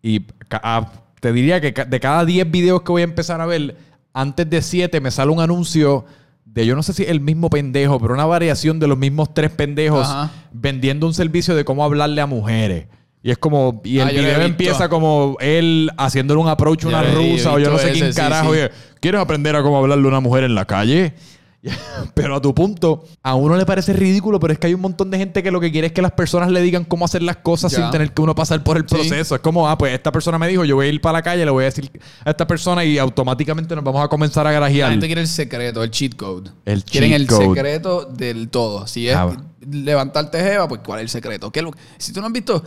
Y 0.01 0.21
ca- 0.49 0.61
a- 0.65 0.93
te 1.21 1.33
diría 1.33 1.61
que 1.61 1.73
de 1.73 2.01
cada 2.01 2.25
10 2.25 2.51
videos 2.51 2.81
que 2.83 2.93
voy 2.93 3.03
a 3.03 3.05
empezar 3.05 3.41
a 3.41 3.47
ver, 3.47 3.77
antes 4.13 4.49
de 4.49 4.63
7 4.63 5.01
me 5.01 5.11
sale 5.11 5.31
un 5.31 5.41
anuncio 5.41 6.05
de 6.45 6.65
yo 6.67 6.75
no 6.75 6.83
sé 6.83 6.93
si 6.93 7.05
el 7.05 7.21
mismo 7.21 7.51
pendejo, 7.51 8.01
pero 8.01 8.15
una 8.15 8.25
variación 8.25 8.81
de 8.81 8.89
los 8.89 8.99
mismos 8.99 9.33
tres 9.35 9.51
pendejos 9.51 10.07
Ajá. 10.09 10.31
vendiendo 10.53 11.07
un 11.07 11.15
servicio 11.15 11.55
de 11.55 11.65
cómo 11.65 11.85
hablarle 11.85 12.21
a 12.21 12.27
mujeres. 12.27 12.87
Y 13.23 13.31
es 13.31 13.39
como, 13.39 13.81
y 13.85 13.99
el 13.99 14.07
Ah, 14.09 14.11
he 14.13 14.19
video 14.21 14.41
empieza 14.43 14.89
como 14.89 15.37
él 15.41 15.91
haciéndole 15.99 16.41
un 16.41 16.49
approach 16.49 16.85
a 16.85 16.89
una 16.89 17.03
rusa 17.03 17.53
o 17.53 17.59
yo 17.59 17.71
no 17.71 17.77
sé 17.79 17.91
quién 17.93 18.05
ese, 18.07 18.13
sí, 18.15 18.21
carajo. 18.21 18.55
sí. 18.55 18.61
y- 18.61 18.99
¿Quieres 19.01 19.21
aprender 19.21 19.55
a 19.57 19.63
cómo 19.63 19.77
hablarle 19.79 20.05
a 20.05 20.09
una 20.09 20.21
mujer 20.21 20.45
en 20.45 20.55
la 20.55 20.65
calle? 20.65 21.15
Pero 22.15 22.37
a 22.37 22.41
tu 22.41 22.55
punto, 22.55 23.05
a 23.23 23.35
uno 23.35 23.57
le 23.57 23.67
parece 23.67 23.93
ridículo, 23.93 24.39
pero 24.39 24.53
es 24.53 24.59
que 24.61 24.69
hay 24.69 24.75
un 24.75 24.81
montón 24.81 25.11
de 25.11 25.19
gente 25.19 25.43
que 25.43 25.51
lo 25.51 25.61
que 25.61 25.73
quiere 25.73 25.89
es 25.89 25.93
que 25.93 26.03
las 26.03 26.13
personas 26.13 26.51
le 26.51 26.63
digan 26.63 26.85
cómo 26.85 27.05
hacer 27.05 27.23
las 27.23 27.39
cosas 27.39 27.73
Ya. 27.73 27.79
sin 27.83 27.91
tener 27.91 28.13
que 28.13 28.23
uno 28.23 28.35
pasar 28.35 28.63
por 28.63 28.77
el 28.77 28.85
Sí. 28.89 28.95
proceso. 28.95 29.35
Es 29.35 29.41
como, 29.41 29.69
ah, 29.69 29.77
pues 29.77 29.93
esta 29.93 30.13
persona 30.13 30.39
me 30.39 30.47
dijo, 30.47 30.65
yo 30.65 30.77
voy 30.77 30.87
a 30.87 30.89
ir 30.91 31.01
para 31.01 31.15
la 31.19 31.23
calle, 31.23 31.45
le 31.45 31.51
voy 31.51 31.63
a 31.63 31.67
decir 31.67 31.91
a 32.25 32.31
esta 32.31 32.47
persona 32.47 32.85
y 32.85 32.99
automáticamente 32.99 33.75
nos 33.75 33.83
vamos 33.85 34.05
a 34.05 34.09
comenzar 34.09 34.47
a 34.47 34.51
La 34.51 34.61
garajear. 34.61 34.91
gente 34.93 35.07
quiere 35.07 35.21
el 35.23 35.27
secreto, 35.29 35.83
el 35.83 35.91
cheat 35.91 36.15
code. 36.15 36.51
El 36.65 36.85
Quieren 36.85 37.11
cheat 37.11 37.21
el 37.23 37.27
code. 37.27 37.47
secreto 37.49 38.05
del 38.05 38.49
todo. 38.51 38.87
Si 38.87 39.09
es 39.09 39.17
Ah. 39.17 39.37
levantarte 39.69 40.39
jeva, 40.41 40.69
pues 40.69 40.81
¿cuál 40.85 41.01
es 41.01 41.05
el 41.05 41.09
secreto? 41.11 41.51
¿Qué 41.51 41.61
es 41.61 41.65
lo- 41.65 41.75
si 41.99 42.13
tú 42.13 42.21
no 42.21 42.29
has 42.29 42.33
visto 42.33 42.63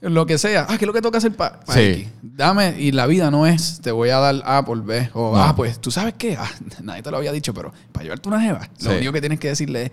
lo 0.00 0.26
que 0.26 0.38
sea, 0.38 0.66
ah, 0.68 0.78
¿qué 0.78 0.84
es 0.84 0.86
lo 0.86 0.92
que 0.92 1.02
toca 1.02 1.18
hacer 1.18 1.34
para 1.34 1.60
Sí. 1.68 2.08
Dame, 2.22 2.76
y 2.78 2.92
la 2.92 3.06
vida 3.06 3.30
no 3.30 3.46
es, 3.46 3.80
te 3.80 3.90
voy 3.90 4.10
a 4.10 4.18
dar 4.18 4.42
A 4.44 4.64
por 4.64 4.82
B. 4.84 5.10
O, 5.14 5.34
No. 5.36 5.42
ah, 5.42 5.54
pues, 5.56 5.80
¿tú 5.80 5.90
sabes 5.90 6.14
qué? 6.16 6.36
Ah, 6.38 6.48
nadie 6.82 7.02
te 7.02 7.10
lo 7.10 7.16
había 7.16 7.32
dicho, 7.32 7.52
pero 7.52 7.72
para 7.92 8.04
llevarte 8.04 8.28
una 8.28 8.40
jeva, 8.40 8.60
Sí. 8.78 8.86
lo 8.88 8.96
único 8.96 9.12
que 9.12 9.20
tienes 9.20 9.40
que 9.40 9.48
decirle 9.48 9.82
es, 9.86 9.92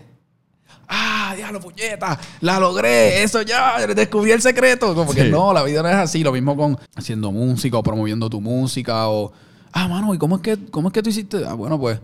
ah, 0.88 1.32
diablo, 1.36 1.60
puñeta, 1.60 2.18
la 2.40 2.60
logré, 2.60 3.22
eso 3.22 3.42
ya, 3.42 3.84
descubrí 3.88 4.30
el 4.30 4.40
secreto. 4.42 4.94
Como 4.94 5.12
que 5.12 5.24
no, 5.24 5.52
la 5.52 5.62
vida 5.64 5.82
no 5.82 5.88
es 5.88 5.96
así. 5.96 6.22
Lo 6.22 6.32
mismo 6.32 6.56
con 6.56 6.78
haciendo 6.94 7.32
música 7.32 7.76
o 7.78 7.82
promoviendo 7.82 8.30
tu 8.30 8.40
música 8.40 9.08
o, 9.08 9.32
ah, 9.72 9.88
mano, 9.88 10.14
¿y 10.14 10.18
cómo 10.18 10.36
es 10.36 10.42
que, 10.42 10.56
cómo 10.70 10.88
es 10.88 10.94
que 10.94 11.02
tú 11.02 11.10
hiciste? 11.10 11.44
Ah, 11.46 11.54
bueno, 11.54 11.78
pues, 11.80 11.98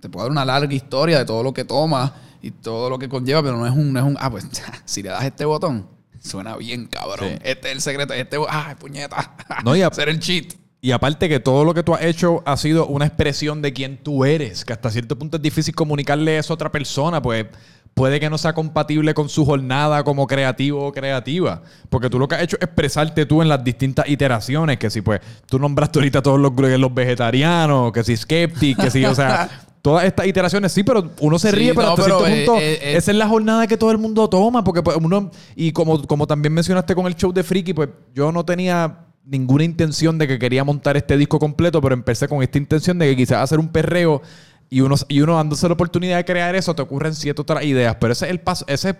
te 0.00 0.08
puedo 0.08 0.24
dar 0.24 0.32
una 0.32 0.44
larga 0.44 0.74
historia 0.74 1.18
de 1.18 1.24
todo 1.24 1.42
lo 1.44 1.54
que 1.54 1.64
tomas 1.64 2.10
y 2.42 2.50
todo 2.50 2.90
lo 2.90 2.98
que 2.98 3.08
conlleva, 3.08 3.42
pero 3.42 3.56
no 3.56 3.66
es 3.66 3.72
un, 3.72 3.92
no 3.92 4.00
es 4.00 4.04
un, 4.04 4.16
ah, 4.20 4.30
pues, 4.30 4.46
si 4.84 5.02
le 5.02 5.10
das 5.10 5.24
este 5.24 5.44
botón, 5.44 5.86
suena 6.26 6.56
bien, 6.56 6.86
cabrón. 6.86 7.30
Sí. 7.30 7.38
Este 7.42 7.68
es 7.68 7.74
el 7.76 7.80
secreto, 7.80 8.12
este, 8.14 8.36
ah, 8.48 8.76
puñeta. 8.78 9.34
No, 9.64 9.74
y 9.74 9.82
a- 9.82 9.90
Ser 9.90 10.08
el 10.08 10.20
cheat. 10.20 10.54
Y 10.82 10.92
aparte 10.92 11.28
que 11.28 11.40
todo 11.40 11.64
lo 11.64 11.74
que 11.74 11.82
tú 11.82 11.94
has 11.94 12.02
hecho 12.02 12.42
ha 12.44 12.56
sido 12.56 12.86
una 12.86 13.06
expresión 13.06 13.62
de 13.62 13.72
quién 13.72 13.96
tú 13.96 14.24
eres, 14.24 14.64
que 14.64 14.72
hasta 14.72 14.90
cierto 14.90 15.18
punto 15.18 15.38
es 15.38 15.42
difícil 15.42 15.74
comunicarle 15.74 16.38
eso 16.38 16.52
a 16.52 16.54
otra 16.54 16.70
persona, 16.70 17.20
pues 17.22 17.46
puede 17.94 18.20
que 18.20 18.28
no 18.28 18.36
sea 18.36 18.52
compatible 18.52 19.14
con 19.14 19.28
su 19.30 19.44
jornada 19.46 20.04
como 20.04 20.26
creativo 20.26 20.86
o 20.86 20.92
creativa, 20.92 21.62
porque 21.88 22.10
tú 22.10 22.18
lo 22.18 22.28
que 22.28 22.34
has 22.36 22.42
hecho 22.42 22.56
es 22.60 22.62
expresarte 22.64 23.24
tú 23.24 23.40
en 23.40 23.48
las 23.48 23.64
distintas 23.64 24.06
iteraciones, 24.08 24.76
que 24.76 24.90
si 24.90 25.00
pues 25.00 25.20
tú 25.46 25.58
nombraste 25.58 25.98
ahorita 25.98 26.20
todos 26.22 26.38
los, 26.38 26.52
los 26.54 26.94
vegetarianos, 26.94 27.90
que 27.92 28.04
si 28.04 28.16
skeptic, 28.16 28.78
que 28.78 28.90
si, 28.90 29.04
o 29.06 29.14
sea, 29.14 29.48
todas 29.86 30.04
estas 30.04 30.26
iteraciones 30.26 30.72
sí, 30.72 30.82
pero 30.82 31.12
uno 31.20 31.38
se 31.38 31.50
Sí, 31.50 31.54
ríe, 31.54 31.72
pero 31.72 31.86
no, 31.86 31.92
hasta 31.92 32.02
pero, 32.02 32.18
cierto 32.18 32.34
eh, 32.34 32.44
punto 32.44 32.60
eh, 32.60 32.72
eh, 32.72 32.96
esa 32.96 33.12
es 33.12 33.16
la 33.16 33.28
jornada 33.28 33.68
que 33.68 33.76
todo 33.76 33.92
el 33.92 33.98
mundo 33.98 34.28
toma, 34.28 34.64
porque 34.64 34.82
pues, 34.82 34.96
uno, 35.00 35.30
y 35.54 35.70
como, 35.70 36.04
como 36.08 36.26
también 36.26 36.52
mencionaste 36.54 36.92
con 36.96 37.06
el 37.06 37.14
show 37.14 37.32
de 37.32 37.44
Friki, 37.44 37.72
pues 37.72 37.90
yo 38.12 38.32
no 38.32 38.44
tenía 38.44 39.04
ninguna 39.24 39.62
intención 39.62 40.18
de 40.18 40.26
que 40.26 40.40
quería 40.40 40.64
montar 40.64 40.96
este 40.96 41.16
disco 41.16 41.38
completo, 41.38 41.80
pero 41.80 41.94
empecé 41.94 42.26
con 42.26 42.42
esta 42.42 42.58
intención 42.58 42.98
de 42.98 43.10
que 43.10 43.16
quizás 43.16 43.38
hacer 43.40 43.60
un 43.60 43.68
perreo 43.68 44.22
y 44.68 44.80
uno, 44.80 44.96
y 45.06 45.20
uno 45.20 45.36
dándose 45.36 45.68
la 45.68 45.74
oportunidad 45.74 46.16
de 46.16 46.24
crear 46.24 46.56
eso, 46.56 46.74
te 46.74 46.82
ocurren 46.82 47.14
siete 47.14 47.40
otras 47.40 47.62
ideas, 47.62 47.96
pero 48.00 48.12
ese 48.12 48.24
es 48.24 48.32
el 48.32 48.40
paso, 48.40 48.64
ese, 48.66 48.96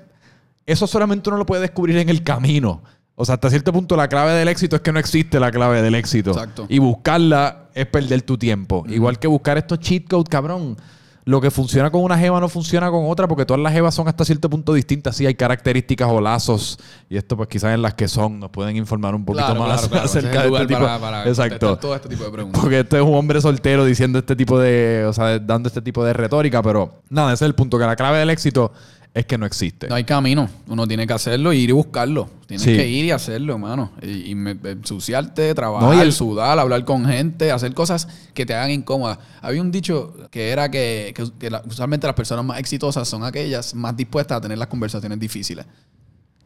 eso 0.66 0.86
solamente 0.86 1.28
uno 1.30 1.38
lo 1.38 1.46
puede 1.46 1.62
descubrir 1.62 1.96
en 1.96 2.10
el 2.10 2.22
camino. 2.22 2.84
O 3.18 3.24
sea, 3.24 3.36
hasta 3.36 3.48
cierto 3.50 3.72
punto 3.72 3.96
la 3.96 4.08
clave 4.08 4.32
del 4.32 4.46
éxito 4.48 4.76
es 4.76 4.82
que 4.82 4.92
no 4.92 4.98
existe 4.98 5.40
la 5.40 5.50
clave 5.50 5.80
del 5.82 5.94
éxito. 5.94 6.30
Exacto. 6.32 6.66
Y 6.68 6.78
buscarla 6.78 7.68
es 7.74 7.86
perder 7.86 8.22
tu 8.22 8.36
tiempo. 8.36 8.84
Igual 8.88 9.18
que 9.18 9.26
buscar 9.26 9.56
estos 9.56 9.80
cheat 9.80 10.06
codes, 10.08 10.28
cabrón. 10.28 10.76
Lo 11.24 11.40
que 11.40 11.50
funciona 11.50 11.90
con 11.90 12.02
una 12.04 12.16
jeva 12.16 12.38
no 12.38 12.48
funciona 12.48 12.88
con 12.88 13.06
otra 13.10 13.26
porque 13.26 13.44
todas 13.44 13.60
las 13.60 13.72
jevas 13.72 13.92
son 13.94 14.06
hasta 14.06 14.24
cierto 14.24 14.48
punto 14.48 14.72
distintas. 14.74 15.16
Sí, 15.16 15.26
hay 15.26 15.34
características 15.34 16.08
o 16.08 16.20
lazos. 16.20 16.78
Y 17.10 17.16
esto, 17.16 17.36
pues 17.36 17.48
quizás 17.48 17.74
en 17.74 17.82
las 17.82 17.94
que 17.94 18.06
son, 18.06 18.38
nos 18.38 18.50
pueden 18.50 18.76
informar 18.76 19.12
un 19.14 19.24
poquito 19.24 19.44
Claro, 19.46 19.60
más 19.60 19.80
claro, 19.80 19.88
claro. 19.90 20.06
Ese 20.06 20.18
es 20.20 20.24
acerca 20.24 20.42
de 20.42 20.52
este 20.54 20.66
tipo. 20.68 20.80
para- 20.80 20.98
para 21.00 21.26
Exacto. 21.28 21.76
todo 21.78 21.96
este 21.96 22.08
tipo 22.10 22.22
de 22.24 22.30
preguntas. 22.30 22.60
Porque 22.62 22.78
este 22.80 22.96
es 22.98 23.02
un 23.02 23.14
hombre 23.14 23.40
soltero 23.40 23.84
diciendo 23.84 24.20
este 24.20 24.36
tipo 24.36 24.56
de, 24.60 25.04
o 25.08 25.12
sea, 25.12 25.38
dando 25.40 25.66
este 25.68 25.82
tipo 25.82 26.04
de 26.04 26.12
retórica, 26.12 26.62
pero 26.62 27.00
nada, 27.08 27.32
ese 27.32 27.44
es 27.44 27.48
el 27.48 27.54
punto, 27.56 27.76
que 27.76 27.86
la 27.86 27.96
clave 27.96 28.18
del 28.18 28.30
éxito 28.30 28.70
es 29.18 29.24
que 29.26 29.38
no 29.38 29.46
existe. 29.46 29.88
No 29.88 29.94
hay 29.94 30.04
camino. 30.04 30.48
Uno 30.68 30.86
tiene 30.86 31.06
que 31.06 31.12
hacerlo 31.14 31.50
e 31.52 31.56
ir 31.56 31.70
y 31.70 31.72
buscarlo. 31.72 32.28
Tienes 32.46 32.62
Sí. 32.62 32.76
que 32.76 32.86
ir 32.86 33.06
y 33.06 33.10
hacerlo, 33.10 33.54
hermano. 33.54 33.90
Y, 34.02 34.30
y 34.30 34.34
me- 34.34 34.50
ensuciarte, 34.62 35.54
trabajar, 35.54 35.88
No, 35.88 35.94
y 35.94 36.00
el- 36.00 36.12
sudar, 36.12 36.58
hablar 36.58 36.84
con 36.84 37.06
gente, 37.06 37.50
hacer 37.50 37.72
cosas 37.72 38.06
que 38.34 38.44
te 38.44 38.54
hagan 38.54 38.70
incómodas. 38.70 39.18
Había 39.40 39.62
un 39.62 39.70
dicho 39.72 40.14
que 40.30 40.50
era 40.50 40.70
que, 40.70 41.12
que- 41.16 41.30
que 41.38 41.50
la- 41.50 41.62
usualmente 41.66 42.06
las 42.06 42.14
personas 42.14 42.44
más 42.44 42.58
exitosas 42.60 43.08
son 43.08 43.24
aquellas 43.24 43.74
más 43.74 43.96
dispuestas 43.96 44.36
a 44.36 44.40
tener 44.42 44.58
las 44.58 44.68
conversaciones 44.68 45.18
difíciles 45.18 45.64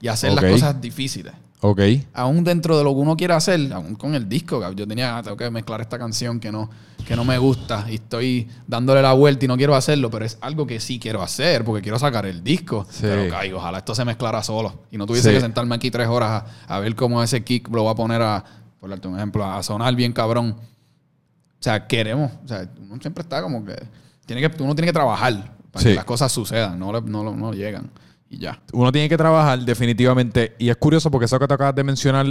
y 0.01 0.09
hacer 0.09 0.33
las 0.33 0.45
cosas 0.45 0.81
difíciles. 0.81 1.33
Ok. 1.63 1.81
Aún 2.15 2.43
dentro 2.43 2.79
de 2.79 2.85
lo 2.85 2.91
que 2.95 3.01
uno 3.01 3.17
quiere 3.17 3.35
hacer, 3.35 3.71
aún 3.73 3.95
con 3.95 4.15
el 4.15 4.27
disco, 4.29 4.73
yo 4.73 4.87
tenía, 4.89 5.19
"Ah, 5.19 5.23
tengo 5.23 5.37
que 5.37 5.51
mezclar 5.51 5.81
esta 5.83 5.99
canción 5.99 6.41
que 6.41 6.51
no, 6.51 6.71
que 7.07 7.15
no 7.15 7.23
me 7.25 7.37
gusta 7.37 7.85
y 7.91 7.97
estoy 7.97 8.49
dándole 8.67 9.03
la 9.03 9.13
vuelta 9.13 9.45
y 9.45 9.49
no 9.49 9.57
quiero 9.59 9.75
hacerlo, 9.75 10.11
pero 10.11 10.25
es 10.25 10.39
algo 10.41 10.67
que 10.67 10.81
sí 10.81 10.99
quiero 10.99 11.21
hacer 11.23 11.63
porque 11.65 11.83
quiero 11.83 11.99
sacar 11.99 12.25
el 12.25 12.43
disco. 12.43 12.87
Sí. 12.89 13.01
Pero, 13.03 13.59
ojalá 13.59 13.79
esto 13.79 13.95
se 13.95 14.05
mezclara 14.07 14.43
solo 14.43 14.85
y 14.91 14.97
no 14.97 15.05
tuviese 15.07 15.29
Sí. 15.29 15.35
que 15.35 15.41
sentarme 15.43 15.75
aquí 15.75 15.91
tres 15.91 16.09
horas 16.09 16.45
a, 16.67 16.77
a 16.77 16.81
ver 16.81 16.95
cómo 16.95 17.23
ese 17.23 17.45
kick 17.45 17.69
lo 17.69 17.85
va 17.85 17.91
a 17.91 17.95
poner 17.95 18.23
a, 18.23 18.43
por 18.81 18.89
darte 18.89 19.09
un 19.09 19.17
ejemplo, 19.17 19.45
a 19.45 19.63
sonar 19.63 19.95
bien 19.95 20.13
cabrón. 20.15 20.57
O 20.59 21.63
sea, 21.63 21.87
queremos, 21.87 22.33
o 22.43 22.49
sea, 22.49 22.67
uno 22.81 22.97
siempre 23.03 23.21
está 23.21 23.43
como 23.43 23.63
que, 23.67 23.77
tiene 24.25 24.41
que 24.49 24.63
uno 24.63 24.75
tiene 24.75 24.87
que 24.87 24.93
trabajar 24.95 25.53
para 25.71 25.83
Sí. 25.83 25.91
que 25.91 25.95
las 25.97 26.05
cosas 26.07 26.33
sucedan, 26.33 26.79
no, 26.79 26.91
le- 26.91 27.03
no, 27.03 27.37
no 27.37 27.53
llegan 27.53 27.91
y 28.31 28.39
ya. 28.39 28.63
Uno 28.73 28.91
tiene 28.93 29.09
que 29.09 29.17
trabajar 29.19 29.59
definitivamente. 29.59 30.55
Y 30.59 30.69
es 30.71 30.77
curioso 30.77 31.11
porque 31.11 31.25
eso 31.27 31.39
que 31.39 31.47
te 31.49 31.53
acabas 31.55 31.75
de 31.75 31.85
mencionar, 31.85 32.27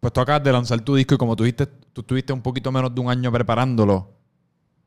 pues 0.00 0.12
tú 0.12 0.20
acabas 0.20 0.42
de 0.42 0.52
lanzar 0.52 0.80
tu 0.80 0.94
disco 0.94 1.14
y 1.16 1.18
como 1.18 1.36
tú 1.36 1.44
dijiste, 1.44 1.66
tú 1.66 2.00
estuviste 2.02 2.32
un 2.32 2.40
poquito 2.40 2.70
menos 2.72 2.94
de 2.94 3.00
un 3.00 3.10
año 3.10 3.30
preparándolo. 3.32 4.12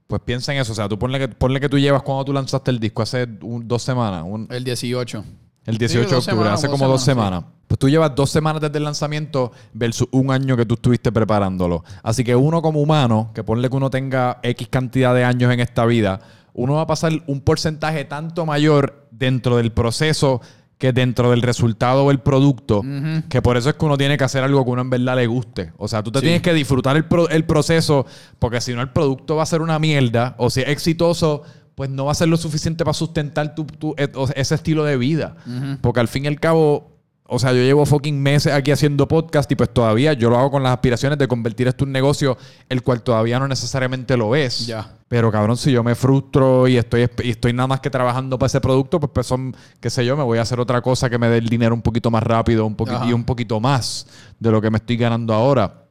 Pues 0.08 0.22
piensa 0.26 0.54
en 0.54 0.60
eso. 0.62 0.72
O 0.72 0.76
sea, 0.76 0.88
tú 0.90 0.98
ponle 0.98 1.20
que, 1.20 1.28
ponle 1.28 1.60
que 1.60 1.70
tú 1.70 1.78
llevas 1.78 2.02
cuando 2.04 2.26
tú 2.26 2.34
lanzaste 2.34 2.72
el 2.72 2.80
disco 2.80 3.02
hace 3.02 3.28
un- 3.42 3.68
dos 3.68 3.84
semanas. 3.84 4.24
un- 4.26 4.48
El 4.50 4.64
18. 4.64 5.24
el 5.66 5.78
18 5.78 6.10
de 6.10 6.16
octubre, 6.16 6.22
semanas, 6.36 6.54
hace 6.60 6.68
como 6.70 6.88
dos 6.88 7.02
semanas, 7.04 7.40
semanas. 7.42 7.54
Pues 7.68 7.80
tú 7.80 7.90
llevas 7.90 8.14
dos 8.16 8.30
semanas 8.30 8.62
desde 8.62 8.78
el 8.78 8.84
lanzamiento 8.84 9.52
versus 9.74 10.08
un 10.12 10.30
año 10.32 10.56
que 10.58 10.66
tú 10.66 10.76
estuviste 10.76 11.12
preparándolo. 11.12 11.84
Así 12.04 12.24
que 12.24 12.36
uno 12.36 12.62
como 12.62 12.82
humano, 12.82 13.32
que 13.34 13.44
ponle 13.44 13.70
que 13.70 13.76
uno 13.76 13.90
tenga 13.90 14.40
X 14.44 14.68
cantidad 14.70 15.16
de 15.16 15.24
años 15.24 15.52
en 15.54 15.60
esta 15.62 15.86
vida, 15.86 16.20
uno 16.54 16.74
va 16.76 16.82
a 16.82 16.88
pasar 16.88 17.12
un 17.28 17.42
porcentaje 17.42 18.06
tanto 18.06 18.46
mayor 18.46 19.08
dentro 19.12 19.58
del 19.58 19.72
proceso 19.72 20.42
que 20.78 20.92
dentro 20.92 21.30
del 21.32 21.42
resultado 21.42 22.04
o 22.06 22.12
el 22.12 22.20
producto, 22.20 22.82
que 23.30 23.42
por 23.42 23.56
eso 23.56 23.70
es 23.70 23.76
que 23.76 23.86
uno 23.86 23.98
tiene 23.98 24.18
que 24.18 24.24
hacer 24.26 24.44
algo 24.44 24.66
que 24.66 24.72
uno 24.72 24.82
en 24.82 24.90
verdad 24.90 25.16
le 25.16 25.28
guste. 25.28 25.72
O 25.78 25.88
sea, 25.88 26.04
tú 26.04 26.12
te 26.12 26.20
Sí. 26.20 26.24
tienes 26.26 26.42
que 26.42 26.54
disfrutar 26.54 26.98
el, 26.98 27.06
pro- 27.06 27.30
el 27.30 27.46
proceso, 27.46 28.06
porque 28.40 28.60
si 28.60 28.74
no 28.74 28.82
el 28.82 28.90
producto 28.90 29.38
va 29.38 29.44
a 29.44 29.46
ser 29.46 29.62
una 29.62 29.80
mierda, 29.80 30.36
o 30.38 30.50
si 30.50 30.60
es 30.62 30.68
exitoso, 30.68 31.44
pues 31.76 31.90
no 31.90 32.06
va 32.06 32.12
a 32.12 32.16
ser 32.16 32.28
lo 32.28 32.36
suficiente 32.38 32.84
para 32.84 32.94
sustentar 32.94 33.56
tu, 33.56 33.64
tu- 33.66 33.96
e- 33.98 34.12
ese 34.36 34.56
estilo 34.56 34.84
de 34.84 34.98
vida. 34.98 35.38
Porque 35.82 36.02
al 36.02 36.08
fin 36.10 36.26
y 36.26 36.28
al 36.28 36.40
cabo, 36.42 36.92
o 37.26 37.40
sea, 37.40 37.52
yo 37.54 37.60
llevo 37.60 37.86
fucking 37.86 38.22
meses 38.22 38.52
aquí 38.52 38.72
haciendo 38.72 39.08
podcast 39.08 39.50
y 39.52 39.56
pues 39.56 39.70
todavía 39.74 40.12
yo 40.14 40.30
lo 40.30 40.38
hago 40.38 40.52
con 40.52 40.64
las 40.64 40.74
aspiraciones 40.74 41.18
de 41.18 41.28
convertir 41.30 41.68
esto 41.70 41.86
en 41.86 41.90
un 41.90 41.94
negocio, 41.94 42.38
el 42.68 42.82
cual 42.84 43.02
todavía 43.04 43.40
no 43.40 43.48
necesariamente 43.48 44.18
lo 44.18 44.36
es. 44.36 44.68
Ya. 44.68 44.92
Pero 45.14 45.32
cabrón, 45.32 45.58
si 45.58 45.72
yo 45.72 45.84
me 45.84 45.94
frustro 45.94 46.68
y 46.68 46.76
estoy, 46.76 47.08
y 47.24 47.30
estoy 47.30 47.54
nada 47.54 47.68
más 47.68 47.82
que 47.82 47.92
trabajando 47.92 48.40
para 48.40 48.48
ese 48.48 48.60
producto, 48.60 49.00
pues, 49.00 49.12
pues 49.14 49.28
son, 49.28 49.56
qué 49.80 49.92
sé 49.92 50.04
yo, 50.04 50.18
me 50.18 50.24
voy 50.24 50.40
a 50.40 50.42
hacer 50.42 50.60
otra 50.60 50.82
cosa 50.82 51.08
que 51.08 51.20
me 51.20 51.28
dé 51.28 51.38
el 51.38 51.48
dinero 51.50 51.76
un 51.76 51.84
poquito 51.84 52.10
más 52.10 52.24
rápido 52.24 52.66
un 52.66 52.76
poqui- 52.76 52.96
Ajá. 52.96 53.06
y 53.06 53.14
un 53.14 53.24
poquito 53.24 53.60
más 53.60 54.08
de 54.40 54.50
lo 54.50 54.60
que 54.60 54.72
me 54.72 54.78
estoy 54.80 54.98
ganando 54.98 55.32
ahora. 55.36 55.84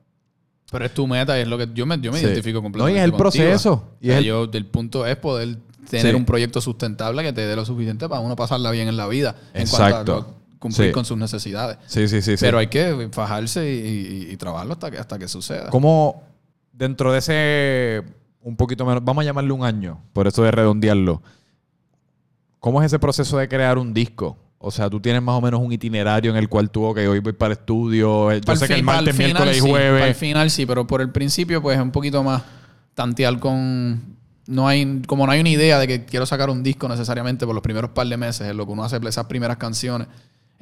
Pero 0.72 0.84
es 0.86 0.92
tu 0.92 1.06
meta 1.06 1.38
y 1.38 1.42
es 1.42 1.46
lo 1.46 1.56
que 1.56 1.68
yo 1.72 1.86
me, 1.86 2.00
yo 2.00 2.10
me 2.10 2.18
Sí. 2.18 2.24
identifico 2.24 2.58
No, 2.58 2.62
completamente. 2.64 2.96
y 2.96 2.98
es 2.98 3.04
el 3.04 3.12
contigo. 3.12 3.30
proceso. 3.44 3.84
Y 4.00 4.06
O 4.06 4.08
sea, 4.08 4.14
es 4.14 4.18
el- 4.18 4.24
yo, 4.24 4.48
el 4.52 4.66
punto 4.66 5.06
es 5.06 5.16
poder 5.18 5.56
tener 5.88 6.10
Sí. 6.10 6.16
un 6.16 6.24
proyecto 6.24 6.60
sustentable 6.60 7.22
que 7.22 7.32
te 7.32 7.46
dé 7.46 7.54
lo 7.54 7.64
suficiente 7.64 8.08
para 8.08 8.20
uno 8.22 8.34
pasarla 8.34 8.72
bien 8.72 8.88
en 8.88 8.96
la 8.96 9.06
vida. 9.06 9.36
En 9.54 9.60
Exacto. 9.62 9.92
cuanto 9.94 10.12
a 10.14 10.16
lo- 10.16 10.34
cumplir 10.58 10.88
Sí. 10.88 10.92
con 10.92 11.04
sus 11.04 11.16
necesidades. 11.16 11.78
Sí, 11.86 12.08
sí, 12.08 12.22
sí. 12.22 12.36
sí. 12.36 12.44
Pero 12.44 12.58
hay 12.58 12.66
que 12.66 13.08
fajarse 13.12 13.72
y, 13.72 13.76
y- 14.28 14.32
y 14.32 14.36
trabajarlo 14.36 14.72
hasta 14.72 14.90
que, 14.90 14.98
hasta 14.98 15.16
que 15.16 15.28
suceda. 15.28 15.70
¿Cómo 15.70 16.24
dentro 16.72 17.12
de 17.12 17.18
ese 17.20 18.02
un 18.42 18.56
poquito 18.56 18.84
menos, 18.84 19.04
vamos 19.04 19.22
a 19.22 19.24
llamarle 19.26 19.52
un 19.52 19.64
año, 19.64 20.00
por 20.12 20.26
eso 20.26 20.42
de 20.42 20.50
redondearlo, 20.50 21.22
¿cómo 22.60 22.80
es 22.80 22.86
ese 22.86 22.98
proceso 22.98 23.38
de 23.38 23.48
crear 23.48 23.78
un 23.78 23.94
disco? 23.94 24.36
O 24.58 24.70
sea, 24.70 24.88
tú 24.88 25.00
tienes 25.00 25.20
más 25.22 25.34
o 25.36 25.40
menos 25.40 25.60
un 25.60 25.72
itinerario 25.72 26.30
en 26.30 26.36
el 26.36 26.48
cual 26.48 26.70
tú, 26.70 26.84
ok, 26.84 26.98
hoy 27.08 27.18
voy 27.18 27.32
para 27.32 27.52
el 27.54 27.58
estudio, 27.58 28.30
eh, 28.30 28.36
yo 28.36 28.46
Para 28.46 28.58
sé 28.58 28.68
que 28.68 28.74
el 28.74 28.84
martes, 28.84 29.16
final, 29.16 29.32
miércoles 29.32 29.56
y 29.56 29.60
sí, 29.60 29.66
Para 29.72 29.84
el 29.84 29.90
jueves. 29.90 30.16
final 30.16 30.50
sí, 30.50 30.66
pero 30.66 30.86
por 30.86 31.00
el 31.00 31.10
principio 31.10 31.60
pues 31.60 31.76
es 31.76 31.82
un 31.82 31.90
poquito 31.90 32.22
más 32.22 32.42
tantear 32.94 33.38
con... 33.40 34.12
No 34.46 34.68
hay, 34.68 35.02
como 35.06 35.24
no 35.26 35.32
hay 35.32 35.40
una 35.40 35.48
idea 35.48 35.78
de 35.78 35.86
que 35.88 36.04
quiero 36.04 36.26
sacar 36.26 36.50
un 36.50 36.62
disco 36.62 36.88
necesariamente 36.88 37.46
por 37.46 37.54
los 37.54 37.62
primeros 37.62 37.90
par 37.90 38.06
de 38.06 38.16
meses, 38.16 38.46
es 38.48 38.54
lo 38.54 38.66
que 38.66 38.72
uno 38.72 38.84
hace 38.84 39.00
esas 39.04 39.26
primeras 39.26 39.56
canciones. 39.56 40.08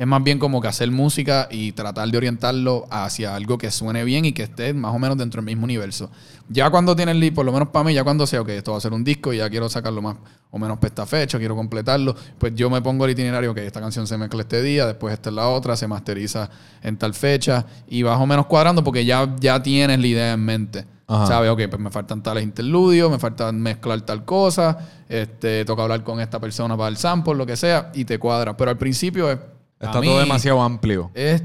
Es 0.00 0.06
más 0.06 0.24
bien 0.24 0.38
como 0.38 0.62
que 0.62 0.68
hacer 0.68 0.90
música 0.90 1.46
y 1.50 1.72
tratar 1.72 2.08
de 2.08 2.16
orientarlo 2.16 2.86
hacia 2.88 3.34
algo 3.34 3.58
que 3.58 3.70
suene 3.70 4.02
bien 4.02 4.24
y 4.24 4.32
que 4.32 4.44
esté 4.44 4.72
más 4.72 4.94
o 4.94 4.98
menos 4.98 5.18
dentro 5.18 5.42
del 5.42 5.44
mismo 5.44 5.64
universo. 5.64 6.10
Ya 6.48 6.70
cuando 6.70 6.96
tienes 6.96 7.30
por 7.32 7.44
lo 7.44 7.52
menos 7.52 7.68
para 7.68 7.84
mí, 7.84 7.92
ya 7.92 8.02
cuando 8.02 8.26
sé, 8.26 8.38
ok, 8.38 8.48
esto 8.48 8.72
va 8.72 8.78
a 8.78 8.80
ser 8.80 8.94
un 8.94 9.04
disco 9.04 9.30
y 9.30 9.36
ya 9.36 9.50
quiero 9.50 9.68
sacarlo 9.68 10.00
más 10.00 10.16
o 10.50 10.58
menos 10.58 10.78
para 10.78 10.88
esta 10.88 11.04
fecha, 11.04 11.38
quiero 11.38 11.54
completarlo, 11.54 12.16
pues 12.38 12.54
yo 12.54 12.70
me 12.70 12.80
pongo 12.80 13.04
el 13.04 13.10
itinerario, 13.10 13.54
que 13.54 13.66
esta 13.66 13.78
canción 13.78 14.06
se 14.06 14.16
mezcla 14.16 14.40
este 14.40 14.62
día, 14.62 14.86
después 14.86 15.12
esta 15.12 15.28
es 15.28 15.36
la 15.36 15.48
otra, 15.48 15.76
se 15.76 15.86
masteriza 15.86 16.48
en 16.82 16.96
tal 16.96 17.12
fecha 17.12 17.66
y 17.86 18.02
más 18.02 18.18
o 18.18 18.26
menos 18.26 18.46
cuadrando 18.46 18.82
porque 18.82 19.04
ya, 19.04 19.36
ya 19.38 19.62
tienes 19.62 20.00
la 20.00 20.06
idea 20.06 20.32
en 20.32 20.40
mente. 20.40 20.86
Ajá. 21.08 21.26
¿Sabes? 21.26 21.50
Ok, 21.50 21.60
pues 21.68 21.78
me 21.78 21.90
faltan 21.90 22.22
tales 22.22 22.42
interludios, 22.42 23.10
me 23.10 23.18
falta 23.18 23.52
mezclar 23.52 24.00
tal 24.00 24.24
cosa, 24.24 24.78
este, 25.10 25.66
toca 25.66 25.82
hablar 25.82 26.02
con 26.04 26.20
esta 26.20 26.40
persona 26.40 26.74
para 26.74 26.88
el 26.88 26.96
sample, 26.96 27.34
lo 27.34 27.44
que 27.44 27.56
sea, 27.58 27.92
y 27.92 28.06
te 28.06 28.18
cuadra. 28.18 28.56
Pero 28.56 28.70
al 28.70 28.78
principio 28.78 29.30
es. 29.30 29.38
Está 29.80 30.00
todo 30.00 30.18
demasiado 30.18 30.60
amplio. 30.60 31.10
Es 31.14 31.42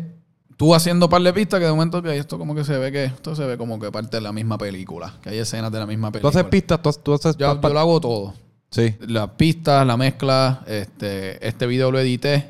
tú 0.57 0.73
haciendo 0.75 1.09
par 1.09 1.21
de 1.21 1.33
pistas 1.33 1.59
que 1.59 1.65
de 1.65 1.71
momento 1.71 2.01
que 2.01 2.17
esto 2.17 2.37
como 2.37 2.53
que 2.53 2.63
se 2.63 2.77
ve 2.77 2.91
que 2.91 3.05
esto 3.05 3.35
se 3.35 3.45
ve 3.45 3.57
como 3.57 3.79
que 3.79 3.91
parte 3.91 4.17
de 4.17 4.21
la 4.21 4.31
misma 4.31 4.57
película, 4.57 5.13
que 5.21 5.29
hay 5.29 5.37
escenas 5.37 5.71
de 5.71 5.79
la 5.79 5.85
misma 5.85 6.09
Tú 6.09 6.13
película. 6.13 6.29
haces 6.29 6.43
pistas, 6.49 6.81
tú, 6.81 6.91
tú 7.01 7.13
haces... 7.13 7.37
yo, 7.37 7.59
yo 7.61 7.69
lo 7.69 7.79
hago 7.79 7.99
todo. 8.01 8.33
Sí. 8.71 8.95
Las 9.07 9.29
pistas, 9.31 9.87
la 9.87 9.95
mezcla, 9.95 10.63
este, 10.67 11.45
este 11.47 11.65
video 11.65 11.91
lo 11.91 11.99
edité. 11.99 12.49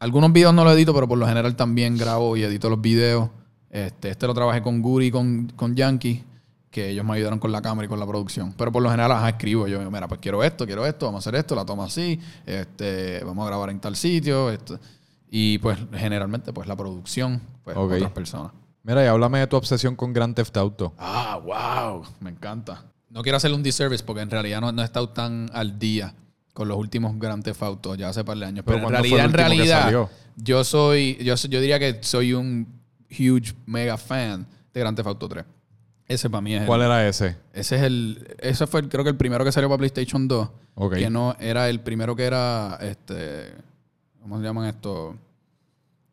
Algunos 0.00 0.32
videos 0.32 0.52
no 0.52 0.64
lo 0.64 0.72
edito, 0.72 0.92
pero 0.92 1.06
por 1.06 1.18
lo 1.18 1.26
general 1.26 1.54
también 1.54 1.96
grabo 1.96 2.36
y 2.36 2.42
edito 2.42 2.68
los 2.68 2.80
videos. 2.80 3.30
Este, 3.70 4.10
este 4.10 4.26
lo 4.26 4.34
trabajé 4.34 4.60
con 4.60 4.82
Guri 4.82 5.06
y 5.06 5.10
con, 5.12 5.52
con 5.54 5.76
Yankee, 5.76 6.24
que 6.72 6.88
ellos 6.88 7.04
me 7.04 7.14
ayudaron 7.14 7.38
con 7.38 7.52
la 7.52 7.60
cámara 7.60 7.86
y 7.86 7.88
con 7.88 8.00
la 8.00 8.06
producción. 8.06 8.54
Pero 8.56 8.72
por 8.72 8.82
lo 8.82 8.90
general, 8.90 9.12
ajá, 9.12 9.28
escribo 9.28 9.68
yo, 9.68 9.78
mira, 9.90 10.08
pues 10.08 10.20
quiero 10.20 10.42
esto, 10.42 10.66
quiero 10.66 10.84
esto, 10.86 11.06
vamos 11.06 11.24
a 11.24 11.28
hacer 11.28 11.38
esto, 11.38 11.54
la 11.54 11.64
tomo 11.66 11.84
así, 11.84 12.18
este, 12.46 13.22
vamos 13.24 13.44
a 13.44 13.48
grabar 13.48 13.70
en 13.70 13.78
tal 13.78 13.94
sitio, 13.94 14.50
esto. 14.50 14.80
Y 15.30 15.58
pues 15.58 15.78
generalmente, 15.92 16.52
pues 16.52 16.66
la 16.66 16.74
producción, 16.74 17.40
pues 17.62 17.76
otras 17.76 18.10
personas. 18.10 18.52
Mira, 18.82 19.04
y 19.04 19.06
háblame 19.06 19.38
de 19.40 19.46
tu 19.46 19.56
obsesión 19.56 19.94
con 19.94 20.12
Grand 20.12 20.34
Theft 20.34 20.56
Auto. 20.56 20.94
Ah, 20.98 21.38
wow, 21.44 22.04
me 22.20 22.30
encanta. 22.30 22.84
No 23.10 23.22
quiero 23.22 23.36
hacerle 23.36 23.56
un 23.56 23.62
disservice 23.62 24.02
porque 24.02 24.22
en 24.22 24.30
realidad 24.30 24.62
no, 24.62 24.72
no 24.72 24.82
he 24.82 24.84
estado 24.84 25.10
tan 25.10 25.50
al 25.52 25.78
día 25.78 26.14
con 26.54 26.68
los 26.68 26.78
últimos 26.78 27.18
Grand 27.18 27.44
Theft 27.44 27.62
Auto 27.62 27.94
ya 27.94 28.08
hace 28.08 28.24
par 28.24 28.38
de 28.38 28.46
años. 28.46 28.64
Pero 28.64 28.78
Pero, 28.78 28.88
en 28.88 28.92
¿cuándo 28.92 29.08
fue 29.08 29.18
realidad, 29.18 29.26
en 29.26 29.90
realidad, 29.90 30.08
yo 30.36 30.64
soy, 30.64 31.18
yo, 31.22 31.34
yo 31.34 31.60
diría 31.60 31.78
que 31.78 31.98
soy 32.02 32.32
un 32.32 32.66
huge 33.10 33.54
mega 33.66 33.98
fan 33.98 34.46
de 34.72 34.80
Grand 34.80 34.96
Theft 34.96 35.06
Auto 35.06 35.28
3. 35.28 35.44
Ese 36.12 36.28
para 36.30 36.40
mí 36.40 36.54
es 36.54 36.64
¿Cuál 36.64 36.80
el, 36.80 36.86
era 36.86 37.08
ese? 37.08 37.36
ese 37.52 37.76
es 37.76 37.82
el, 37.82 38.34
ese 38.40 38.66
fue 38.66 38.80
el- 38.80 38.88
creo 38.88 39.04
que 39.04 39.10
el 39.10 39.16
primero 39.16 39.44
que 39.44 39.52
salió 39.52 39.68
para 39.68 39.78
PlayStation 39.78 40.26
2. 40.28 40.48
Ok. 40.74 40.94
Que 40.96 41.10
no 41.10 41.36
era 41.40 41.68
el 41.68 41.80
primero 41.80 42.14
que 42.16 42.24
era, 42.24 42.78
este, 42.80 43.52
¿cómo 44.20 44.38
se 44.38 44.44
llaman 44.44 44.66
esto? 44.68 45.16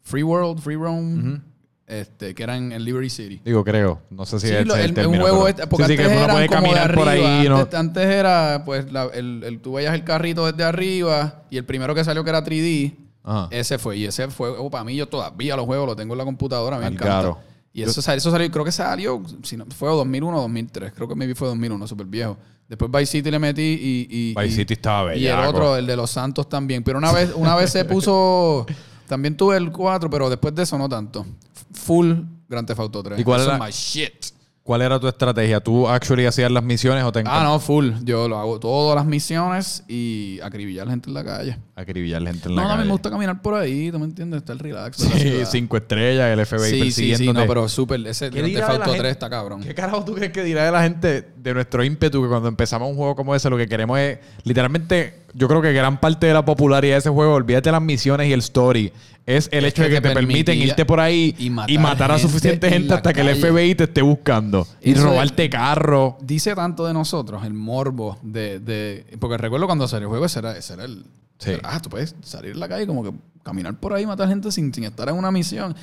Free 0.04 0.24
World, 0.24 0.60
Free 0.62 0.76
Roam, 0.76 1.42
este, 1.86 2.34
que 2.36 2.44
era 2.44 2.56
en, 2.58 2.84
Liberty 2.84 3.10
City. 3.10 3.42
Digo, 3.44 3.64
creo. 3.64 4.02
No 4.10 4.26
sé 4.26 4.40
si 4.40 4.48
Sí, 4.48 4.54
es 4.54 4.62
el, 4.62 4.98
el, 4.98 5.08
un 5.08 5.20
juego 5.20 5.48
este, 5.48 5.68
porque 5.68 5.86
Sí, 5.86 5.92
sí, 5.92 5.98
que 5.98 6.04
antes 6.04 6.18
uno 6.18 6.24
eran 6.26 6.36
puede 6.36 6.50
caminar 6.50 6.94
por 6.96 7.08
arriba. 7.08 7.40
ahí. 7.42 7.50
¿no? 7.50 7.58
antes, 7.58 7.80
antes 7.80 8.06
era, 8.06 8.64
pues, 8.66 8.92
la- 8.92 9.06
el, 9.14 9.44
el- 9.44 9.60
tú 9.60 9.74
veías 9.74 9.94
el 9.94 10.04
carrito 10.04 10.46
desde 10.46 10.64
arriba 10.64 11.44
y 11.50 11.58
el 11.58 11.66
primero 11.66 11.94
que 11.96 12.04
salió 12.04 12.24
que 12.24 12.30
era 12.30 12.44
3D, 12.44 12.96
Ajá. 13.24 13.48
ese 13.52 13.78
fue. 13.78 13.98
Y 13.98 14.06
ese 14.06 14.28
fue, 14.30 14.50
oh, 14.50 14.70
para 14.70 14.84
mí, 14.84 14.96
yo 14.96 15.08
todavía 15.08 15.56
lo 15.56 15.66
juego, 15.66 15.86
lo 15.86 15.96
tengo 15.96 16.14
en 16.14 16.18
la 16.20 16.26
computadora, 16.26 16.78
me 16.78 16.86
encanta. 16.88 17.06
caro. 17.06 17.40
Y 17.72 17.84
eso, 17.84 18.02
salió, 18.02 18.18
eso 18.18 18.32
salió, 18.32 18.50
creo 18.52 18.66
que 18.66 18.72
salió, 18.72 19.22
si 19.44 19.56
no, 19.56 19.66
fue 19.68 19.90
2001 19.90 20.38
o 20.38 20.42
2003, 20.42 20.92
creo 20.94 21.08
que 21.08 21.16
maybe 21.16 21.36
fue 21.36 21.48
2001, 21.48 21.88
súper 21.88 22.08
viejo. 22.08 22.38
Después 22.68 22.92
Vice 22.92 23.06
City 23.08 23.32
le 23.32 23.40
metí 23.40 23.62
y... 23.62 24.08
y 24.10 24.34
Vice 24.36 24.48
y- 24.48 24.52
City 24.52 24.74
estaba 24.74 25.16
Y 25.16 25.26
el 25.28 25.40
otro, 25.40 25.76
el 25.76 25.88
de 25.88 25.96
los 25.96 26.10
Santos 26.12 26.48
también. 26.50 26.84
Pero 26.84 26.98
una 27.00 27.12
vez, 27.12 27.32
una 27.36 27.56
vez 27.56 27.72
se 27.72 27.86
puso... 27.86 28.66
También 29.08 29.36
tuve 29.36 29.58
el 29.58 29.72
4, 29.72 30.08
pero 30.08 30.30
después 30.30 30.54
de 30.54 30.62
eso 30.62 30.78
no 30.78 30.88
tanto. 30.88 31.26
Full 31.74 32.12
Grand 32.48 32.68
Theft 32.68 32.80
Auto 32.80 33.02
3. 33.02 33.20
¿Y 33.20 33.24
cuál 33.24 33.42
Eso 33.42 33.50
era? 33.56 33.58
es 33.58 33.64
my 33.66 33.72
shit. 33.72 34.26
¿Cuál 34.70 34.84
era 34.84 35.00
tu 35.00 35.08
estrategia? 35.08 35.60
¿Tú 35.62 35.88
actually 35.88 36.28
hacías 36.28 36.52
las 36.52 36.64
misiones 36.64 37.04
o 37.04 37.12
te 37.12 37.24
Ah, 37.26 37.42
no, 37.44 37.60
full. 37.60 37.90
Yo 38.04 38.28
lo 38.30 38.38
hago 38.38 38.60
todas 38.60 38.96
las 38.96 39.04
misiones 39.04 39.84
y 39.88 40.40
acribillar 40.44 40.88
gente 40.88 41.10
en 41.10 41.16
la 41.16 41.24
calle. 41.24 41.58
acribillar 41.76 42.22
gente 42.22 42.50
en 42.50 42.54
No, 42.54 42.62
la 42.62 42.68
no, 42.68 42.70
a 42.70 42.74
mí 42.74 42.78
calle? 42.82 42.86
me 42.86 42.92
gusta 42.92 43.10
caminar 43.10 43.42
por 43.42 43.56
ahí, 43.56 43.92
¿tú 43.92 43.98
me 43.98 44.06
entiendes? 44.06 44.42
Está 44.42 44.54
el 44.54 44.60
relax. 44.60 44.98
Sí, 44.98 45.40
cinco 45.48 45.76
estrellas, 45.76 46.38
el 46.38 46.46
FBI 46.46 46.60
sí, 46.70 46.92
sí, 46.92 47.16
sí, 47.16 47.34
no, 47.34 47.48
pero 47.48 47.68
súper. 47.68 48.06
Ese 48.06 48.30
¿Qué 48.30 48.38
Grand 48.38 48.48
dirá 48.48 48.68
Theft 48.68 48.74
de 48.74 48.78
la 48.78 48.86
Auto 48.86 48.92
gente? 48.92 49.00
3 49.00 49.12
está 49.12 49.30
cabrón. 49.32 49.62
¿Qué 49.64 49.74
carajo 49.74 50.06
tú 50.06 50.14
crees 50.14 50.32
que 50.32 50.44
dirá 50.44 50.64
de 50.66 50.72
la 50.72 50.84
gente 50.84 51.28
de 51.36 51.54
nuestro 51.56 51.84
ímpetu 51.84 52.22
que 52.22 52.28
cuando 52.30 52.48
empezamos 52.48 52.92
un 52.92 52.96
juego 52.96 53.16
como 53.16 53.34
ese 53.34 53.50
lo 53.50 53.58
que 53.58 53.68
queremos 53.68 53.98
es 53.98 54.20
literalmente 54.44 55.19
yo 55.34 55.48
creo 55.48 55.62
que 55.62 55.72
gran 55.74 56.00
parte 56.00 56.28
de 56.28 56.34
la 56.34 56.44
popularidad 56.46 56.96
de 56.96 57.00
ese 57.00 57.10
juego, 57.10 57.34
olvídate 57.34 57.72
las 57.72 57.82
misiones 57.82 58.28
y 58.28 58.34
el 58.34 58.40
story, 58.40 58.92
es 59.26 59.48
el 59.52 59.66
Es 59.66 59.74
hecho 59.74 59.84
de 59.84 59.90
que 59.90 59.96
que 59.96 60.02
te, 60.02 60.10
te 60.10 60.14
permiten 60.16 60.58
irte 60.58 60.86
por 60.86 61.00
ahí 61.00 61.36
y 61.38 61.46
y 61.48 61.50
matar 61.50 61.80
matar, 61.80 62.12
a 62.12 62.14
gente 62.18 62.28
suficiente 62.30 62.68
en 62.68 62.74
gente 62.74 62.94
hasta 62.96 63.14
que 63.14 63.22
el 63.22 63.28
calle. 63.28 63.40
FBI 63.42 63.76
te 63.76 63.84
esté 63.86 64.02
buscando. 64.02 64.68
Y 64.82 64.92
Eso 64.92 65.02
es- 65.02 65.06
robarte 65.06 65.50
carro. 65.50 66.18
Dice 66.22 66.56
tanto 66.56 66.86
de 66.88 66.94
nosotros 66.94 67.44
el 67.46 67.54
morbo 67.54 68.18
de, 68.24 68.60
de- 68.60 69.06
Porque 69.20 69.38
recuerdo 69.38 69.66
cuando 69.68 69.88
salió 69.88 70.08
el 70.08 70.10
juego, 70.10 70.26
ese 70.26 70.40
era, 70.40 70.58
ese 70.58 70.74
era 70.74 70.86
el. 70.86 71.06
Sí. 71.38 71.52
era, 71.52 71.62
ah, 71.64 71.80
tú 71.82 71.90
puedes 71.90 72.16
salir 72.22 72.54
a 72.56 72.58
la 72.58 72.68
calle 72.68 72.86
como 72.88 73.04
que 73.04 73.12
caminar 73.44 73.80
por 73.80 73.94
ahí 73.94 74.04
y 74.04 74.08
matar 74.08 74.28
gente 74.28 74.52
sin, 74.52 74.74
sin 74.74 74.84
estar 74.84 75.08
en 75.10 75.16
una 75.16 75.32
misión. 75.32 75.76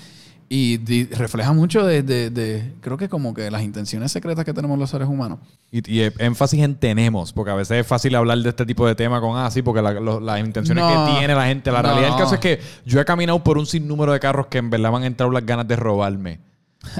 Y 0.48 1.06
refleja 1.06 1.52
mucho 1.52 1.84
de, 1.84 2.04
de- 2.04 2.30
de- 2.30 2.72
Creo 2.80 2.96
que 2.96 3.08
como 3.08 3.34
que 3.34 3.50
las 3.50 3.62
intenciones 3.62 4.12
secretas 4.12 4.44
que 4.44 4.54
tenemos 4.54 4.78
los 4.78 4.88
seres 4.88 5.08
humanos. 5.08 5.40
Y, 5.72 5.78
y 5.92 6.08
énfasis 6.18 6.62
en 6.62 6.76
tenemos, 6.76 7.32
porque 7.32 7.50
a 7.50 7.54
veces 7.56 7.80
es 7.80 7.86
fácil 7.86 8.14
hablar 8.14 8.38
de 8.38 8.50
este 8.50 8.64
tipo 8.64 8.86
de 8.86 8.94
temas 8.94 9.20
con 9.20 9.36
así, 9.36 9.62
porque 9.62 9.82
la- 9.82 9.94
lo- 9.94 10.20
las 10.20 10.38
intenciones 10.38 10.84
No. 10.84 10.88
que 11.06 11.18
tiene 11.18 11.34
la 11.34 11.46
gente. 11.46 11.72
La 11.72 11.82
No. 11.82 11.88
realidad 11.88 12.10
del 12.10 12.18
caso 12.18 12.34
es 12.34 12.40
que 12.40 12.60
yo 12.84 13.00
he 13.00 13.04
caminado 13.04 13.42
por 13.42 13.58
un 13.58 13.66
sinnúmero 13.66 14.12
de 14.12 14.20
carros 14.20 14.46
que 14.46 14.58
en 14.58 14.70
verdad 14.70 14.90
me 14.92 14.98
han 14.98 15.04
entrado 15.04 15.32
las 15.32 15.44
ganas 15.44 15.66
de 15.66 15.74
robarme. 15.74 16.38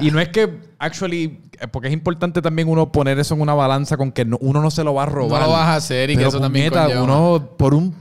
Y 0.01 0.11
no 0.11 0.19
es 0.19 0.27
que, 0.27 0.59
actually, 0.79 1.39
eh, 1.61 1.67
porque 1.71 1.87
es 1.87 1.93
importante 1.93 2.41
también 2.41 2.67
uno 2.67 2.91
poner 2.91 3.17
eso 3.19 3.33
en 3.35 3.39
una 3.39 3.53
balanza 3.53 3.95
con 3.95 4.11
que 4.11 4.25
no- 4.25 4.37
uno 4.41 4.61
no 4.61 4.69
se 4.71 4.83
lo 4.83 4.93
va 4.93 5.03
a 5.03 5.05
robar. 5.05 5.39
No 5.43 5.47
lo 5.47 5.53
vas 5.53 5.67
a 5.69 5.75
hacer 5.75 6.09
y 6.09 6.17
que 6.17 6.25
eso 6.25 6.41
también 6.41 6.69
conlleva. 6.69 7.01
uno 7.01 7.51
por 7.57 7.73
un 7.73 7.95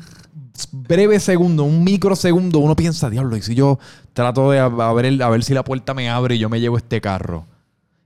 breve 0.72 1.20
segundo, 1.20 1.64
un 1.64 1.84
microsegundo, 1.84 2.58
uno 2.58 2.76
piensa, 2.76 3.10
diablo, 3.10 3.36
y 3.36 3.42
si 3.42 3.54
yo 3.54 3.78
trato 4.12 4.50
de 4.50 4.58
a, 4.58 4.64
a 4.66 4.92
ver, 4.92 5.06
el- 5.06 5.22
a 5.22 5.28
ver 5.28 5.42
si 5.44 5.54
la 5.54 5.64
puerta 5.64 5.94
me 5.94 6.08
abre 6.08 6.36
y 6.36 6.38
yo 6.38 6.48
me 6.48 6.60
llevo 6.60 6.76
este 6.76 7.00
carro. 7.00 7.46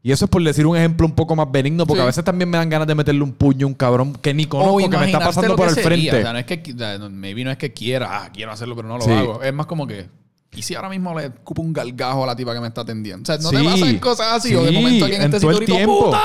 Y 0.02 0.12
eso 0.12 0.24
es 0.24 0.30
por 0.30 0.42
decir 0.42 0.66
un 0.66 0.76
ejemplo 0.78 1.06
un 1.06 1.12
poco 1.14 1.36
más 1.36 1.50
benigno, 1.52 1.86
porque 1.86 1.98
Sí. 1.98 2.02
a 2.04 2.06
veces 2.06 2.24
también 2.24 2.48
me 2.48 2.56
dan 2.56 2.70
ganas 2.70 2.88
de 2.88 2.94
meterle 2.94 3.22
un 3.22 3.32
puño 3.32 3.66
a 3.66 3.68
un 3.68 3.74
cabrón 3.74 4.14
que 4.14 4.32
ni 4.32 4.46
conozco, 4.46 4.78
que 4.78 4.96
me 4.96 5.04
está 5.06 5.18
pasando 5.18 5.54
por 5.56 5.68
el 5.68 5.74
sería. 5.74 5.86
frente. 5.88 6.16
O 6.18 6.22
sea, 6.22 6.32
no 6.32 6.38
es 6.38 6.46
que, 6.46 6.72
o 6.74 6.78
sea, 6.78 6.98
no- 6.98 7.10
maybe 7.10 7.44
no 7.44 7.50
es 7.50 7.58
que 7.58 7.72
quiera, 7.74 8.08
ah, 8.24 8.30
quiero 8.32 8.50
hacerlo, 8.50 8.74
pero 8.74 8.88
no 8.88 8.96
lo 8.96 9.04
Sí. 9.04 9.10
hago. 9.10 9.42
Es 9.42 9.52
más 9.52 9.66
como 9.66 9.86
que, 9.86 10.08
¿y 10.52 10.62
si 10.62 10.74
ahora 10.74 10.88
mismo 10.88 11.16
le 11.18 11.30
cupo 11.30 11.62
un 11.62 11.72
galgajo 11.72 12.24
a 12.24 12.26
la 12.26 12.36
tipa 12.36 12.52
que 12.54 12.60
me 12.60 12.66
está 12.68 12.80
atendiendo? 12.80 13.22
O 13.22 13.26
sea, 13.26 13.36
no 13.42 13.50
te 13.50 13.58
Sí. 13.58 13.64
pasan 13.64 13.98
cosas 13.98 14.26
así, 14.32 14.54
o 14.54 14.64
de 14.64 14.72
momento 14.72 15.04
alguien 15.04 15.22
en 15.22 15.28
esté 15.28 15.40
todo 15.40 15.50
el 15.52 15.56
grito, 15.58 15.74
tiempo. 15.74 16.04
¡puta! 16.06 16.20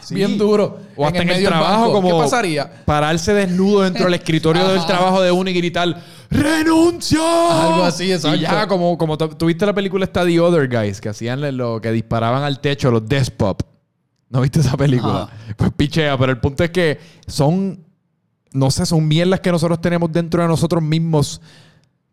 Sí. 0.00 0.14
Bien 0.14 0.36
duro. 0.38 0.78
O 0.96 1.06
hasta 1.06 1.18
en 1.18 1.28
el, 1.28 1.34
medio 1.36 1.48
del 1.50 1.58
trabajo, 1.58 1.80
banco. 1.82 1.92
como 1.92 2.08
¿Qué 2.08 2.14
pasaría? 2.24 2.84
pararse 2.84 3.34
desnudo 3.34 3.82
dentro 3.82 4.04
del 4.04 4.14
escritorio 4.14 4.66
del 4.68 4.84
trabajo 4.86 5.20
de 5.22 5.30
uno 5.32 5.48
y 5.50 5.54
gritar 5.54 6.02
¡Renuncia! 6.30 7.18
Algo 7.20 7.84
así, 7.84 8.12
exacto. 8.12 8.36
Y 8.36 8.40
ya, 8.40 8.66
como, 8.66 8.98
como 8.98 9.16
tu- 9.16 9.28
tuviste 9.30 9.64
la 9.64 9.72
película 9.74 10.04
esta 10.04 10.24
The 10.26 10.40
Other 10.40 10.68
Guys, 10.68 11.00
que 11.00 11.08
hacían 11.08 11.56
lo 11.56 11.80
que 11.80 11.90
disparaban 11.92 12.42
al 12.42 12.60
techo, 12.60 12.90
los 12.90 13.06
Death 13.08 13.30
Pop. 13.30 13.62
¿No 14.30 14.40
viste 14.42 14.60
esa 14.60 14.76
película? 14.76 15.28
Pues 15.56 15.70
pichea, 15.76 16.18
pero 16.18 16.32
el 16.32 16.38
punto 16.38 16.62
es 16.64 16.70
que 16.70 16.98
son, 17.26 17.82
no 18.52 18.70
sé, 18.70 18.84
son 18.84 19.06
mierdas 19.08 19.40
que 19.40 19.50
nosotros 19.50 19.80
tenemos 19.80 20.12
dentro 20.12 20.42
de 20.42 20.48
nosotros 20.48 20.82
mismos 20.82 21.40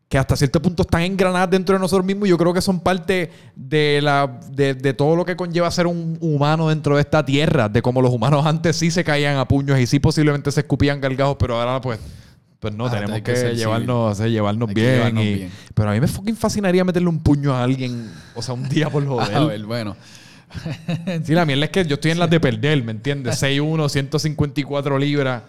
que 0.08 0.18
hasta 0.20 0.36
cierto 0.36 0.62
punto 0.62 0.84
están 0.84 1.02
engranadas 1.02 1.50
dentro 1.50 1.74
de 1.76 1.80
nosotros 1.80 2.06
mismos. 2.06 2.28
y 2.28 2.30
Yo 2.30 2.38
creo 2.38 2.54
que 2.54 2.62
son 2.62 2.80
parte 2.80 3.32
de, 3.56 4.00
la, 4.04 4.40
de, 4.52 4.76
de 4.76 4.94
todo 4.94 5.16
lo 5.16 5.26
que 5.26 5.36
conlleva 5.36 5.70
ser 5.72 5.88
un 5.88 6.18
humano 6.22 6.70
dentro 6.70 6.96
de 6.96 7.02
esta 7.02 7.26
tierra. 7.26 7.70
De 7.70 7.82
cómo 7.82 8.02
los 8.02 8.12
humanos 8.14 8.46
antes 8.46 8.76
sí 8.76 8.92
se 8.92 9.04
caían 9.04 9.38
a 9.38 9.48
puños 9.48 9.80
y 9.80 9.88
sí 9.88 10.00
posiblemente 10.00 10.52
se 10.52 10.60
escupían 10.62 11.02
galgajos, 11.02 11.38
pero 11.40 11.60
ahora 11.60 11.82
pues, 11.82 12.00
pues 12.60 12.74
no, 12.76 12.86
Ah, 12.86 12.92
tenemos 12.92 13.16
que 13.22 13.34
que, 13.34 13.56
llevarnos, 13.56 14.20
eh, 14.20 14.30
llevarnos 14.30 14.70
Hay 14.70 14.76
que 14.76 14.82
bien. 14.82 14.94
llevarnos 14.96 15.24
y- 15.24 15.34
bien. 15.34 15.52
Pero 15.74 15.90
a 15.90 15.94
mí 15.94 16.00
me 16.00 16.08
fucking 16.08 16.36
fascinaría 16.38 16.84
meterle 16.86 17.10
un 17.10 17.20
puño 17.20 17.54
a 17.56 17.64
alguien, 17.64 18.12
o 18.36 18.42
sea, 18.44 18.54
un 18.54 18.70
día 18.70 18.90
por 18.92 19.06
joder. 19.08 19.36
A 19.36 19.46
ver, 19.46 19.66
bueno. 19.66 19.96
Sí, 21.24 21.34
la 21.34 21.46
mierda 21.46 21.66
es 21.66 21.72
que 21.72 21.84
yo 21.86 21.96
estoy 21.96 22.12
en 22.12 22.20
las 22.20 22.30
de 22.30 22.40
perder, 22.40 22.84
¿me 22.84 22.92
entiendes? 22.92 23.36
6'1, 23.44 23.90
154 23.90 24.98
libras. 25.00 25.42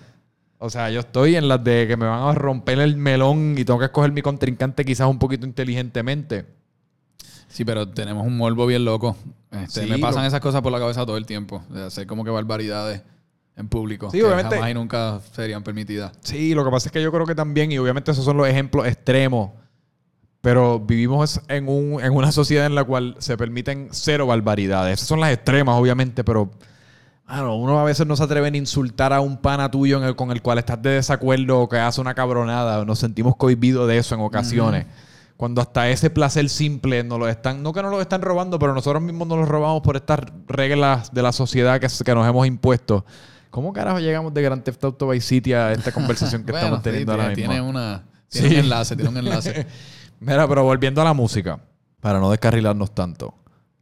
O 0.59 0.71
sea, 0.71 0.91
yo 0.91 1.01
estoy 1.01 1.37
en 1.37 1.49
las 1.49 1.63
de 1.63 1.87
que 1.87 1.97
me 1.97 2.07
van 2.07 2.23
a 2.23 2.33
romper 2.35 2.79
el 2.79 2.97
melón 2.97 3.57
y 3.59 3.65
tengo 3.65 3.79
que 3.79 3.87
escoger 3.87 4.13
mi 4.13 4.23
contrincante 4.23 4.85
quizás 4.85 5.07
un 5.09 5.19
poquito 5.19 5.47
inteligentemente. 5.47 6.47
Sí, 7.49 7.65
pero 7.65 7.89
tenemos 7.89 8.27
un 8.27 8.37
morbo 8.37 8.67
bien 8.67 8.85
loco. 8.85 9.17
Este, 9.51 9.85
Sí, 9.85 9.91
me 9.91 9.99
pasan 9.99 10.23
lo- 10.23 10.29
esas 10.29 10.41
cosas 10.41 10.63
por 10.63 10.73
la 10.73 10.79
cabeza 10.79 11.05
todo 11.07 11.17
el 11.17 11.27
tiempo. 11.27 11.63
De 11.69 11.85
hacer 11.85 12.07
como 12.07 12.25
que 12.25 12.31
barbaridades 12.31 13.03
en 13.57 13.69
público. 13.69 14.11
Sí, 14.11 14.19
que 14.19 14.25
obviamente. 14.25 14.57
Jamás 14.57 14.71
y 14.71 14.75
nunca 14.75 15.21
serían 15.33 15.63
permitidas. 15.63 16.13
Sí, 16.21 16.55
lo 16.55 16.65
que 16.65 16.71
pasa 16.71 16.89
es 16.89 16.93
que 16.93 17.03
yo 17.03 17.13
creo 17.13 17.27
que 17.27 17.35
también, 17.35 17.71
y 17.73 17.79
obviamente 17.79 18.11
esos 18.11 18.25
son 18.25 18.37
los 18.37 18.49
ejemplos 18.49 18.87
extremos, 18.87 19.51
pero 20.41 20.79
vivimos 20.81 21.41
en, 21.49 21.69
un, 21.69 22.01
en 22.03 22.13
una 22.13 22.33
sociedad 22.33 22.67
en 22.67 22.75
la 22.75 22.85
cual 22.85 23.17
se 23.19 23.37
permiten 23.37 23.89
cero 23.91 24.27
barbaridades. 24.27 24.95
Esas 24.95 25.09
son 25.09 25.21
las 25.21 25.33
extremas, 25.33 25.77
obviamente, 25.79 26.25
pero 26.25 26.51
mano, 27.29 27.57
uno 27.57 27.79
a 27.79 27.85
veces 27.85 28.07
no 28.07 28.17
se 28.17 28.23
atreve 28.23 28.49
a 28.49 28.57
insultar 28.57 29.13
a 29.13 29.21
un 29.21 29.37
pana 29.39 29.71
tuyo 29.71 29.99
en 29.99 30.05
el- 30.05 30.17
con 30.17 30.31
el 30.31 30.43
cual 30.43 30.59
estás 30.59 30.81
de 30.83 30.91
desacuerdo 30.91 31.61
o 31.61 31.69
que 31.69 31.79
hace 31.79 32.01
una 32.01 32.15
cabronada. 32.15 32.85
Nos 32.85 32.99
sentimos 32.99 33.37
cohibidos 33.37 33.89
de 33.89 33.99
eso 33.99 34.15
en 34.15 34.21
ocasiones. 34.21 34.87
Cuando 35.37 35.61
hasta 35.61 35.89
ese 35.91 36.09
placer 36.09 36.49
simple 36.49 37.05
nos 37.05 37.19
lo 37.19 37.29
están, 37.29 37.63
no 37.63 37.73
que 37.73 37.83
nos 37.83 37.91
lo 37.91 38.01
están 38.01 38.23
robando, 38.23 38.59
pero 38.59 38.73
nosotros 38.73 39.03
mismos 39.03 39.29
nos 39.29 39.39
lo 39.39 39.45
robamos 39.45 39.83
por 39.83 39.97
estas 39.97 40.21
reglas 40.47 41.13
de 41.13 41.23
la 41.23 41.33
sociedad 41.33 41.79
que, 41.81 41.89
que 42.05 42.15
nos 42.15 42.27
hemos 42.27 42.47
impuesto. 42.47 43.05
¿Cómo 43.51 43.73
carajo 43.73 43.99
llegamos 44.01 44.33
de 44.33 44.43
Grand 44.43 44.63
Theft 44.63 44.85
Auto 44.85 45.09
Vice 45.09 45.27
City 45.27 45.53
a 45.53 45.73
esta 45.73 45.93
conversación 45.93 46.45
que 46.45 46.53
Bueno, 46.53 46.67
estamos 46.67 46.79
sí, 46.81 46.85
teniendo 46.85 47.13
ahora 47.13 47.29
mismo? 47.29 47.35
tiene 47.53 47.61
una 47.61 48.05
tiene 48.29 48.49
Sí. 48.49 48.55
un 48.55 48.61
enlace, 48.61 48.97
tiene 48.97 49.11
un 49.11 49.17
enlace. 49.19 49.67
Mira, 50.21 50.49
pero 50.49 50.65
volviendo 50.65 51.01
a 51.03 51.05
la 51.05 51.13
música, 51.13 51.61
para 52.01 52.19
no 52.19 52.31
descarrilarnos 52.31 52.95
tanto. 52.95 53.35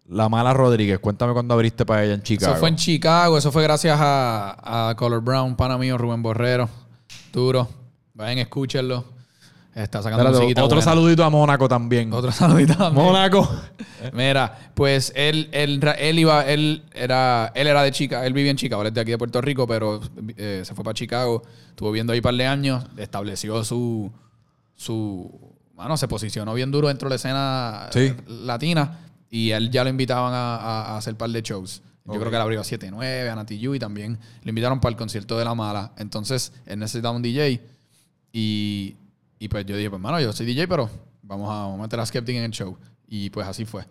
La 0.07 0.29
Mala 0.29 0.53
Rodríguez, 0.53 0.99
cuéntame 0.99 1.33
cuándo 1.33 1.55
abriste 1.55 1.87
para 1.87 2.05
ella 2.05 2.15
en 2.15 2.23
Chicago. 2.23 2.53
Eso 2.53 2.61
fue 2.61 2.69
en 2.69 2.77
Chicago, 2.77 3.39
eso 3.39 3.51
fue 3.51 3.63
gracias 3.63 3.99
a, 4.01 4.91
a 4.91 4.95
Color 4.97 5.23
Brown, 5.23 5.57
pana 5.57 5.79
mío, 5.79 5.97
Rubén 5.97 6.23
Borrero. 6.23 6.69
Duro. 7.33 7.69
Vayan, 8.13 8.39
escúchenlo. 8.39 9.05
Está 9.75 10.03
sacando 10.03 10.31
musiquita 10.31 10.63
otro 10.63 10.77
buena. 10.77 10.91
saludito 10.93 11.25
a 11.25 11.31
Mónaco 11.31 11.69
también. 11.69 12.13
Otro 12.13 12.31
saludito 12.31 12.75
también. 12.77 13.05
Mónaco. 13.07 13.49
Mira, 14.13 14.71
pues 14.75 15.13
él, 15.17 15.49
él, 15.51 15.81
él 15.99 16.19
iba, 16.19 16.45
él 16.47 16.85
era, 16.95 17.51
él 17.57 17.67
era 17.67 17.83
de 17.83 17.91
Chicago, 17.91 18.23
él 18.25 18.33
vivía 18.35 18.53
en 18.53 18.57
Chicago, 18.57 18.83
él 18.83 18.89
es 18.89 18.95
de 18.95 19.01
aquí 19.01 19.11
de 19.11 19.19
Puerto 19.19 19.41
Rico, 19.41 19.67
pero 19.67 20.01
eh, 20.37 20.63
se 20.65 20.75
fue 20.77 20.85
para 20.85 20.95
Chicago, 20.95 21.43
estuvo 21.71 21.91
viviendo 21.91 22.13
ahí 22.13 22.21
un 22.21 22.23
par 22.23 22.35
de 22.35 22.47
años, 22.47 22.85
estableció 22.99 23.65
su, 23.65 24.13
su, 24.77 25.29
bueno, 25.75 25.97
se 25.97 26.07
posicionó 26.07 26.55
bien 26.55 26.71
duro 26.71 26.87
dentro 26.89 27.09
de 27.09 27.11
la 27.11 27.17
escena 27.17 27.89
Sí. 27.91 28.01
eh, 28.01 28.17
latina 28.29 29.01
y 29.37 29.51
él 29.51 29.71
ya 29.71 29.83
lo 29.85 29.91
invitaban 29.91 30.33
a, 30.33 30.57
a- 30.57 30.83
a 30.95 30.97
hacer 30.99 31.17
par 31.17 31.31
de 31.31 31.43
shows. 31.43 31.83
Yo 32.07 32.13
creo 32.21 32.31
que 32.31 32.37
él 32.37 32.43
abrió 32.43 32.61
a 32.61 32.65
7-9, 32.65 33.31
a 33.31 33.35
Nati 33.35 33.59
Yu 33.59 33.75
y 33.75 33.79
también 33.79 34.19
lo 34.43 34.49
invitaron 34.49 34.79
para 34.79 34.91
el 34.91 34.97
concierto 34.97 35.39
de 35.39 35.45
La 35.45 35.55
Mala. 35.55 35.93
Entonces, 35.97 36.53
él 36.67 36.79
necesitaba 36.79 37.17
un 37.17 37.23
DJ 37.23 37.61
y, 38.33 38.97
y 39.39 39.49
pues 39.49 39.65
yo 39.67 39.77
dije, 39.77 39.91
pues 39.91 40.01
mano, 40.03 40.21
yo 40.21 40.33
soy 40.33 40.47
DJ, 40.47 40.69
pero 40.69 40.89
vamos 41.23 41.49
a, 41.51 41.55
vamos 41.63 41.79
a 41.79 41.83
meter 41.83 42.01
a 42.01 42.07
Skeptic 42.07 42.37
en 42.37 42.45
el 42.45 42.51
show. 42.51 42.77
Y 43.09 43.31
pues 43.31 43.47
así 43.47 43.65
fue. 43.65 43.87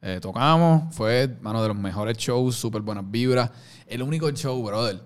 Eh, 0.00 0.18
tocamos, 0.22 0.94
fue, 0.94 1.28
mano, 1.40 1.60
de 1.62 1.68
los 1.68 1.76
mejores 1.76 2.16
shows, 2.16 2.56
súper 2.56 2.82
buenas 2.82 3.08
vibras. 3.10 3.50
El 3.86 4.02
único 4.02 4.30
show, 4.30 4.62
brother. 4.64 5.00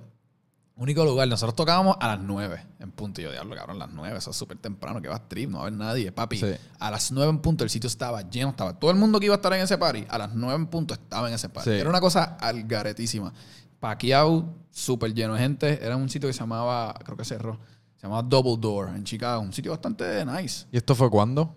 Único 0.83 1.05
lugar, 1.05 1.29
nosotros 1.29 1.55
tocábamos 1.55 1.97
a 2.01 2.09
las 2.09 2.19
9 2.19 2.67
en 2.81 2.91
punto. 2.91 3.21
Y 3.21 3.25
yo, 3.25 3.31
diablo, 3.31 3.55
cabrón, 3.55 3.77
a 3.81 3.87
las 3.87 3.95
9, 3.95 4.19
eso 4.19 4.33
es 4.33 4.37
súper 4.37 4.59
temprano, 4.59 5.01
que 5.01 5.07
va 5.07 5.15
a 5.15 5.29
trip, 5.29 5.49
no 5.49 5.59
va 5.59 5.63
a 5.63 5.67
haber 5.69 5.79
nadie, 5.79 6.11
papi. 6.11 6.39
Sí. 6.39 6.55
A 6.81 6.91
las 6.91 7.13
9 7.13 7.31
en 7.31 7.39
punto 7.39 7.63
el 7.63 7.71
sitio 7.71 7.87
estaba 7.87 8.29
lleno, 8.29 8.51
estaba 8.51 8.77
todo 8.77 8.91
el 8.91 8.97
mundo 8.97 9.21
que 9.21 9.27
iba 9.27 9.35
a 9.35 9.37
estar 9.37 9.53
en 9.53 9.61
ese 9.61 9.79
party, 9.79 10.07
a 10.09 10.19
las 10.19 10.35
9 10.35 10.57
en 10.57 10.67
punto 10.67 10.95
estaba 10.95 11.29
en 11.29 11.35
ese 11.35 11.49
party. 11.49 11.71
Sí. 11.71 11.77
Era 11.77 11.89
una 11.89 12.01
cosa 12.01 12.37
algaretísima. 12.41 13.33
Paquiao, 13.79 14.57
súper 14.73 15.15
lleno 15.15 15.35
de 15.35 15.39
gente. 15.39 15.87
Era 15.87 15.95
un 15.95 16.09
sitio 16.09 16.29
que 16.29 16.33
se 16.33 16.41
llamaba, 16.41 16.93
creo 17.05 17.17
que 17.17 17.25
cerró, 17.25 17.61
se 17.95 18.03
llamaba 18.03 18.25
Double 18.25 18.57
Door 18.59 18.89
en 18.97 19.05
Chicago. 19.05 19.41
Un 19.41 19.53
sitio 19.53 19.71
bastante 19.71 20.27
nice. 20.27 20.67
¿Y 20.73 20.79
esto 20.79 20.97
fue 20.97 21.09
cuándo? 21.09 21.55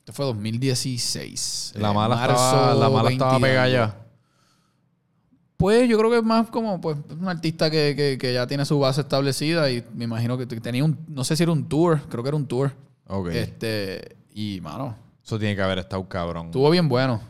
Esto 0.00 0.12
fue 0.12 0.26
2016. 0.26 1.76
La 1.76 1.94
mala 1.94 2.14
marzo 2.14 2.34
estaba, 2.34 2.74
la 2.74 2.90
mala 2.90 3.10
estaba 3.10 3.38
20 3.38 3.46
pegada 3.46 3.68
ya. 3.70 4.06
Pues 5.60 5.86
yo 5.90 5.98
creo 5.98 6.10
que 6.10 6.16
es 6.16 6.24
más 6.24 6.48
como 6.48 6.80
pues, 6.80 6.96
un 7.10 7.28
artista 7.28 7.70
que, 7.70 7.94
que- 7.94 8.16
que 8.18 8.32
ya 8.32 8.46
tiene 8.46 8.64
su 8.64 8.78
base 8.80 9.02
establecida 9.02 9.70
y 9.70 9.84
me 9.94 10.04
imagino 10.04 10.38
que 10.38 10.46
tenía 10.46 10.82
un, 10.84 10.98
no 11.06 11.22
sé 11.22 11.36
si 11.36 11.42
era 11.42 11.52
un 11.52 11.68
tour, 11.68 12.00
creo 12.08 12.22
que 12.22 12.28
era 12.30 12.36
un 12.36 12.46
tour. 12.46 12.72
Ok. 13.06 13.28
Este, 13.28 14.16
y 14.32 14.58
mano, 14.62 14.96
Eso 15.22 15.38
tiene 15.38 15.54
que 15.54 15.60
haber 15.62 15.78
estado 15.78 16.08
cabrón. 16.08 16.46
estuvo 16.46 16.70
bien 16.70 16.88
bueno. 16.88 17.20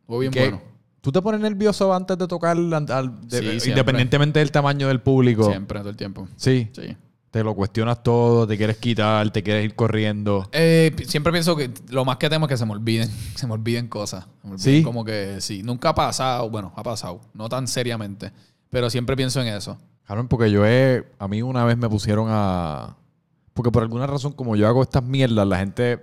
Estuvo 0.00 0.18
bien 0.18 0.32
¿Qué? 0.32 0.40
bueno. 0.40 0.60
¿Tú 1.00 1.12
te 1.12 1.22
pones 1.22 1.40
nervioso 1.40 1.94
antes 1.94 2.18
de 2.18 2.26
tocar, 2.26 2.56
al- 2.56 2.74
al- 2.90 3.28
de- 3.28 3.60
Sí, 3.60 3.70
independientemente 3.70 4.40
del 4.40 4.50
tamaño 4.50 4.88
del 4.88 5.00
público? 5.00 5.44
Siempre, 5.48 5.78
todo 5.78 5.88
el 5.90 5.96
tiempo. 5.96 6.26
Sí. 6.36 6.68
Sí. 6.72 6.96
Te 7.30 7.44
lo 7.44 7.54
cuestionas 7.54 8.02
todo, 8.02 8.46
te 8.46 8.56
quieres 8.56 8.78
quitar, 8.78 9.30
te 9.30 9.42
quieres 9.42 9.64
ir 9.64 9.76
corriendo. 9.76 10.48
Eh, 10.50 10.94
siempre 11.06 11.32
pienso 11.32 11.54
que 11.54 11.70
lo 11.88 12.04
más 12.04 12.16
que 12.16 12.28
temo 12.28 12.46
es 12.46 12.50
que 12.50 12.56
se 12.56 12.66
me 12.66 12.72
olviden, 12.72 13.08
se 13.36 13.46
me 13.46 13.52
olviden 13.52 13.86
cosas. 13.86 14.24
Se 14.42 14.48
me 14.48 14.54
olviden 14.54 14.78
¿Sí? 14.78 14.82
Como 14.82 15.04
que 15.04 15.40
sí, 15.40 15.62
nunca 15.62 15.90
ha 15.90 15.94
pasado, 15.94 16.50
bueno, 16.50 16.72
ha 16.74 16.82
pasado, 16.82 17.20
no 17.34 17.48
tan 17.48 17.68
seriamente, 17.68 18.32
pero 18.68 18.90
siempre 18.90 19.16
pienso 19.16 19.40
en 19.40 19.48
eso. 19.48 19.78
Cabrón, 20.10 20.26
porque 20.26 20.50
yo 20.50 20.66
he. 20.66 21.06
A 21.20 21.28
mí 21.28 21.40
una 21.40 21.64
vez 21.64 21.78
me 21.78 21.88
pusieron 21.88 22.26
a. 22.30 22.96
Porque 23.54 23.70
por 23.70 23.84
alguna 23.84 24.08
razón, 24.08 24.32
como 24.32 24.56
yo 24.56 24.66
hago 24.66 24.82
estas 24.82 25.04
mierdas, 25.04 25.46
la 25.46 25.56
gente. 25.56 26.00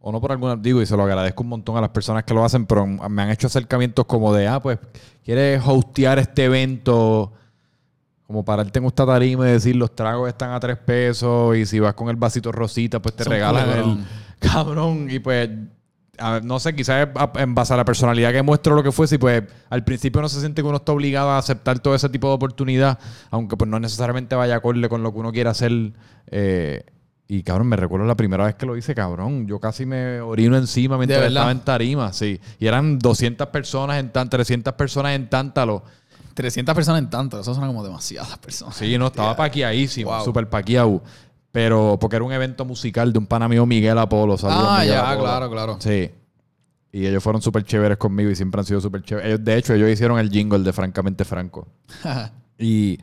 O 0.00 0.10
no 0.12 0.18
por 0.18 0.32
alguna. 0.32 0.56
Digo, 0.56 0.80
y 0.80 0.86
se 0.86 0.96
lo 0.96 1.02
agradezco 1.02 1.42
un 1.42 1.50
montón 1.50 1.76
a 1.76 1.82
las 1.82 1.90
personas 1.90 2.24
que 2.24 2.32
lo 2.32 2.42
hacen, 2.42 2.64
pero 2.64 2.86
me 2.86 3.20
han 3.20 3.28
hecho 3.28 3.48
acercamientos 3.48 4.06
como 4.06 4.32
de, 4.32 4.48
ah, 4.48 4.62
pues, 4.62 4.78
¿quieres 5.22 5.62
hostear 5.62 6.18
este 6.18 6.46
evento? 6.46 7.34
Como 8.32 8.44
pararte 8.44 8.78
en 8.78 8.86
esta 8.86 9.04
tarima 9.06 9.46
y 9.48 9.52
decir 9.52 9.76
los 9.76 9.94
tragos 9.94 10.28
están 10.28 10.50
a 10.52 10.58
tres 10.60 10.78
pesos 10.78 11.54
y 11.56 11.66
si 11.66 11.78
vas 11.80 11.94
con 11.94 12.08
el 12.08 12.16
vasito 12.16 12.50
rosita, 12.50 13.00
pues 13.00 13.14
te 13.14 13.24
Son 13.24 13.32
regalan 13.32 13.68
el 13.68 13.98
cabrón. 14.40 15.08
Y 15.10 15.18
pues, 15.18 15.50
a- 16.18 16.40
no 16.42 16.58
sé, 16.58 16.74
quizás 16.74 17.08
en 17.36 17.54
base 17.54 17.74
a 17.74 17.76
la 17.76 17.84
personalidad 17.84 18.32
que 18.32 18.42
muestro 18.42 18.74
lo 18.74 18.82
que 18.82 18.90
fuese, 18.92 19.16
y 19.16 19.18
pues 19.18 19.42
al 19.70 19.84
principio 19.84 20.20
no 20.22 20.28
se 20.28 20.40
siente 20.40 20.62
que 20.62 20.68
uno 20.68 20.78
está 20.78 20.92
obligado 20.92 21.30
a 21.30 21.38
aceptar 21.38 21.78
todo 21.78 21.94
ese 21.94 22.08
tipo 22.08 22.28
de 22.28 22.34
oportunidad, 22.34 22.98
aunque 23.30 23.56
pues 23.56 23.68
no 23.70 23.78
necesariamente 23.78 24.34
vaya 24.34 24.56
acorde 24.56 24.88
con 24.88 25.02
lo 25.02 25.12
que 25.12 25.18
uno 25.18 25.30
quiera 25.32 25.50
hacer. 25.50 25.92
eh, 26.28 26.84
y 27.28 27.42
cabrón, 27.44 27.68
me 27.68 27.76
recuerdo 27.76 28.04
la 28.06 28.14
primera 28.16 28.44
vez 28.44 28.56
que 28.56 28.66
lo 28.66 28.76
hice, 28.76 28.94
cabrón. 28.94 29.46
Yo 29.46 29.58
casi 29.58 29.86
me 29.86 30.20
orino 30.20 30.54
encima 30.56 30.98
mientras 30.98 31.20
estaba 31.28 31.50
en 31.50 31.60
tarima, 31.60 32.12
sí. 32.12 32.38
Y 32.58 32.66
eran 32.66 32.98
200 32.98 33.46
personas 33.48 34.00
en 34.00 34.10
tan, 34.10 34.28
300 34.28 34.74
personas 34.74 35.14
en 35.14 35.30
Tántalo. 35.30 35.82
300 36.34 36.74
personas 36.74 37.00
en 37.02 37.10
tanto, 37.10 37.38
eso 37.40 37.52
suena 37.54 37.66
como 37.68 37.84
demasiadas 37.84 38.38
personas. 38.38 38.76
Sí, 38.76 38.96
no, 38.98 39.06
estaba 39.08 39.36
paqueadísimo, 39.36 40.10
Wow. 40.10 40.24
súper 40.24 40.48
paqueado. 40.48 41.02
Pero 41.50 41.98
porque 42.00 42.16
era 42.16 42.24
un 42.24 42.32
evento 42.32 42.64
musical 42.64 43.12
de 43.12 43.18
un 43.18 43.26
pana 43.26 43.46
mío, 43.48 43.66
Miguel 43.66 43.98
Apolo. 43.98 44.38
saludos, 44.38 44.64
Ah, 44.68 44.78
Miguel 44.80 44.94
ya, 44.94 45.10
Apolo. 45.10 45.22
claro, 45.24 45.50
claro. 45.50 45.76
Sí. 45.80 46.10
Y 46.92 47.06
ellos 47.06 47.22
fueron 47.22 47.40
súper 47.42 47.64
chéveres 47.64 47.96
conmigo 47.98 48.30
y 48.30 48.34
siempre 48.36 48.60
han 48.60 48.66
sido 48.66 48.80
súper 48.80 49.02
chéveres. 49.02 49.28
Ellos, 49.32 49.44
de 49.44 49.56
hecho, 49.56 49.74
ellos 49.74 49.90
hicieron 49.90 50.18
el 50.18 50.30
jingle 50.30 50.60
de 50.60 50.72
Francamente 50.72 51.24
Franco. 51.24 51.66
Y, 52.58 52.98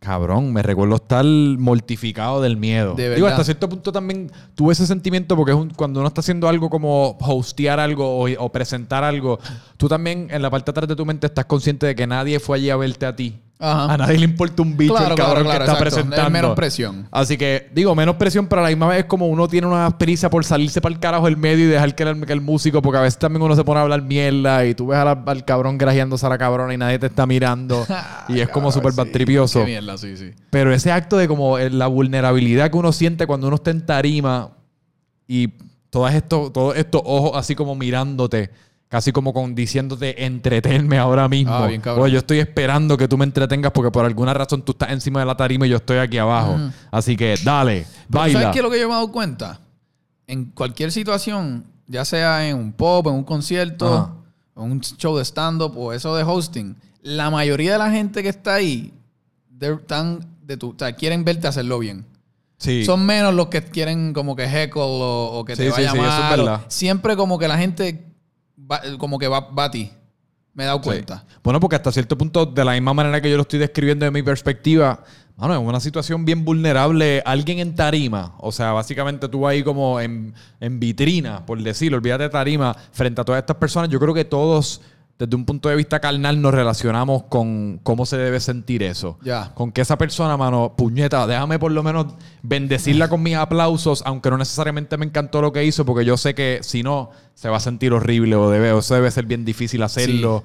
cabrón, 0.00 0.52
me 0.52 0.62
recuerdo 0.62 0.96
estar 0.96 1.24
mortificado 1.24 2.40
del 2.40 2.56
miedo. 2.56 2.94
De 2.94 3.14
Digo, 3.14 3.26
hasta 3.26 3.44
cierto 3.44 3.68
punto 3.68 3.92
también 3.92 4.30
tuve 4.54 4.72
ese 4.72 4.86
sentimiento 4.86 5.36
porque 5.36 5.52
es 5.52 5.58
un- 5.58 5.70
cuando 5.70 6.00
uno 6.00 6.08
está 6.08 6.20
haciendo 6.22 6.48
algo 6.48 6.70
como 6.70 7.16
hostear 7.20 7.78
algo 7.78 8.18
o, 8.18 8.28
o 8.38 8.48
presentar 8.50 9.04
algo, 9.04 9.38
tú 9.76 9.88
también 9.88 10.28
en 10.30 10.42
la 10.42 10.50
parte 10.50 10.66
de 10.66 10.70
atrás 10.72 10.88
de 10.88 10.96
tu 10.96 11.04
mente 11.06 11.26
estás 11.26 11.44
consciente 11.44 11.86
de 11.86 11.94
que 11.94 12.06
nadie 12.06 12.40
fue 12.40 12.56
allí 12.56 12.70
a 12.70 12.76
verte 12.76 13.06
a 13.06 13.14
ti. 13.14 13.38
Ajá. 13.62 13.92
A 13.92 13.96
nadie 13.98 14.18
le 14.18 14.24
importa 14.24 14.62
un 14.62 14.74
bicho 14.76 14.94
Claro, 14.94 15.10
el 15.10 15.16
cabrón 15.16 15.44
claro, 15.44 15.44
claro, 15.44 15.58
que 15.58 15.64
está 15.64 15.72
exacto. 15.72 15.84
presentando. 15.96 16.26
Es 16.26 16.32
menos 16.32 16.56
presión. 16.56 17.08
Así 17.10 17.36
que, 17.36 17.68
digo, 17.74 17.94
menos 17.94 18.16
presión, 18.16 18.46
pero 18.46 18.60
a 18.62 18.64
la 18.64 18.70
misma 18.70 18.88
vez 18.88 19.00
es 19.00 19.04
como 19.04 19.26
uno 19.28 19.46
tiene 19.48 19.66
una 19.66 19.98
prisa 19.98 20.30
por 20.30 20.44
salirse 20.44 20.80
para 20.80 20.94
el 20.94 20.98
carajo 21.00 21.26
del 21.26 21.36
medio 21.36 21.66
y 21.66 21.68
dejar 21.68 21.94
que 21.94 22.02
el, 22.04 22.24
que 22.24 22.32
el 22.32 22.40
músico, 22.40 22.80
porque 22.80 22.98
a 22.98 23.02
veces 23.02 23.18
también 23.18 23.42
uno 23.42 23.54
se 23.54 23.62
pone 23.62 23.78
a 23.80 23.82
hablar 23.82 24.00
mierda 24.02 24.64
y 24.64 24.74
tú 24.74 24.86
ves 24.88 25.04
la- 25.04 25.22
al 25.26 25.44
cabrón 25.44 25.76
grajeándose 25.76 26.24
a 26.24 26.30
la 26.30 26.38
cabrona 26.38 26.72
y 26.72 26.78
nadie 26.78 26.98
te 26.98 27.06
está 27.06 27.26
mirando 27.26 27.86
y 28.28 28.40
es 28.40 28.48
como 28.48 28.72
súper 28.72 28.92
Sí, 28.94 29.12
tripioso. 29.12 29.60
Qué 29.60 29.66
mierda, 29.66 29.98
sí, 29.98 30.16
sí. 30.16 30.30
Pero 30.50 30.72
ese 30.72 30.90
acto 30.90 31.16
de 31.18 31.28
como 31.28 31.58
la 31.58 31.86
vulnerabilidad 31.86 32.70
que 32.70 32.76
uno 32.78 32.92
siente 32.92 33.26
cuando 33.26 33.46
uno 33.48 33.56
está 33.56 33.70
en 33.70 33.84
tarima 33.84 34.50
y 35.28 35.48
todos 35.90 36.12
estos, 36.14 36.52
todos 36.52 36.76
estos 36.76 37.02
ojos 37.04 37.32
así 37.34 37.54
como 37.54 37.74
mirándote, 37.74 38.50
casi 38.90 39.12
como 39.12 39.32
con 39.32 39.54
diciéndote 39.54 40.26
entretenme 40.26 40.98
ahora 40.98 41.28
mismo. 41.28 41.54
Ah, 41.54 41.68
bien 41.68 41.80
cabrón. 41.80 42.04
o 42.04 42.08
yo 42.08 42.18
estoy 42.18 42.40
esperando 42.40 42.96
que 42.98 43.06
tú 43.06 43.16
me 43.16 43.24
entretengas 43.24 43.70
porque 43.70 43.92
por 43.92 44.04
alguna 44.04 44.34
razón 44.34 44.62
tú 44.62 44.72
estás 44.72 44.90
encima 44.90 45.20
de 45.20 45.26
la 45.26 45.36
tarima 45.36 45.64
y 45.66 45.70
yo 45.70 45.76
estoy 45.76 45.98
aquí 45.98 46.18
abajo. 46.18 46.58
Así 46.90 47.16
que 47.16 47.36
dale, 47.42 47.86
Pero 48.10 48.20
baila. 48.20 48.40
¿Sabes 48.40 48.52
qué 48.52 48.58
es 48.58 48.64
lo 48.64 48.70
que 48.70 48.80
yo 48.80 48.88
me 48.88 48.94
he 48.94 48.96
dado 48.96 49.12
cuenta? 49.12 49.60
En 50.26 50.46
cualquier 50.46 50.90
situación, 50.90 51.64
ya 51.86 52.04
sea 52.04 52.48
en 52.48 52.56
un 52.56 52.72
pop, 52.72 53.06
en 53.06 53.14
un 53.14 53.24
concierto, 53.24 53.86
Ajá. 53.94 54.14
en 54.56 54.72
un 54.72 54.80
show 54.80 55.16
de 55.16 55.24
stand-up 55.24 55.72
o 55.78 55.92
eso 55.92 56.16
de 56.16 56.24
hosting, 56.24 56.76
la 57.02 57.30
mayoría 57.30 57.72
de 57.72 57.78
la 57.78 57.90
gente 57.92 58.24
que 58.24 58.28
está 58.28 58.54
ahí 58.54 58.92
están 59.60 60.26
de 60.42 60.56
tu, 60.56 60.70
o 60.70 60.74
sea, 60.76 60.92
quieren 60.96 61.24
verte 61.24 61.46
hacerlo 61.46 61.78
bien. 61.78 62.04
Sí. 62.58 62.84
Son 62.84 63.06
menos 63.06 63.34
los 63.34 63.46
que 63.46 63.62
quieren 63.62 64.12
como 64.12 64.34
que 64.34 64.48
heckle 64.48 64.82
o, 64.82 65.30
o 65.32 65.44
que 65.44 65.54
te 65.54 65.64
sí, 65.64 65.70
vaya 65.70 65.92
sí, 65.92 65.96
eso 65.98 66.06
es 66.08 66.18
mal. 66.18 66.36
verdad. 66.38 66.60
Siempre 66.68 67.16
como 67.16 67.38
que 67.38 67.46
la 67.48 67.56
gente 67.56 68.09
va- 68.70 68.82
como 68.98 69.18
que 69.18 69.28
va, 69.28 69.40
va 69.40 69.64
a 69.64 69.70
ti. 69.70 69.90
Me 70.54 70.64
he 70.64 70.66
dado 70.66 70.78
Sí. 70.78 70.84
cuenta. 70.84 71.24
Bueno, 71.44 71.60
porque 71.60 71.76
hasta 71.76 71.92
cierto 71.92 72.18
punto, 72.18 72.44
de 72.46 72.64
la 72.64 72.72
misma 72.72 72.92
manera 72.92 73.20
que 73.20 73.30
yo 73.30 73.36
lo 73.36 73.42
estoy 73.42 73.58
describiendo 73.60 74.04
de 74.04 74.10
mi 74.10 74.22
perspectiva, 74.22 75.04
mano, 75.36 75.54
es 75.54 75.60
una 75.60 75.78
situación 75.80 76.24
bien 76.24 76.44
vulnerable. 76.44 77.22
Alguien 77.24 77.60
en 77.60 77.74
tarima, 77.76 78.34
o 78.38 78.50
sea, 78.50 78.72
básicamente 78.72 79.28
tú 79.28 79.46
ahí 79.46 79.62
como 79.62 80.00
en, 80.00 80.34
en 80.58 80.80
vitrina, 80.80 81.46
por 81.46 81.62
decirlo, 81.62 81.98
olvídate 81.98 82.24
de 82.24 82.30
tarima, 82.30 82.74
frente 82.92 83.20
a 83.20 83.24
todas 83.24 83.40
estas 83.40 83.56
personas, 83.56 83.88
yo 83.90 84.00
creo 84.00 84.12
que 84.12 84.24
todos, 84.24 84.80
desde 85.20 85.36
un 85.36 85.44
punto 85.44 85.68
de 85.68 85.76
vista 85.76 86.00
carnal, 86.00 86.40
nos 86.40 86.54
relacionamos 86.54 87.24
con 87.24 87.78
cómo 87.82 88.06
se 88.06 88.16
debe 88.16 88.40
sentir 88.40 88.82
eso. 88.82 89.18
Con 89.52 89.70
que 89.70 89.82
esa 89.82 89.98
persona, 89.98 90.38
mano, 90.38 90.72
puñeta, 90.78 91.26
déjame 91.26 91.58
por 91.58 91.72
lo 91.72 91.82
menos 91.82 92.06
bendecirla 92.42 93.08
con 93.08 93.22
mis 93.22 93.36
aplausos, 93.36 94.02
aunque 94.06 94.30
no 94.30 94.38
necesariamente 94.38 94.96
me 94.96 95.04
encantó 95.04 95.42
lo 95.42 95.52
que 95.52 95.62
hizo, 95.62 95.84
porque 95.84 96.06
yo 96.06 96.16
sé 96.16 96.34
que 96.34 96.60
si 96.62 96.82
no, 96.82 97.10
se 97.34 97.50
va 97.50 97.58
a 97.58 97.60
sentir 97.60 97.92
horrible 97.92 98.34
o 98.34 98.48
debe, 98.48 98.72
o 98.72 98.78
eso 98.78 98.94
debe 98.94 99.10
ser 99.10 99.26
bien 99.26 99.44
difícil 99.44 99.82
hacerlo. 99.82 100.42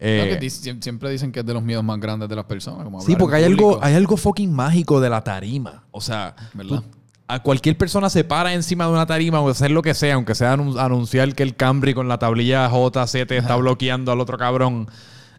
Eh, 0.00 0.36
que 0.40 0.50
siempre 0.50 1.08
dicen 1.08 1.30
que 1.30 1.40
es 1.40 1.46
de 1.46 1.54
los 1.54 1.62
miedos 1.62 1.84
más 1.84 1.98
grandes 2.00 2.28
de 2.28 2.34
las 2.34 2.44
personas. 2.46 2.82
Como 2.82 3.00
Sí, 3.02 3.14
porque 3.14 3.36
hay 3.36 3.44
algo, 3.44 3.78
hay 3.80 3.94
algo 3.94 4.16
fucking 4.16 4.52
mágico 4.52 5.00
de 5.00 5.08
la 5.08 5.22
tarima. 5.22 5.84
O 5.92 6.00
sea, 6.00 6.34
¿Verdad? 6.52 6.82
tú- 6.82 6.95
a 7.28 7.42
cualquier 7.42 7.76
persona 7.76 8.08
se 8.08 8.22
para 8.24 8.54
encima 8.54 8.86
de 8.86 8.92
una 8.92 9.06
tarima 9.06 9.40
o 9.40 9.48
hacer 9.50 9.70
lo 9.70 9.82
que 9.82 9.94
sea, 9.94 10.14
aunque 10.14 10.34
sea 10.34 10.54
anun- 10.56 10.78
anunciar 10.78 11.34
que 11.34 11.42
el 11.42 11.56
Camry 11.56 11.92
con 11.94 12.08
la 12.08 12.18
tablilla 12.18 12.68
JC 12.68 13.26
te 13.26 13.36
está 13.36 13.56
bloqueando 13.56 14.12
al 14.12 14.20
otro 14.20 14.38
cabrón. 14.38 14.88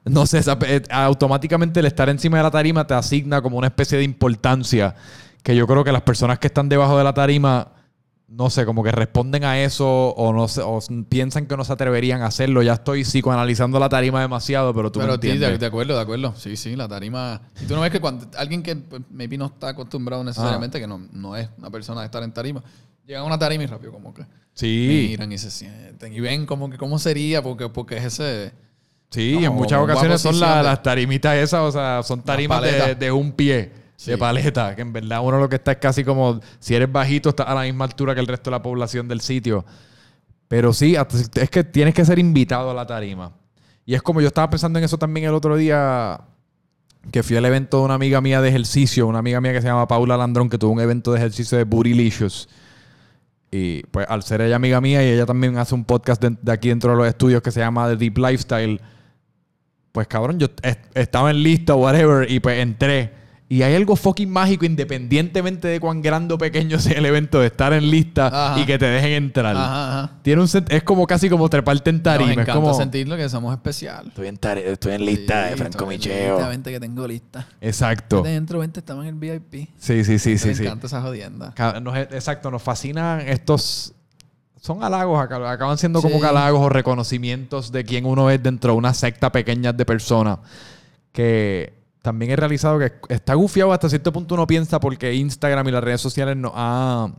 No 0.04 0.26
sé, 0.26 0.42
eh, 0.66 0.82
automáticamente 0.90 1.80
el 1.80 1.86
estar 1.86 2.10
encima 2.10 2.38
de 2.38 2.44
la 2.44 2.52
tarima 2.52 2.86
te 2.88 2.94
asigna 2.94 3.42
como 3.42 3.58
una 3.58 3.68
especie 3.68 3.98
de 3.98 4.04
importancia 4.04 4.96
que 5.44 5.56
yo 5.56 5.66
creo 5.68 5.84
que 5.84 5.92
las 5.92 6.02
personas 6.02 6.40
que 6.40 6.48
están 6.48 6.68
debajo 6.70 6.98
de 6.98 7.04
la 7.06 7.14
tarima, 7.14 7.70
no 8.30 8.50
sé, 8.50 8.66
como 8.66 8.84
que 8.84 8.92
responden 8.92 9.46
a 9.46 9.62
eso 9.64 9.88
o 10.10 10.34
no 10.34 10.48
sé, 10.50 10.62
o 10.62 10.80
piensan 11.08 11.46
que 11.46 11.56
no 11.56 11.64
se 11.64 11.72
atreverían 11.72 12.22
a 12.22 12.26
hacerlo. 12.28 12.62
Ya 12.62 12.74
estoy 12.74 13.04
psicoanalizando 13.06 13.80
la 13.80 13.88
tarima 13.88 14.20
demasiado, 14.22 14.74
pero 14.74 14.92
tú 14.92 15.00
me 15.00 15.06
Pero 15.06 15.16
sí, 15.16 15.28
de, 15.28 15.34
entiendes. 15.36 15.64
acuerdo, 15.64 15.96
de 15.96 16.02
acuerdo. 16.02 16.34
Sí, 16.36 16.58
sí, 16.58 16.76
la 16.76 16.88
tarima. 16.90 17.42
Y 17.62 17.66
tú 17.66 17.76
no 17.76 17.82
ves 17.82 17.92
que 17.92 18.02
cuando 18.02 18.28
alguien 18.38 18.62
que 18.64 18.76
pues, 18.76 19.02
maybe 19.12 19.38
no 19.38 19.46
está 19.46 19.70
acostumbrado 19.70 20.24
necesariamente, 20.26 20.80
que 20.80 20.88
no, 20.88 21.00
no 21.14 21.36
es 21.38 21.48
una 21.58 21.70
persona 21.70 22.02
de 22.02 22.06
estar 22.08 22.22
en 22.22 22.34
tarima, 22.34 22.62
llega 23.06 23.22
a 23.22 23.24
una 23.24 23.40
tarima 23.40 23.64
y 23.64 23.68
rápido 23.68 23.94
como 23.94 24.14
que 24.14 24.26
Sí. 24.54 25.08
miran 25.10 25.32
y 25.32 25.38
se 25.38 25.50
sienten 25.52 26.12
y 26.14 26.20
ven 26.20 26.46
como 26.46 26.70
que 26.70 26.78
cómo 26.78 27.00
sería, 27.00 27.42
porque, 27.42 27.70
porque 27.70 27.96
es 27.98 28.06
ese. 28.06 28.52
Sí, 29.10 29.38
No, 29.40 29.46
en 29.48 29.54
muchas 29.54 29.80
ocasiones 29.82 30.20
son 30.20 30.38
la- 30.40 30.58
de- 30.58 30.64
las 30.64 30.84
tarimitas 30.84 31.38
esas, 31.38 31.62
o 31.62 31.72
sea, 31.72 32.04
son 32.04 32.22
tarimas 32.24 32.62
de, 32.62 32.96
de 32.96 33.10
un 33.12 33.32
pie, 33.32 33.72
Sí. 33.98 34.12
de 34.12 34.18
paleta, 34.20 34.76
que 34.76 34.84
en 34.84 34.94
verdad 34.94 35.22
uno 35.24 35.40
lo 35.40 35.50
que 35.50 35.56
está 35.56 35.72
es 35.72 35.80
casi 35.80 36.04
como, 36.04 36.40
si 36.60 36.76
eres 36.76 36.90
bajito, 36.92 37.30
estás 37.30 37.48
a 37.48 37.56
la 37.56 37.64
misma 37.64 37.84
altura 37.86 38.14
que 38.14 38.22
el 38.22 38.28
resto 38.28 38.52
de 38.52 38.56
la 38.58 38.62
población 38.62 39.08
del 39.08 39.22
sitio. 39.22 39.66
Pero 40.48 40.72
sí, 40.72 40.96
es 41.36 41.50
que 41.50 41.64
tienes 41.64 41.94
que 41.96 42.06
ser 42.06 42.20
invitado 42.20 42.70
a 42.72 42.74
la 42.76 42.86
tarima. 42.86 43.32
Y 43.86 43.96
es 43.96 44.02
como 44.04 44.22
yo 44.22 44.28
estaba 44.28 44.50
pensando 44.52 44.78
en 44.80 44.86
eso 44.86 44.98
también 45.00 45.26
el 45.26 45.34
otro 45.34 45.58
día, 45.58 46.22
que 47.12 47.24
fui 47.24 47.36
al 47.38 47.46
evento 47.46 47.80
de 47.80 47.86
una 47.86 47.96
amiga 47.96 48.22
mía 48.22 48.40
de 48.40 48.50
ejercicio, 48.50 49.08
una 49.08 49.20
amiga 49.20 49.42
mía 49.42 49.52
que 49.52 49.62
se 49.62 49.68
llama 49.68 49.88
Paula 49.88 50.16
Landrón, 50.16 50.48
que 50.50 50.58
tuvo 50.60 50.72
un 50.74 50.80
evento 50.80 51.12
de 51.12 51.18
ejercicio 51.18 51.58
de 51.58 51.64
Bootylicious. 51.64 52.48
Y 53.50 53.82
pues 53.88 54.06
al 54.10 54.22
ser 54.24 54.42
ella 54.42 54.58
amiga 54.58 54.80
mía 54.80 55.04
y 55.04 55.10
ella 55.14 55.26
también 55.26 55.58
hace 55.58 55.74
un 55.74 55.86
podcast 55.86 56.22
de, 56.22 56.38
de 56.42 56.52
aquí 56.52 56.70
dentro 56.70 56.92
de 56.92 56.98
los 56.98 57.08
estudios 57.08 57.42
que 57.42 57.50
se 57.50 57.62
llama 57.62 57.88
The 57.90 57.96
Deep 57.96 58.18
Lifestyle, 58.20 58.80
pues 59.92 60.08
cabrón, 60.08 60.38
yo 60.38 60.48
est- 60.62 60.86
estaba 60.96 61.32
en 61.32 61.42
lista, 61.42 61.74
whatever, 61.74 62.30
y 62.30 62.40
pues 62.40 62.60
entré. 62.60 63.26
Y 63.50 63.62
hay 63.62 63.76
algo 63.76 63.96
fucking 63.96 64.30
mágico, 64.30 64.66
independientemente 64.66 65.70
de 65.70 65.80
cuán 65.80 66.02
grande 66.02 66.34
o 66.34 66.38
pequeño 66.38 66.80
sea 66.80 66.98
el 66.98 67.06
evento, 67.06 67.40
de 67.40 67.48
estar 67.48 67.72
en 67.72 67.90
lista 67.90 68.28
Ajá. 68.28 68.60
y 68.60 68.66
que 68.66 68.78
te 68.78 68.86
dejen 68.86 69.12
entrar. 69.14 69.56
Ajá, 69.56 70.00
ajá. 70.04 70.12
Tiene 70.22 70.42
un 70.42 70.50
es 70.70 70.84
como 70.84 71.08
casi 71.08 71.30
como 71.30 71.48
treparte 71.50 71.90
en 71.90 72.04
tarima. 72.04 72.28
Nos 72.28 72.38
Es 72.38 72.42
encanta 72.44 72.54
como, 72.62 72.74
sentirlo 72.74 73.16
que 73.16 73.30
somos 73.30 73.54
especial. 73.54 74.08
estoy 74.08 74.28
en, 74.28 74.40
estoy 74.66 74.94
en 74.96 75.06
lista 75.06 75.44
de 75.46 75.52
Sí, 75.54 75.58
Franco 75.60 75.78
estoy- 75.78 75.88
Micheo. 75.88 76.36
lista, 76.36 76.50
Vente 76.50 76.72
que 76.72 76.80
tengo 76.82 77.08
lista. 77.08 77.48
Exacto. 77.62 78.22
Dentro, 78.22 78.60
vente, 78.60 78.82
estamos 78.82 79.06
en 79.06 79.16
el 79.16 79.40
VIP. 79.40 79.70
Sí, 79.78 80.04
sí, 80.04 80.20
sí, 80.20 80.38
sí. 80.38 80.50
Me 80.50 80.56
sí. 80.56 80.64
encanta 80.64 80.88
esa 80.88 81.02
jodienda. 81.02 81.54
Nos- 81.82 81.96
exacto, 81.98 82.52
nos 82.52 82.62
fascinan 82.62 83.22
estos. 83.22 83.94
Son 84.60 84.84
halagos, 84.84 85.22
aca- 85.24 85.50
acaban 85.50 85.78
siendo 85.78 86.02
como 86.02 86.22
halagos 86.22 86.60
o 86.60 86.68
reconocimientos 86.68 87.72
de 87.72 87.86
quién 87.86 88.06
uno 88.06 88.30
es 88.30 88.44
dentro 88.44 88.74
de 88.74 88.78
una 88.78 88.94
secta 88.94 89.32
pequeña 89.32 89.72
de 89.72 89.86
personas. 89.86 90.40
Que 91.14 91.77
también 92.08 92.32
he 92.32 92.36
realizado 92.38 92.80
que 92.80 92.94
está 93.10 93.34
gufiado 93.34 93.74
hasta 93.74 93.90
cierto 93.90 94.14
punto 94.14 94.34
uno 94.36 94.48
piensa 94.48 94.80
porque 94.80 95.14
Instagram 95.14 95.68
y 95.68 95.72
las 95.72 95.84
redes 95.84 96.00
sociales 96.00 96.38
nos 96.38 96.54
ha, 96.56 97.12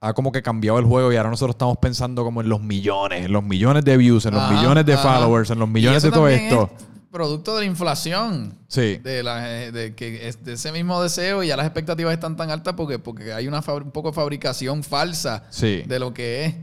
ha 0.00 0.12
como 0.14 0.32
que 0.32 0.40
cambiado 0.42 0.78
el 0.78 0.86
juego 0.86 1.12
y 1.12 1.16
ahora 1.16 1.28
nosotros 1.28 1.54
estamos 1.54 1.76
pensando 1.76 2.24
como 2.24 2.40
en 2.40 2.48
los 2.48 2.62
millones, 2.62 3.26
en 3.26 3.32
los 3.32 3.44
millones 3.44 3.84
de 3.84 3.94
views, 3.98 4.24
en 4.24 4.32
los 4.32 4.42
Ajá, 4.42 4.54
millones 4.54 4.86
de 4.86 4.94
ajá. 4.94 5.02
followers, 5.20 5.50
en 5.50 5.58
los 5.58 5.68
millones 5.68 6.02
de 6.02 6.10
todo 6.10 6.28
esto. 6.28 6.70
es 6.78 6.84
producto 7.10 7.54
de 7.54 7.60
la 7.60 7.66
inflación. 7.66 8.54
Sí. 8.68 8.96
De, 8.96 9.22
la, 9.22 9.42
de, 9.42 9.94
que 9.94 10.32
de 10.42 10.52
ese 10.54 10.72
mismo 10.72 11.02
deseo 11.02 11.42
y 11.42 11.48
ya 11.48 11.58
las 11.58 11.66
expectativas 11.66 12.14
están 12.14 12.36
tan 12.38 12.48
altas 12.48 12.72
porque, 12.74 12.98
porque 12.98 13.34
hay 13.34 13.46
una 13.46 13.60
un 13.60 13.90
poco 13.90 14.08
de 14.08 14.14
fabricación 14.14 14.82
falsa 14.82 15.44
Sí. 15.50 15.82
de 15.86 15.98
lo 15.98 16.14
que 16.14 16.46
es. 16.46 16.54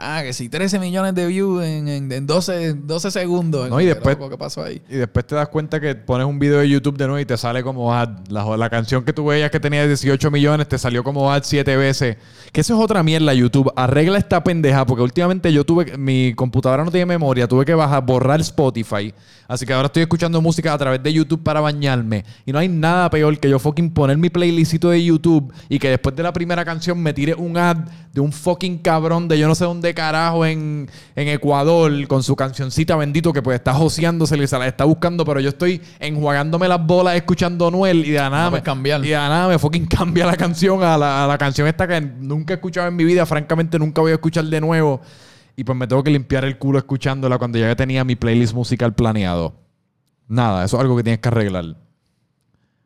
Ah, 0.00 0.20
que 0.22 0.32
sí, 0.32 0.48
13 0.48 0.78
millones 0.78 1.12
de 1.16 1.26
views 1.26 1.64
en, 1.64 1.88
en, 1.88 2.12
en 2.12 2.24
12, 2.24 2.74
12 2.74 3.10
segundos. 3.10 3.68
No, 3.68 3.80
y 3.80 3.86
después- 3.86 4.16
Loco, 4.16 4.30
¿Qué 4.30 4.38
pasó 4.38 4.62
ahí? 4.62 4.80
Y 4.88 4.94
después 4.94 5.26
te 5.26 5.34
das 5.34 5.48
cuenta 5.48 5.80
que 5.80 5.96
pones 5.96 6.24
un 6.24 6.38
video 6.38 6.60
de 6.60 6.68
YouTube 6.68 6.96
de 6.96 7.06
nuevo 7.08 7.18
y 7.18 7.24
te 7.24 7.36
sale 7.36 7.64
como 7.64 7.92
ad. 7.92 8.10
La, 8.28 8.56
la 8.56 8.70
canción 8.70 9.04
que 9.04 9.12
tú 9.12 9.26
veías 9.26 9.50
que 9.50 9.58
tenía 9.58 9.84
18 9.84 10.30
millones 10.30 10.68
te 10.68 10.78
salió 10.78 11.02
como 11.02 11.32
ad 11.32 11.42
7 11.44 11.76
veces. 11.76 12.16
Que 12.52 12.60
eso 12.60 12.76
es 12.76 12.80
otra 12.80 13.02
mierda, 13.02 13.34
YouTube. 13.34 13.72
Arregla 13.74 14.18
esta 14.18 14.44
pendeja 14.44 14.86
porque 14.86 15.02
últimamente 15.02 15.52
yo 15.52 15.64
tuve... 15.64 15.98
Mi 15.98 16.32
computadora 16.32 16.84
no 16.84 16.92
tiene 16.92 17.06
memoria. 17.06 17.48
Tuve 17.48 17.64
que 17.64 17.74
bajar, 17.74 18.06
borrar 18.06 18.40
Spotify. 18.40 19.12
Así 19.48 19.66
que 19.66 19.72
ahora 19.72 19.86
estoy 19.86 20.02
escuchando 20.02 20.40
música 20.40 20.72
a 20.74 20.78
través 20.78 21.02
de 21.02 21.12
YouTube 21.12 21.42
para 21.42 21.60
bañarme. 21.60 22.24
Y 22.46 22.52
no 22.52 22.60
hay 22.60 22.68
nada 22.68 23.10
peor 23.10 23.36
que 23.40 23.50
yo 23.50 23.58
fucking 23.58 23.90
poner 23.90 24.16
mi 24.16 24.30
playlistito 24.30 24.90
de 24.90 25.02
YouTube 25.02 25.52
y 25.68 25.80
que 25.80 25.88
después 25.90 26.14
de 26.14 26.22
la 26.22 26.32
primera 26.32 26.64
canción 26.64 27.02
me 27.02 27.12
tire 27.12 27.34
un 27.34 27.56
ad 27.56 27.78
de 28.12 28.20
un 28.20 28.30
fucking 28.32 28.78
cabrón 28.78 29.26
de 29.26 29.38
yo 29.38 29.48
no 29.48 29.54
sé 29.54 29.64
dónde 29.64 29.87
carajo 29.94 30.44
en, 30.46 30.88
en 31.16 31.28
Ecuador 31.28 32.06
con 32.08 32.22
su 32.22 32.34
cancioncita 32.36 32.96
bendito 32.96 33.32
que 33.32 33.42
pues 33.42 33.56
está 33.56 33.74
joseándose 33.74 34.36
y 34.36 34.46
se 34.46 34.58
la 34.58 34.66
está 34.66 34.84
buscando, 34.84 35.24
pero 35.24 35.40
yo 35.40 35.48
estoy 35.50 35.80
enjuagándome 36.00 36.68
las 36.68 36.84
bolas 36.86 37.16
escuchando 37.16 37.70
Noel 37.70 38.04
y 38.06 38.10
de 38.10 38.18
la 38.18 38.30
nada, 38.30 38.44
No 38.46 38.50
me, 38.52 38.62
cambiar. 38.62 39.04
y 39.04 39.08
de 39.08 39.14
la 39.14 39.28
nada 39.28 39.48
me 39.48 39.58
fucking 39.58 39.86
cambia 39.88 40.26
la 40.26 40.36
canción 40.36 40.82
a 40.82 40.96
la, 40.96 41.24
a 41.24 41.26
la 41.26 41.38
canción 41.38 41.66
esta 41.68 41.86
que 41.88 42.00
nunca 42.00 42.54
he 42.54 42.56
escuchado 42.56 42.88
en 42.88 42.96
mi 42.96 43.04
vida, 43.04 43.26
francamente 43.26 43.78
nunca 43.78 44.00
voy 44.00 44.12
a 44.12 44.14
escuchar 44.14 44.44
de 44.44 44.60
nuevo. 44.60 45.00
Y 45.56 45.64
pues 45.64 45.76
me 45.76 45.88
tengo 45.88 46.04
que 46.04 46.10
limpiar 46.10 46.44
el 46.44 46.56
culo 46.56 46.78
escuchándola 46.78 47.36
cuando 47.38 47.58
ya 47.58 47.74
tenía 47.74 48.04
mi 48.04 48.14
playlist 48.14 48.54
musical 48.54 48.94
planeado. 48.94 49.54
Nada, 50.28 50.64
eso 50.64 50.76
es 50.76 50.82
algo 50.82 50.96
que 50.96 51.02
tienes 51.02 51.20
que 51.20 51.28
arreglar. 51.28 51.76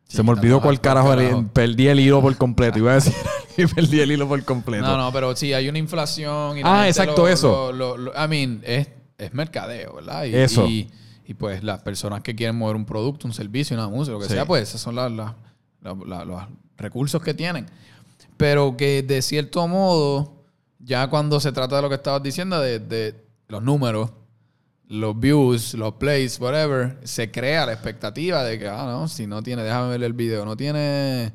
Sí, 0.07 0.17
Se 0.17 0.23
me 0.23 0.31
olvidó 0.31 0.61
cuál 0.61 0.79
carajo. 0.79 1.09
Perdí 1.53 1.87
el 1.87 1.99
hilo 1.99 2.21
por 2.21 2.35
completo. 2.37 2.77
Iba 2.77 2.91
a 2.91 2.95
decir 2.95 3.13
que 3.55 3.67
perdí 3.67 3.99
el 4.01 4.11
hilo 4.11 4.27
por 4.27 4.43
completo. 4.43 4.85
No, 4.85 4.97
no, 4.97 5.11
pero 5.11 5.35
sí, 5.35 5.53
hay 5.53 5.67
una 5.69 5.79
inflación. 5.79 6.57
Y 6.57 6.61
Ah, 6.63 6.87
exacto, 6.87 7.23
lo- 7.23 7.27
eso. 7.29 7.71
lo- 7.71 7.97
lo- 7.97 8.11
I 8.13 8.27
mean, 8.27 8.61
es, 8.65 8.89
es 9.17 9.33
mercadeo, 9.33 9.95
¿verdad? 9.95 10.25
Y, 10.25 10.35
Eso. 10.35 10.67
Y, 10.67 10.89
y, 11.25 11.33
pues 11.33 11.63
las 11.63 11.81
personas 11.81 12.21
que 12.21 12.35
quieren 12.35 12.55
mover 12.57 12.75
un 12.75 12.85
producto, 12.85 13.27
un 13.27 13.33
servicio, 13.33 13.75
una 13.75 13.87
música, 13.87 14.13
lo 14.13 14.19
que 14.19 14.27
Sí. 14.27 14.33
sea, 14.33 14.45
pues 14.45 14.69
esos 14.69 14.81
son 14.81 14.95
la- 14.95 15.09
la- 15.09 15.35
los 16.25 16.43
recursos 16.77 17.21
que 17.21 17.33
tienen. 17.33 17.65
Pero 18.37 18.75
que 18.77 19.03
de 19.03 19.21
cierto 19.21 19.67
modo, 19.67 20.43
ya 20.79 21.07
cuando 21.09 21.39
se 21.39 21.51
trata 21.51 21.77
de 21.77 21.81
lo 21.81 21.89
que 21.89 21.95
estabas 21.95 22.21
diciendo, 22.21 22.59
de, 22.59 22.79
de 22.79 23.15
los 23.47 23.63
números, 23.63 24.11
los 24.87 25.19
views, 25.19 25.73
los 25.75 25.93
plays, 25.95 26.39
whatever, 26.39 26.99
se 27.03 27.31
crea 27.31 27.65
la 27.65 27.73
expectativa 27.73 28.43
de 28.43 28.59
que, 28.59 28.67
ah, 28.67 28.85
no, 28.85 29.07
si 29.07 29.25
no 29.27 29.41
tiene, 29.41 29.63
déjame 29.63 29.89
ver 29.89 30.03
el 30.03 30.13
video, 30.13 30.45
no 30.45 30.55
tiene 30.57 31.31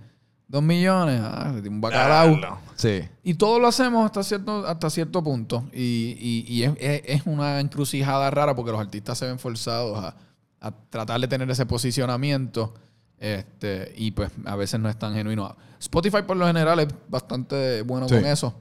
dos 0.46 0.62
millones, 0.62 1.20
ah, 1.24 1.52
un 1.66 1.80
bacalao. 1.80 2.38
Sí. 2.76 3.02
Y 3.24 3.34
todo 3.34 3.58
lo 3.58 3.68
hacemos 3.68 4.04
hasta 4.06 4.22
cierto, 4.22 4.66
hasta 4.66 4.88
cierto 4.90 5.22
punto. 5.22 5.64
Y, 5.72 6.16
y- 6.18 6.44
y 6.48 6.62
es, 6.62 6.72
es- 6.78 7.02
es 7.04 7.22
una 7.26 7.58
encrucijada 7.60 8.30
rara 8.30 8.54
porque 8.54 8.70
los 8.70 8.80
artistas 8.80 9.18
se 9.18 9.26
ven 9.26 9.38
forzados 9.38 9.98
a, 10.04 10.14
a 10.60 10.70
tratar 10.90 11.20
de 11.20 11.26
tener 11.28 11.50
ese 11.50 11.66
posicionamiento. 11.66 12.74
Este, 13.18 13.92
y 13.96 14.12
pues 14.12 14.30
a 14.44 14.54
veces 14.54 14.78
no 14.78 14.88
es 14.88 14.96
tan 14.96 15.12
genuino. 15.12 15.56
Spotify 15.80 16.22
por 16.22 16.36
lo 16.36 16.46
general 16.46 16.78
es 16.80 16.88
bastante 17.08 17.82
bueno 17.82 18.08
Sí. 18.08 18.14
con 18.14 18.24
eso. 18.26 18.54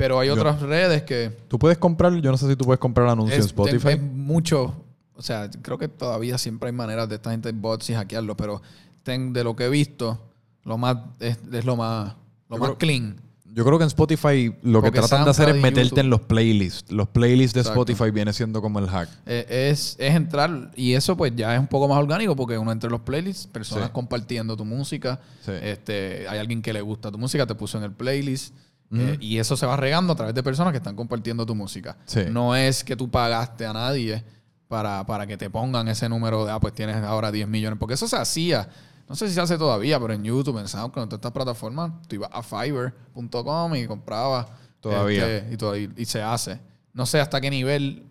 Pero 0.00 0.18
hay 0.18 0.28
Yo- 0.28 0.34
otras 0.34 0.62
redes 0.62 1.02
que 1.02 1.30
Tú 1.48 1.58
puedes 1.58 1.76
comprar, 1.76 2.14
yo 2.14 2.30
no 2.30 2.38
sé 2.38 2.48
si 2.48 2.56
tú 2.56 2.64
puedes 2.64 2.80
comprar 2.80 3.06
anuncios 3.08 3.38
en 3.38 3.44
Spotify. 3.46 3.88
es 3.90 4.00
mucho. 4.02 4.74
O 5.14 5.20
sea, 5.22 5.50
creo 5.60 5.76
que 5.76 5.88
todavía 5.88 6.38
siempre 6.38 6.68
hay 6.70 6.74
maneras 6.74 7.06
de 7.08 7.16
esta 7.16 7.30
gente 7.32 7.52
bots 7.52 7.90
y 7.90 7.94
hackearlo, 7.94 8.34
pero 8.36 8.62
ten- 9.02 9.34
de 9.34 9.44
lo 9.44 9.54
que 9.54 9.64
he 9.66 9.68
visto, 9.68 10.18
lo 10.64 10.78
más 10.78 10.96
es, 11.20 11.38
es 11.52 11.64
lo 11.66 11.76
más 11.76 12.14
lo 12.48 12.56
Yo 12.56 12.60
más 12.60 12.68
creo- 12.70 12.78
clean. 12.78 13.20
Yo 13.52 13.64
creo 13.64 13.78
que 13.78 13.84
en 13.84 13.88
Spotify 13.88 14.54
lo 14.62 14.80
que 14.80 14.86
Porque 14.92 15.00
tratan 15.00 15.24
de 15.24 15.30
hacer 15.32 15.48
es 15.50 15.56
meterte 15.56 15.82
YouTube. 15.90 15.98
en 15.98 16.08
los 16.10 16.20
playlists. 16.20 16.92
Los 16.92 17.08
playlists 17.08 17.52
de 17.52 17.60
Exacto. 17.60 17.82
Spotify 17.82 18.10
viene 18.12 18.32
siendo 18.32 18.62
como 18.62 18.78
el 18.78 18.86
hack. 18.86 19.08
Eh, 19.26 19.68
es, 19.70 19.96
es 19.98 20.14
entrar, 20.14 20.70
y 20.76 20.92
eso 20.94 21.16
pues 21.16 21.34
ya 21.36 21.52
es 21.54 21.60
un 21.60 21.66
poco 21.66 21.88
más 21.88 21.98
orgánico 21.98 22.34
porque 22.36 22.56
uno 22.56 22.70
entra 22.72 22.86
en 22.86 22.92
los 22.92 23.00
playlists, 23.02 23.46
personas 23.48 23.88
Sí. 23.88 23.92
compartiendo 23.92 24.56
tu 24.56 24.64
música, 24.64 25.20
Sí. 25.44 25.50
este, 25.62 26.26
hay 26.28 26.38
alguien 26.38 26.62
que 26.62 26.72
le 26.72 26.80
gusta 26.80 27.10
tu 27.10 27.18
música, 27.18 27.44
te 27.44 27.54
puso 27.56 27.76
en 27.76 27.84
el 27.84 27.92
playlist, 27.92 28.54
eh, 28.92 29.16
y 29.20 29.38
eso 29.38 29.56
se 29.56 29.66
va 29.66 29.76
regando 29.76 30.12
a 30.12 30.16
través 30.16 30.34
de 30.34 30.42
personas 30.42 30.72
que 30.72 30.78
están 30.78 30.96
compartiendo 30.96 31.46
tu 31.46 31.54
música. 31.54 31.96
Sí. 32.06 32.22
No 32.30 32.56
es 32.56 32.82
que 32.84 32.96
tú 32.96 33.08
pagaste 33.10 33.64
a 33.66 33.72
nadie 33.72 34.24
para, 34.68 35.04
para 35.06 35.26
que 35.26 35.36
te 35.36 35.48
pongan 35.50 35.86
ese 35.88 36.08
número 36.08 36.44
de, 36.44 36.52
ah, 36.52 36.60
pues 36.60 36.74
tienes 36.74 36.96
ahora 36.96 37.30
10 37.32 37.46
millones, 37.48 37.78
porque 37.78 37.94
eso 37.94 38.08
se 38.08 38.16
hacía. 38.16 38.68
No 39.08 39.16
sé 39.16 39.28
si 39.28 39.34
se 39.34 39.40
hace 39.40 39.58
todavía, 39.58 39.98
pero 39.98 40.12
en 40.12 40.22
YouTube, 40.24 40.58
en 40.58 40.68
SoundCloud, 40.68 41.02
en 41.04 41.08
todas 41.08 41.18
estas 41.18 41.32
plataformas, 41.32 41.92
tú 42.08 42.14
ibas 42.16 42.30
a 42.32 42.42
Fiverr.com 42.42 43.74
y 43.76 43.86
comprabas. 43.86 44.46
Todavía. 44.80 45.36
este, 45.38 45.80
y, 45.96 46.02
y- 46.02 46.04
se 46.04 46.22
hace. 46.22 46.58
No 46.92 47.06
sé 47.06 47.20
hasta 47.20 47.40
qué 47.40 47.50
nivel 47.50 48.04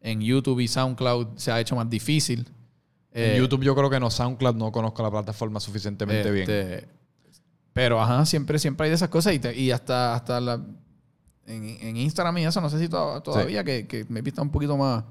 en 0.00 0.20
YouTube 0.20 0.60
y 0.60 0.68
SoundCloud 0.68 1.36
se 1.36 1.52
ha 1.52 1.60
hecho 1.60 1.76
más 1.76 1.88
difícil. 1.88 2.48
en 3.12 3.36
Eh, 3.36 3.38
YouTube 3.38 3.62
yo 3.62 3.74
creo 3.74 3.88
que 3.90 4.00
no, 4.00 4.10
SoundCloud 4.10 4.54
no 4.56 4.72
conozco 4.72 5.02
la 5.02 5.10
plataforma 5.10 5.60
suficientemente 5.60 6.30
bien. 6.30 6.46
Pero 7.72 8.00
ajá, 8.00 8.26
siempre, 8.26 8.58
siempre 8.58 8.84
hay 8.84 8.90
de 8.90 8.96
esas 8.96 9.08
cosas. 9.08 9.32
Y, 9.34 9.38
te- 9.38 9.56
y 9.56 9.70
hasta, 9.70 10.14
hasta 10.14 10.40
la, 10.40 10.54
en, 11.46 11.64
en 11.80 11.96
Instagram 11.96 12.38
y 12.38 12.44
eso, 12.46 12.60
no 12.60 12.68
sé 12.70 12.78
si 12.78 12.88
to- 12.88 13.20
todavía, 13.22 13.62
que, 13.64 13.86
que 13.86 14.04
me 14.08 14.20
está 14.20 14.42
un 14.42 14.50
poquito 14.50 14.76
más 14.76 15.04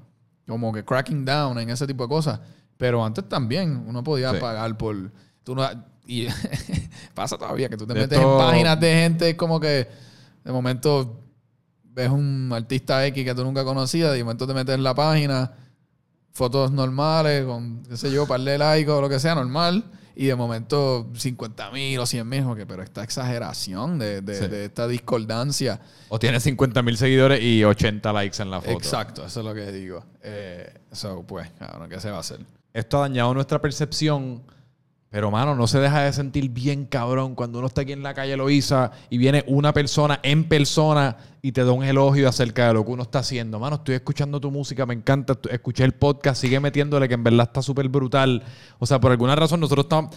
como 0.46 0.72
que 0.72 0.84
cracking 0.84 1.24
down 1.24 1.58
en 1.58 1.70
ese 1.70 1.86
tipo 1.86 2.04
de 2.04 2.08
cosas. 2.08 2.40
Pero 2.76 3.04
antes 3.04 3.28
también 3.28 3.84
uno 3.86 4.02
podía 4.02 4.32
Sí. 4.32 4.38
pagar 4.40 4.76
por. 4.76 5.10
Tú 5.44 5.54
no, 5.54 5.62
y 6.06 6.26
pasa 7.14 7.36
todavía 7.38 7.68
que 7.68 7.76
tú 7.76 7.86
te 7.86 7.94
De 7.94 8.00
metes 8.00 8.18
en 8.18 8.24
páginas 8.38 8.78
de 8.80 8.92
gente 8.94 9.36
como 9.36 9.60
que 9.60 9.88
de 10.44 10.52
momento 10.52 11.20
ves 11.84 12.08
un 12.08 12.50
artista 12.54 13.04
X 13.06 13.24
que 13.24 13.34
tú 13.34 13.44
nunca 13.44 13.64
conocías, 13.64 14.14
y 14.14 14.18
de 14.18 14.24
momento 14.24 14.46
te 14.46 14.54
metes 14.54 14.74
en 14.74 14.82
la 14.82 14.94
página, 14.94 15.52
fotos 16.32 16.70
normales, 16.72 17.44
con, 17.44 17.82
qué 17.82 17.96
sé 17.96 18.10
yo, 18.10 18.26
par 18.26 18.40
de 18.40 18.56
likes 18.56 18.90
o 18.90 19.00
lo 19.00 19.08
que 19.08 19.18
sea, 19.20 19.34
normal, 19.34 19.84
y 20.16 20.26
de 20.26 20.34
momento 20.34 21.08
50 21.14 21.70
mil 21.70 21.98
o 21.98 22.06
100 22.06 22.28
mil, 22.28 22.44
que, 22.56 22.66
pero 22.66 22.82
esta 22.82 23.02
exageración 23.02 23.98
de, 23.98 24.20
de- 24.22 24.34
Sí. 24.36 24.48
de 24.48 24.64
esta 24.66 24.86
discordancia. 24.88 25.80
O 26.08 26.18
tienes 26.18 26.42
50 26.42 26.82
mil 26.82 26.96
seguidores 26.96 27.40
y 27.42 27.64
80 27.64 28.12
likes 28.12 28.42
en 28.42 28.50
la 28.50 28.60
foto. 28.60 28.72
Exacto, 28.72 29.24
eso 29.24 29.40
es 29.40 29.46
lo 29.46 29.54
que 29.54 29.70
digo. 29.72 30.04
Eh, 30.22 30.72
eso, 30.92 31.24
pues, 31.26 31.50
cabrón, 31.58 31.88
¿qué 31.88 32.00
se 32.00 32.10
va 32.10 32.18
a 32.18 32.20
hacer? 32.20 32.40
Esto 32.72 32.98
ha 32.98 33.00
dañado 33.08 33.34
nuestra 33.34 33.60
percepción. 33.60 34.42
Pero, 35.10 35.32
mano, 35.32 35.56
no 35.56 35.66
se 35.66 35.80
deja 35.80 36.02
de 36.02 36.12
sentir 36.12 36.50
bien 36.50 36.86
cabrón 36.86 37.34
cuando 37.34 37.58
uno 37.58 37.66
está 37.66 37.80
aquí 37.80 37.90
en 37.90 38.04
la 38.04 38.14
calle 38.14 38.36
Loíza 38.36 38.92
y 39.10 39.18
viene 39.18 39.42
una 39.48 39.72
persona 39.72 40.20
en 40.22 40.44
persona 40.44 41.16
y 41.42 41.50
te 41.50 41.64
da 41.64 41.72
un 41.72 41.82
elogio 41.82 42.28
acerca 42.28 42.68
de 42.68 42.74
lo 42.74 42.84
que 42.84 42.92
uno 42.92 43.02
está 43.02 43.18
haciendo. 43.18 43.58
Mano, 43.58 43.76
estoy 43.76 43.96
escuchando 43.96 44.40
tu 44.40 44.52
música, 44.52 44.86
me 44.86 44.94
encanta. 44.94 45.36
Escuché 45.50 45.82
el 45.82 45.94
podcast, 45.94 46.40
sigue 46.40 46.60
metiéndole 46.60 47.08
que 47.08 47.14
en 47.14 47.24
verdad 47.24 47.48
está 47.48 47.60
súper 47.60 47.88
brutal. 47.88 48.44
O 48.78 48.86
sea, 48.86 49.00
por 49.00 49.10
alguna 49.10 49.34
razón 49.34 49.58
nosotros 49.58 49.86
estamos... 49.86 50.14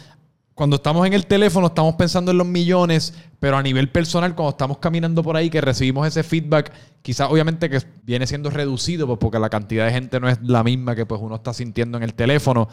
Cuando 0.53 0.75
estamos 0.75 1.07
en 1.07 1.13
el 1.13 1.25
teléfono 1.25 1.65
estamos 1.65 1.95
pensando 1.95 2.29
en 2.29 2.37
los 2.37 2.45
millones, 2.45 3.15
pero 3.39 3.57
a 3.57 3.63
nivel 3.63 3.89
personal, 3.89 4.35
cuando 4.35 4.51
estamos 4.51 4.77
caminando 4.77 5.23
por 5.23 5.35
ahí, 5.35 5.49
que 5.49 5.59
recibimos 5.59 6.05
ese 6.05 6.21
feedback, 6.21 6.71
quizás 7.01 7.31
obviamente 7.31 7.67
que 7.71 7.81
viene 8.03 8.27
siendo 8.27 8.51
reducido, 8.51 9.07
pues 9.07 9.17
porque 9.17 9.39
la 9.39 9.49
cantidad 9.49 9.87
de 9.87 9.91
gente 9.91 10.19
no 10.19 10.29
es 10.29 10.39
la 10.43 10.63
misma 10.63 10.95
que 10.95 11.07
pues 11.07 11.19
uno 11.19 11.37
está 11.37 11.55
sintiendo 11.55 11.97
en 11.97 12.03
el 12.03 12.13
teléfono, 12.13 12.69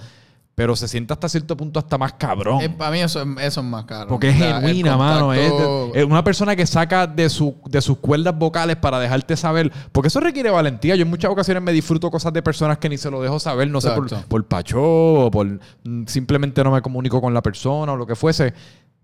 pero 0.54 0.76
se 0.76 0.88
siente 0.88 1.12
hasta 1.14 1.26
cierto 1.28 1.56
punto 1.56 1.78
hasta 1.78 1.96
más 1.96 2.12
cabrón. 2.14 2.60
Eh, 2.60 2.68
para 2.68 2.90
mí 2.90 2.98
eso, 3.00 3.22
es- 3.22 3.28
eso 3.40 3.60
es 3.60 3.66
más 3.66 3.84
caro. 3.84 4.08
Porque 4.08 4.28
es 4.28 4.36
genuina, 4.36 4.96
mano. 4.96 5.32
Es, 5.32 5.50
contacto- 5.50 5.92
de- 5.92 6.00
es 6.00 6.04
una 6.06 6.22
persona 6.22 6.54
que 6.54 6.66
saca 6.66 7.06
de, 7.06 7.30
su, 7.30 7.56
de 7.66 7.80
sus 7.80 7.96
cuerdas 7.98 8.36
vocales 8.36 8.76
para 8.76 8.98
dejarte 8.98 9.36
saber. 9.36 9.72
Porque 9.92 10.08
eso 10.08 10.20
requiere 10.20 10.50
valentía. 10.50 10.96
Yo 10.96 11.02
en 11.02 11.08
muchas 11.10 11.30
ocasiones 11.30 11.62
me 11.62 11.72
disfruto 11.72 12.10
cosas 12.10 12.32
de 12.34 12.42
personas 12.42 12.76
que 12.78 12.88
ni 12.90 12.98
se 12.98 13.10
lo 13.10 13.22
dejo 13.22 13.40
saber. 13.40 13.68
No 13.70 13.80
sé, 13.80 13.88
por, 13.90 14.08
por 14.28 14.44
pacho 14.46 14.82
o 14.82 15.30
por 15.30 15.60
simplemente 16.06 16.62
no 16.62 16.72
me 16.72 16.82
comunico 16.82 17.20
con 17.20 17.32
la 17.32 17.42
persona 17.42 17.92
o 17.92 17.96
lo 17.96 18.06
que 18.06 18.14
fuese. 18.16 18.52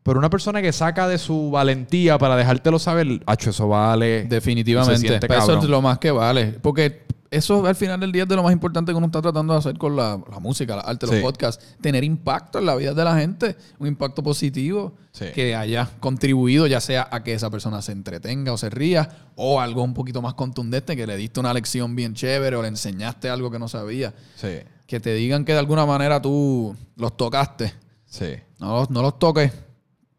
Pero 0.03 0.19
una 0.21 0.31
persona 0.31 0.63
que 0.63 0.73
saca 0.73 1.09
de 1.09 1.19
su 1.19 1.51
valentía 1.51 2.17
para 2.19 2.37
dejártelo 2.37 2.79
saber, 2.79 3.23
hacho, 3.27 3.51
eso 3.51 3.67
vale. 3.69 4.25
Definitivamente. 4.25 5.19
Pero 5.21 5.35
eso 5.39 5.59
es 5.59 5.65
lo 5.65 5.83
más 5.83 5.99
que 5.99 6.11
vale. 6.13 6.57
Porque 6.63 7.07
eso 7.31 7.67
al 7.67 7.75
final 7.75 7.99
del 8.01 8.13
día 8.13 8.23
es 8.25 8.29
de 8.29 8.37
lo 8.37 8.43
más 8.43 8.53
importante 8.53 8.93
que 8.93 8.97
uno 8.97 9.07
está 9.07 9.21
tratando 9.23 9.53
de 9.53 9.59
hacer 9.59 9.77
con 9.79 9.97
la, 9.97 10.21
la 10.31 10.39
música, 10.39 10.77
la 10.77 10.83
arte, 10.83 11.07
los 11.07 11.17
Sí. 11.17 11.23
podcasts. 11.23 11.77
Tener 11.81 12.05
impacto 12.05 12.59
en 12.59 12.67
la 12.67 12.75
vida 12.77 12.95
de 12.95 13.05
la 13.05 13.17
gente. 13.19 13.57
Un 13.79 13.89
impacto 13.89 14.23
positivo. 14.23 14.95
Sí. 15.13 15.27
Que 15.35 15.55
haya 15.57 15.89
contribuido 16.01 16.67
ya 16.67 16.81
sea 16.81 17.09
a 17.11 17.23
que 17.25 17.33
esa 17.35 17.51
persona 17.51 17.81
se 17.83 17.93
entretenga 17.93 18.53
o 18.53 18.57
se 18.59 18.71
ría. 18.71 19.09
O 19.35 19.61
algo 19.61 19.83
un 19.83 19.95
poquito 19.95 20.23
más 20.23 20.35
contundente, 20.35 20.97
que 20.97 21.07
le 21.07 21.17
diste 21.17 21.41
una 21.41 21.53
lección 21.55 21.95
bien 21.97 22.15
chévere 22.15 22.57
o 22.57 22.63
le 22.63 22.69
enseñaste 22.69 23.29
algo 23.31 23.51
que 23.51 23.59
no 23.59 23.69
sabía. 23.69 24.15
Sí, 24.37 24.59
Que 24.87 25.01
te 25.01 25.13
digan 25.15 25.45
que 25.45 25.53
de 25.53 25.59
alguna 25.59 25.85
manera 25.87 26.21
tú 26.23 26.75
los 26.97 27.17
tocaste. 27.17 27.73
sí. 28.07 28.35
No 28.59 28.73
los, 28.79 28.91
no 28.91 29.03
los 29.03 29.19
toques 29.19 29.53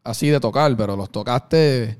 así 0.04 0.28
de 0.28 0.38
tocar, 0.38 0.76
pero 0.76 0.94
los 0.96 1.10
tocaste... 1.10 1.98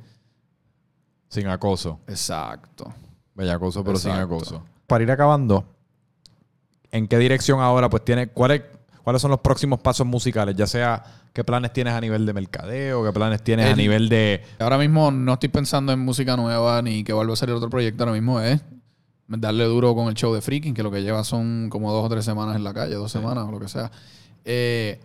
Sin 1.28 1.46
acoso. 1.48 1.98
Exacto. 2.06 2.92
Bellacoso, 3.34 3.84
pero 3.84 3.98
sin 3.98 4.12
Exacto. 4.12 4.34
acoso. 4.36 4.64
Para 4.89 5.05
ir 5.05 5.11
acabando, 5.12 5.64
¿en 6.91 7.07
qué 7.07 7.18
dirección 7.18 7.61
ahora? 7.61 7.89
Pues 7.89 8.05
tiene. 8.05 8.26
¿Cuál 8.28 8.51
es, 8.53 8.62
¿Cuáles 9.05 9.22
son 9.22 9.30
los 9.30 9.41
próximos 9.41 9.78
pasos 9.80 10.07
musicales? 10.07 10.57
Ya 10.57 10.66
sea 10.66 11.03
qué 11.32 11.45
planes 11.45 11.72
tienes 11.72 11.95
a 11.95 12.01
nivel 12.01 12.26
de 12.26 12.32
mercadeo, 12.32 13.05
qué 13.05 13.12
planes 13.12 13.43
tienes 13.43 13.66
a 13.66 13.70
El- 13.70 13.76
nivel 13.76 14.09
de... 14.09 14.43
Ahora 14.59 14.76
mismo 14.78 15.11
no 15.12 15.34
estoy 15.34 15.51
pensando 15.51 15.93
en 15.93 16.01
música 16.01 16.36
nueva 16.36 16.82
ni 16.82 17.05
que 17.05 17.12
vuelva 17.12 17.34
a 17.34 17.36
salir 17.36 17.55
otro 17.55 17.70
proyecto. 17.70 18.03
Ahora 18.03 18.14
mismo 18.14 18.41
es 18.41 18.61
darle 19.28 19.64
duro 19.64 19.95
con 19.95 20.09
el 20.09 20.14
show 20.14 20.34
de 20.34 20.41
Freaking, 20.41 20.74
que 20.74 20.82
lo 20.82 20.91
que 20.91 21.03
lleva 21.03 21.22
son 21.22 21.68
como 21.70 21.93
dos 21.93 22.05
o 22.05 22.09
tres 22.09 22.24
semanas 22.24 22.57
en 22.57 22.64
la 22.64 22.72
calle, 22.74 22.95
dos 22.95 23.12
semanas 23.12 23.45
o 23.47 23.53
lo 23.53 23.61
que 23.61 23.68
sea. 23.68 23.91
Eh, 24.45 25.01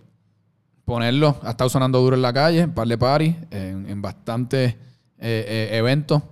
ponerlo, 0.85 1.37
ha 1.43 1.51
estado 1.51 1.69
sonando 1.69 1.99
duro 1.99 2.15
en 2.15 2.21
la 2.21 2.31
calle, 2.33 2.61
en 2.61 2.73
par 2.73 2.87
de 2.87 2.97
party, 2.97 3.35
en, 3.51 3.89
en 3.89 4.01
bastantes 4.01 4.73
eh, 4.73 4.77
eh, 5.19 5.69
eventos. 5.77 6.23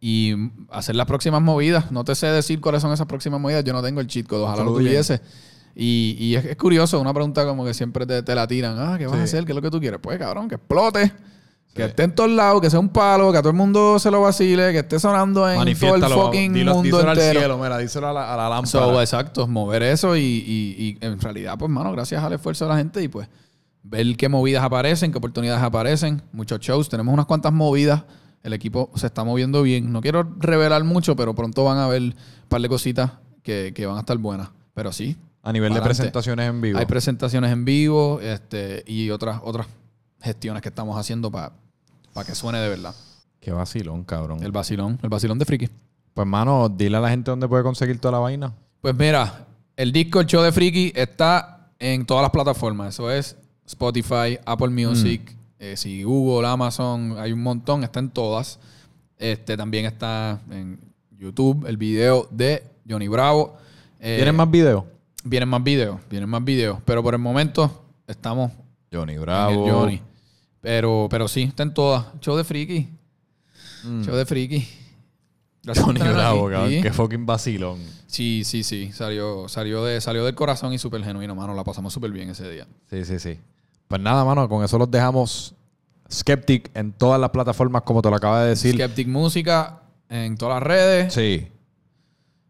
Y 0.00 0.34
hacer 0.70 0.94
las 0.96 1.06
próximas 1.06 1.40
movidas. 1.42 1.90
No 1.90 2.04
te 2.04 2.14
sé 2.14 2.26
decir 2.26 2.60
cuáles 2.60 2.82
son 2.82 2.92
esas 2.92 3.06
próximas 3.06 3.40
movidas. 3.40 3.64
Yo 3.64 3.72
no 3.72 3.82
tengo 3.82 4.00
el 4.00 4.06
cheat 4.06 4.26
code. 4.26 4.42
Ojalá 4.42 4.62
lo 4.64 4.74
tuviese. 4.74 5.20
Y, 5.74 6.16
y 6.18 6.36
es, 6.36 6.44
es 6.44 6.56
curioso, 6.56 7.00
una 7.00 7.12
pregunta 7.12 7.44
como 7.44 7.64
que 7.64 7.74
siempre 7.74 8.06
te, 8.06 8.22
te 8.22 8.34
la 8.34 8.46
tiran. 8.46 8.76
Ah, 8.78 8.96
¿qué 8.98 9.06
vas 9.06 9.18
a 9.18 9.22
hacer? 9.24 9.44
¿Qué 9.44 9.52
es 9.52 9.56
lo 9.56 9.62
que 9.62 9.70
tú 9.70 9.80
quieres? 9.80 9.98
Pues 10.02 10.18
cabrón, 10.18 10.48
que 10.48 10.54
explote. 10.56 11.12
Que 11.74 11.84
esté 11.84 12.04
en 12.04 12.14
todos 12.14 12.30
lados, 12.30 12.62
que 12.62 12.70
sea 12.70 12.78
un 12.80 12.88
palo, 12.88 13.30
que 13.32 13.36
a 13.36 13.42
todo 13.42 13.50
el 13.50 13.56
mundo 13.56 13.98
se 13.98 14.10
lo 14.10 14.22
vacile, 14.22 14.72
que 14.72 14.78
esté 14.78 14.98
sonando 14.98 15.46
en 15.50 15.56
todo 15.78 15.94
el 15.96 16.02
fucking 16.04 16.54
dilo- 16.54 16.72
mundo 16.72 16.82
díselo 16.96 17.10
al 17.10 17.18
entero. 17.18 17.40
cielo, 17.40 17.58
mira, 17.58 17.76
díselo 17.76 18.08
a 18.08 18.12
la, 18.14 18.32
a 18.32 18.36
la 18.38 18.48
lámpara. 18.48 18.66
So, 18.86 18.98
exacto, 19.02 19.46
mover 19.46 19.82
eso 19.82 20.16
y, 20.16 20.20
y- 20.22 20.96
y 21.02 21.04
en 21.04 21.20
realidad, 21.20 21.58
pues, 21.58 21.70
mano, 21.70 21.92
gracias 21.92 22.24
al 22.24 22.32
esfuerzo 22.32 22.64
de 22.64 22.70
la 22.70 22.78
gente 22.78 23.02
y 23.02 23.08
pues 23.08 23.28
ver 23.82 24.16
qué 24.16 24.30
movidas 24.30 24.64
aparecen, 24.64 25.12
qué 25.12 25.18
oportunidades 25.18 25.62
aparecen, 25.62 26.22
muchos 26.32 26.60
shows, 26.60 26.88
tenemos 26.88 27.12
unas 27.12 27.26
cuantas 27.26 27.52
movidas, 27.52 28.04
el 28.46 28.52
equipo 28.52 28.90
se 28.94 29.06
está 29.06 29.24
moviendo 29.24 29.62
bien. 29.62 29.92
No 29.92 30.00
quiero 30.00 30.22
revelar 30.38 30.84
mucho, 30.84 31.16
pero 31.16 31.34
pronto 31.34 31.64
van 31.64 31.78
a 31.78 31.88
ver 31.88 32.00
un 32.02 32.14
par 32.48 32.60
de 32.60 32.68
cositas 32.68 33.10
que, 33.42 33.72
que 33.74 33.86
van 33.86 33.96
a 33.96 34.00
estar 34.00 34.16
buenas. 34.18 34.50
Pero 34.72 34.92
sí, 34.92 35.16
a 35.42 35.52
nivel 35.52 35.70
de 35.70 35.78
Adelante. 35.80 35.88
presentaciones 35.96 36.48
en 36.48 36.60
vivo. 36.60 36.78
hay 36.78 36.86
presentaciones 36.86 37.50
en 37.50 37.64
vivo 37.64 38.20
este, 38.20 38.84
y 38.86 39.10
otras, 39.10 39.40
otras 39.42 39.66
gestiones 40.20 40.62
que 40.62 40.68
estamos 40.68 40.96
haciendo 40.98 41.30
para 41.30 41.52
que 42.24 42.34
suene 42.34 42.58
de 42.58 42.68
verdad. 42.68 42.94
Qué 43.40 43.52
vacilón, 43.52 44.04
cabrón. 44.04 44.42
El 44.42 44.52
vacilón, 44.52 44.98
el 45.02 45.08
vacilón 45.08 45.38
de 45.38 45.44
Friki. 45.44 45.68
Pues, 46.14 46.26
mano, 46.26 46.68
dile 46.68 46.96
a 46.96 47.00
la 47.00 47.10
gente 47.10 47.30
dónde 47.30 47.46
puede 47.48 47.62
conseguir 47.62 47.98
toda 47.98 48.12
la 48.12 48.18
vaina. 48.18 48.52
Pues 48.80 48.94
mira, 48.96 49.46
el 49.76 49.92
disco 49.92 50.20
El 50.20 50.26
Show 50.26 50.42
de 50.42 50.52
Friki 50.52 50.92
está 50.94 51.70
en 51.78 52.06
todas 52.06 52.22
las 52.22 52.30
plataformas. 52.30 52.94
Eso 52.94 53.10
es 53.10 53.36
Spotify, 53.66 54.38
Apple 54.46 54.68
Music, 54.70 55.32
Mm. 55.32 55.35
Eh, 55.58 55.76
si 55.76 56.02
Google, 56.02 56.46
Amazon, 56.46 57.16
hay 57.18 57.32
un 57.32 57.42
montón, 57.42 57.84
está 57.84 58.00
en 58.00 58.10
todas. 58.10 58.58
Este 59.18 59.56
también 59.56 59.86
está 59.86 60.40
en 60.50 60.78
YouTube, 61.18 61.66
el 61.66 61.76
video 61.76 62.28
de 62.30 62.62
Johnny 62.88 63.08
Bravo. 63.08 63.56
Eh, 64.00 64.16
¿Tienen 64.16 64.36
más 64.36 64.50
videos? 64.50 64.84
Vienen 65.24 65.48
más 65.48 65.64
videos, 65.64 66.00
vienen 66.10 66.28
más 66.28 66.44
videos. 66.44 66.78
Pero 66.84 67.02
por 67.02 67.14
el 67.14 67.20
momento 67.20 67.84
estamos 68.06 68.52
Johnny 68.92 69.14
en 69.14 69.20
Bravo. 69.22 69.66
el 69.66 69.72
Johnny. 69.72 70.02
Pero, 70.60 71.08
pero 71.10 71.28
sí, 71.28 71.42
está 71.42 71.62
en 71.62 71.72
todas. 71.72 72.04
Show 72.20 72.36
de 72.36 72.44
Friki. 72.44 72.88
Mm. 73.84 74.02
Show 74.02 74.14
de 74.14 74.26
Friki. 74.26 74.68
Gracias 75.62 75.84
por 75.84 75.98
Johnny 75.98 76.12
Bravo, 76.12 76.50
cabrón. 76.50 76.70
Sí. 76.70 76.82
Qué 76.82 76.92
fucking 76.92 77.26
vacilón. 77.26 77.80
Sí, 78.06 78.44
sí, 78.44 78.62
sí. 78.62 78.92
Salió, 78.92 79.48
salió, 79.48 79.84
de, 79.84 80.00
salió 80.00 80.24
del 80.24 80.34
corazón 80.34 80.72
y 80.72 80.78
súper 80.78 81.02
genuino, 81.02 81.34
mano. 81.34 81.54
La 81.54 81.64
pasamos 81.64 81.92
súper 81.92 82.10
bien 82.12 82.30
ese 82.30 82.48
día. 82.50 82.66
Sí, 82.90 83.04
sí, 83.04 83.18
sí. 83.18 83.38
Pues 83.88 84.00
nada, 84.00 84.24
mano, 84.24 84.48
con 84.48 84.64
eso 84.64 84.78
los 84.78 84.90
dejamos 84.90 85.54
Skeptic 86.10 86.70
en 86.74 86.92
todas 86.92 87.20
las 87.20 87.30
plataformas, 87.30 87.82
como 87.82 88.02
te 88.02 88.10
lo 88.10 88.16
acaba 88.16 88.42
de 88.42 88.50
decir. 88.50 88.74
Skeptic 88.74 89.08
Música 89.08 89.82
en 90.08 90.36
todas 90.36 90.56
las 90.56 90.62
redes. 90.62 91.12
Sí. 91.14 91.48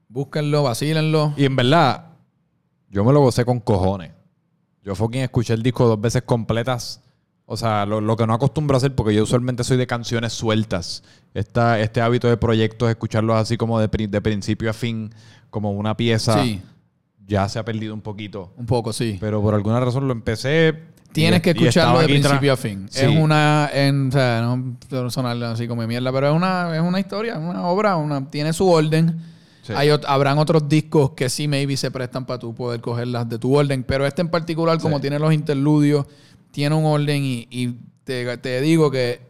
Búsquenlo, 0.09 0.63
vacílenlo. 0.63 1.35
Y 1.37 1.45
en 1.45 1.57
verdad, 1.57 2.07
yo 2.91 3.05
me 3.05 3.13
lo 3.13 3.21
gocé 3.21 3.45
con 3.45 3.61
cojones. 3.61 4.13
Yo 4.83 4.95
fucking 4.95 5.23
escuché 5.23 5.53
el 5.55 5.63
disco 5.63 5.87
dos 5.87 6.01
veces 6.01 6.23
completas. 6.23 7.03
O 7.45 7.57
sea, 7.57 7.87
lo, 7.87 8.01
lo 8.01 8.17
que 8.17 8.27
no 8.27 8.35
acostumbro 8.35 8.77
a 8.77 8.79
hacer, 8.79 8.95
porque 8.95 9.15
yo 9.15 9.23
usualmente 9.23 9.63
soy 9.65 9.77
de 9.77 9.87
canciones 9.87 10.33
sueltas. 10.33 11.03
Esta, 11.35 11.79
este 11.81 12.01
hábito 12.01 12.29
de 12.29 12.37
proyectos, 12.37 12.89
escucharlos 12.89 13.37
así 13.37 13.57
como 13.57 13.79
de, 13.81 13.89
de 14.09 14.21
principio 14.21 14.71
a 14.71 14.73
fin, 14.73 15.13
como 15.51 15.73
una 15.73 15.97
pieza, 15.97 16.43
Sí, 16.43 16.61
ya 17.27 17.49
se 17.49 17.59
ha 17.59 17.65
perdido 17.65 17.95
un 17.95 18.01
poquito. 18.01 18.53
un 18.57 18.67
poco, 18.67 18.93
sí. 18.93 19.19
Pero 19.21 19.43
por 19.43 19.55
alguna 19.55 19.81
razón 19.81 20.07
lo 20.07 20.13
empecé. 20.13 20.83
Tienes 21.13 21.39
y- 21.39 21.43
que 21.43 21.51
escucharlo 21.51 21.99
de 22.01 22.07
principio 22.07 22.53
a 22.53 22.57
fin. 22.57 22.87
Sí. 22.91 23.05
Es 23.05 23.09
una, 23.17 23.71
en, 23.73 24.09
o 24.09 24.13
sea, 24.13 24.41
no 24.43 24.77
quiero 24.89 25.11
sonar 25.11 25.43
así 25.45 25.67
como 25.67 25.87
mierda, 25.87 26.13
pero 26.13 26.29
es 26.29 26.35
una, 26.35 26.75
es 26.77 26.83
una 26.83 27.01
historia, 27.01 27.39
una 27.39 27.67
obra, 27.67 27.97
una, 27.97 28.29
tiene 28.31 28.53
su 28.53 28.69
orden. 28.69 29.19
Sí. 29.63 29.73
Hay, 29.75 29.89
habrán 30.07 30.39
otros 30.39 30.69
discos 30.69 31.11
que 31.13 31.29
sí, 31.29 31.49
maybe 31.49 31.77
se 31.77 31.91
prestan 31.91 32.25
para 32.27 32.39
tú 32.39 32.55
poder 32.55 32.81
cogerlas 32.81 33.29
de 33.29 33.39
tu 33.39 33.55
orden, 33.57 33.83
pero 33.83 34.07
este 34.07 34.23
en 34.23 34.29
particular, 34.29 34.79
como 34.79 34.97
Sí. 34.97 35.03
tiene 35.03 35.19
los 35.19 35.33
interludios, 35.33 36.07
tiene 36.53 36.75
un 36.75 36.85
orden 36.85 37.25
y, 37.25 37.49
y 37.51 37.75
te, 38.05 38.37
te 38.39 38.61
digo 38.61 38.91
que 38.91 39.21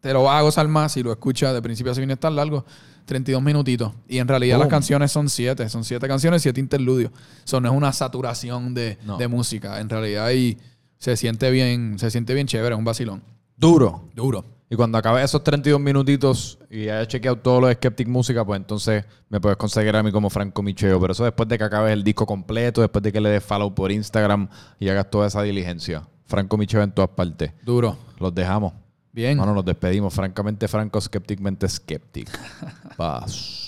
te 0.00 0.12
lo 0.12 0.22
vas 0.22 0.38
a 0.38 0.42
gozar 0.42 0.68
más 0.68 0.92
si 0.92 1.02
lo 1.02 1.10
escuchas 1.10 1.52
de 1.52 1.60
principio 1.60 1.90
a 1.92 1.94
fin, 1.94 2.10
es 2.10 2.20
tan 2.20 2.36
largo, 2.36 2.64
32 3.08 3.42
minutitos. 3.42 3.92
Y 4.06 4.18
en 4.18 4.28
realidad 4.28 4.58
las 4.58 4.68
canciones 4.68 5.10
son 5.10 5.28
siete, 5.28 5.68
son 5.68 5.82
siete 5.82 6.06
canciones, 6.06 6.42
siete 6.42 6.60
interludios. 6.60 7.10
Eso 7.44 7.60
no 7.60 7.68
es 7.70 7.74
una 7.74 7.92
saturación 7.92 8.74
de, 8.74 8.98
No. 9.04 9.16
de 9.16 9.26
música, 9.26 9.80
en 9.80 9.88
realidad 9.88 10.30
y 10.30 10.58
se 10.98 11.16
siente 11.16 11.50
bien, 11.50 11.98
se 11.98 12.10
siente 12.10 12.34
bien 12.34 12.46
chévere, 12.46 12.74
es 12.74 12.78
un 12.78 12.84
vacilón. 12.84 13.22
Duro. 13.56 14.04
Duro. 14.14 14.44
Y 14.70 14.76
cuando 14.76 14.98
acabe 14.98 15.22
esos 15.22 15.42
32 15.42 15.80
minutitos 15.80 16.58
y 16.70 16.82
hayas 16.90 17.08
chequeado 17.08 17.38
todo 17.38 17.62
lo 17.62 17.66
de 17.68 17.74
Skeptic 17.74 18.06
Música, 18.06 18.44
pues 18.44 18.60
entonces 18.60 19.04
me 19.30 19.40
puedes 19.40 19.56
conseguir 19.56 19.96
a 19.96 20.02
mí 20.02 20.12
como 20.12 20.28
Franco 20.28 20.62
Micheo. 20.62 21.00
Pero 21.00 21.12
eso 21.14 21.24
después 21.24 21.48
de 21.48 21.56
que 21.56 21.64
acabes 21.64 21.92
el 21.94 22.04
disco 22.04 22.26
completo, 22.26 22.82
después 22.82 23.02
de 23.02 23.10
que 23.10 23.20
le 23.20 23.30
des 23.30 23.42
follow 23.42 23.74
por 23.74 23.90
Instagram 23.90 24.48
y 24.78 24.90
hagas 24.90 25.10
toda 25.10 25.26
esa 25.26 25.42
diligencia. 25.42 26.06
Franco 26.26 26.58
Micheo 26.58 26.82
en 26.82 26.92
todas 26.92 27.10
partes. 27.10 27.52
Duro. 27.64 27.96
Los 28.18 28.34
dejamos. 28.34 28.74
Bien. 29.18 29.36
Bueno, 29.36 29.52
nos 29.52 29.64
despedimos. 29.64 30.14
Francamente 30.14 30.68
Franco, 30.68 31.00
Skepticmente 31.00 31.68
Skeptic. 31.68 32.28
Paz. 32.96 33.67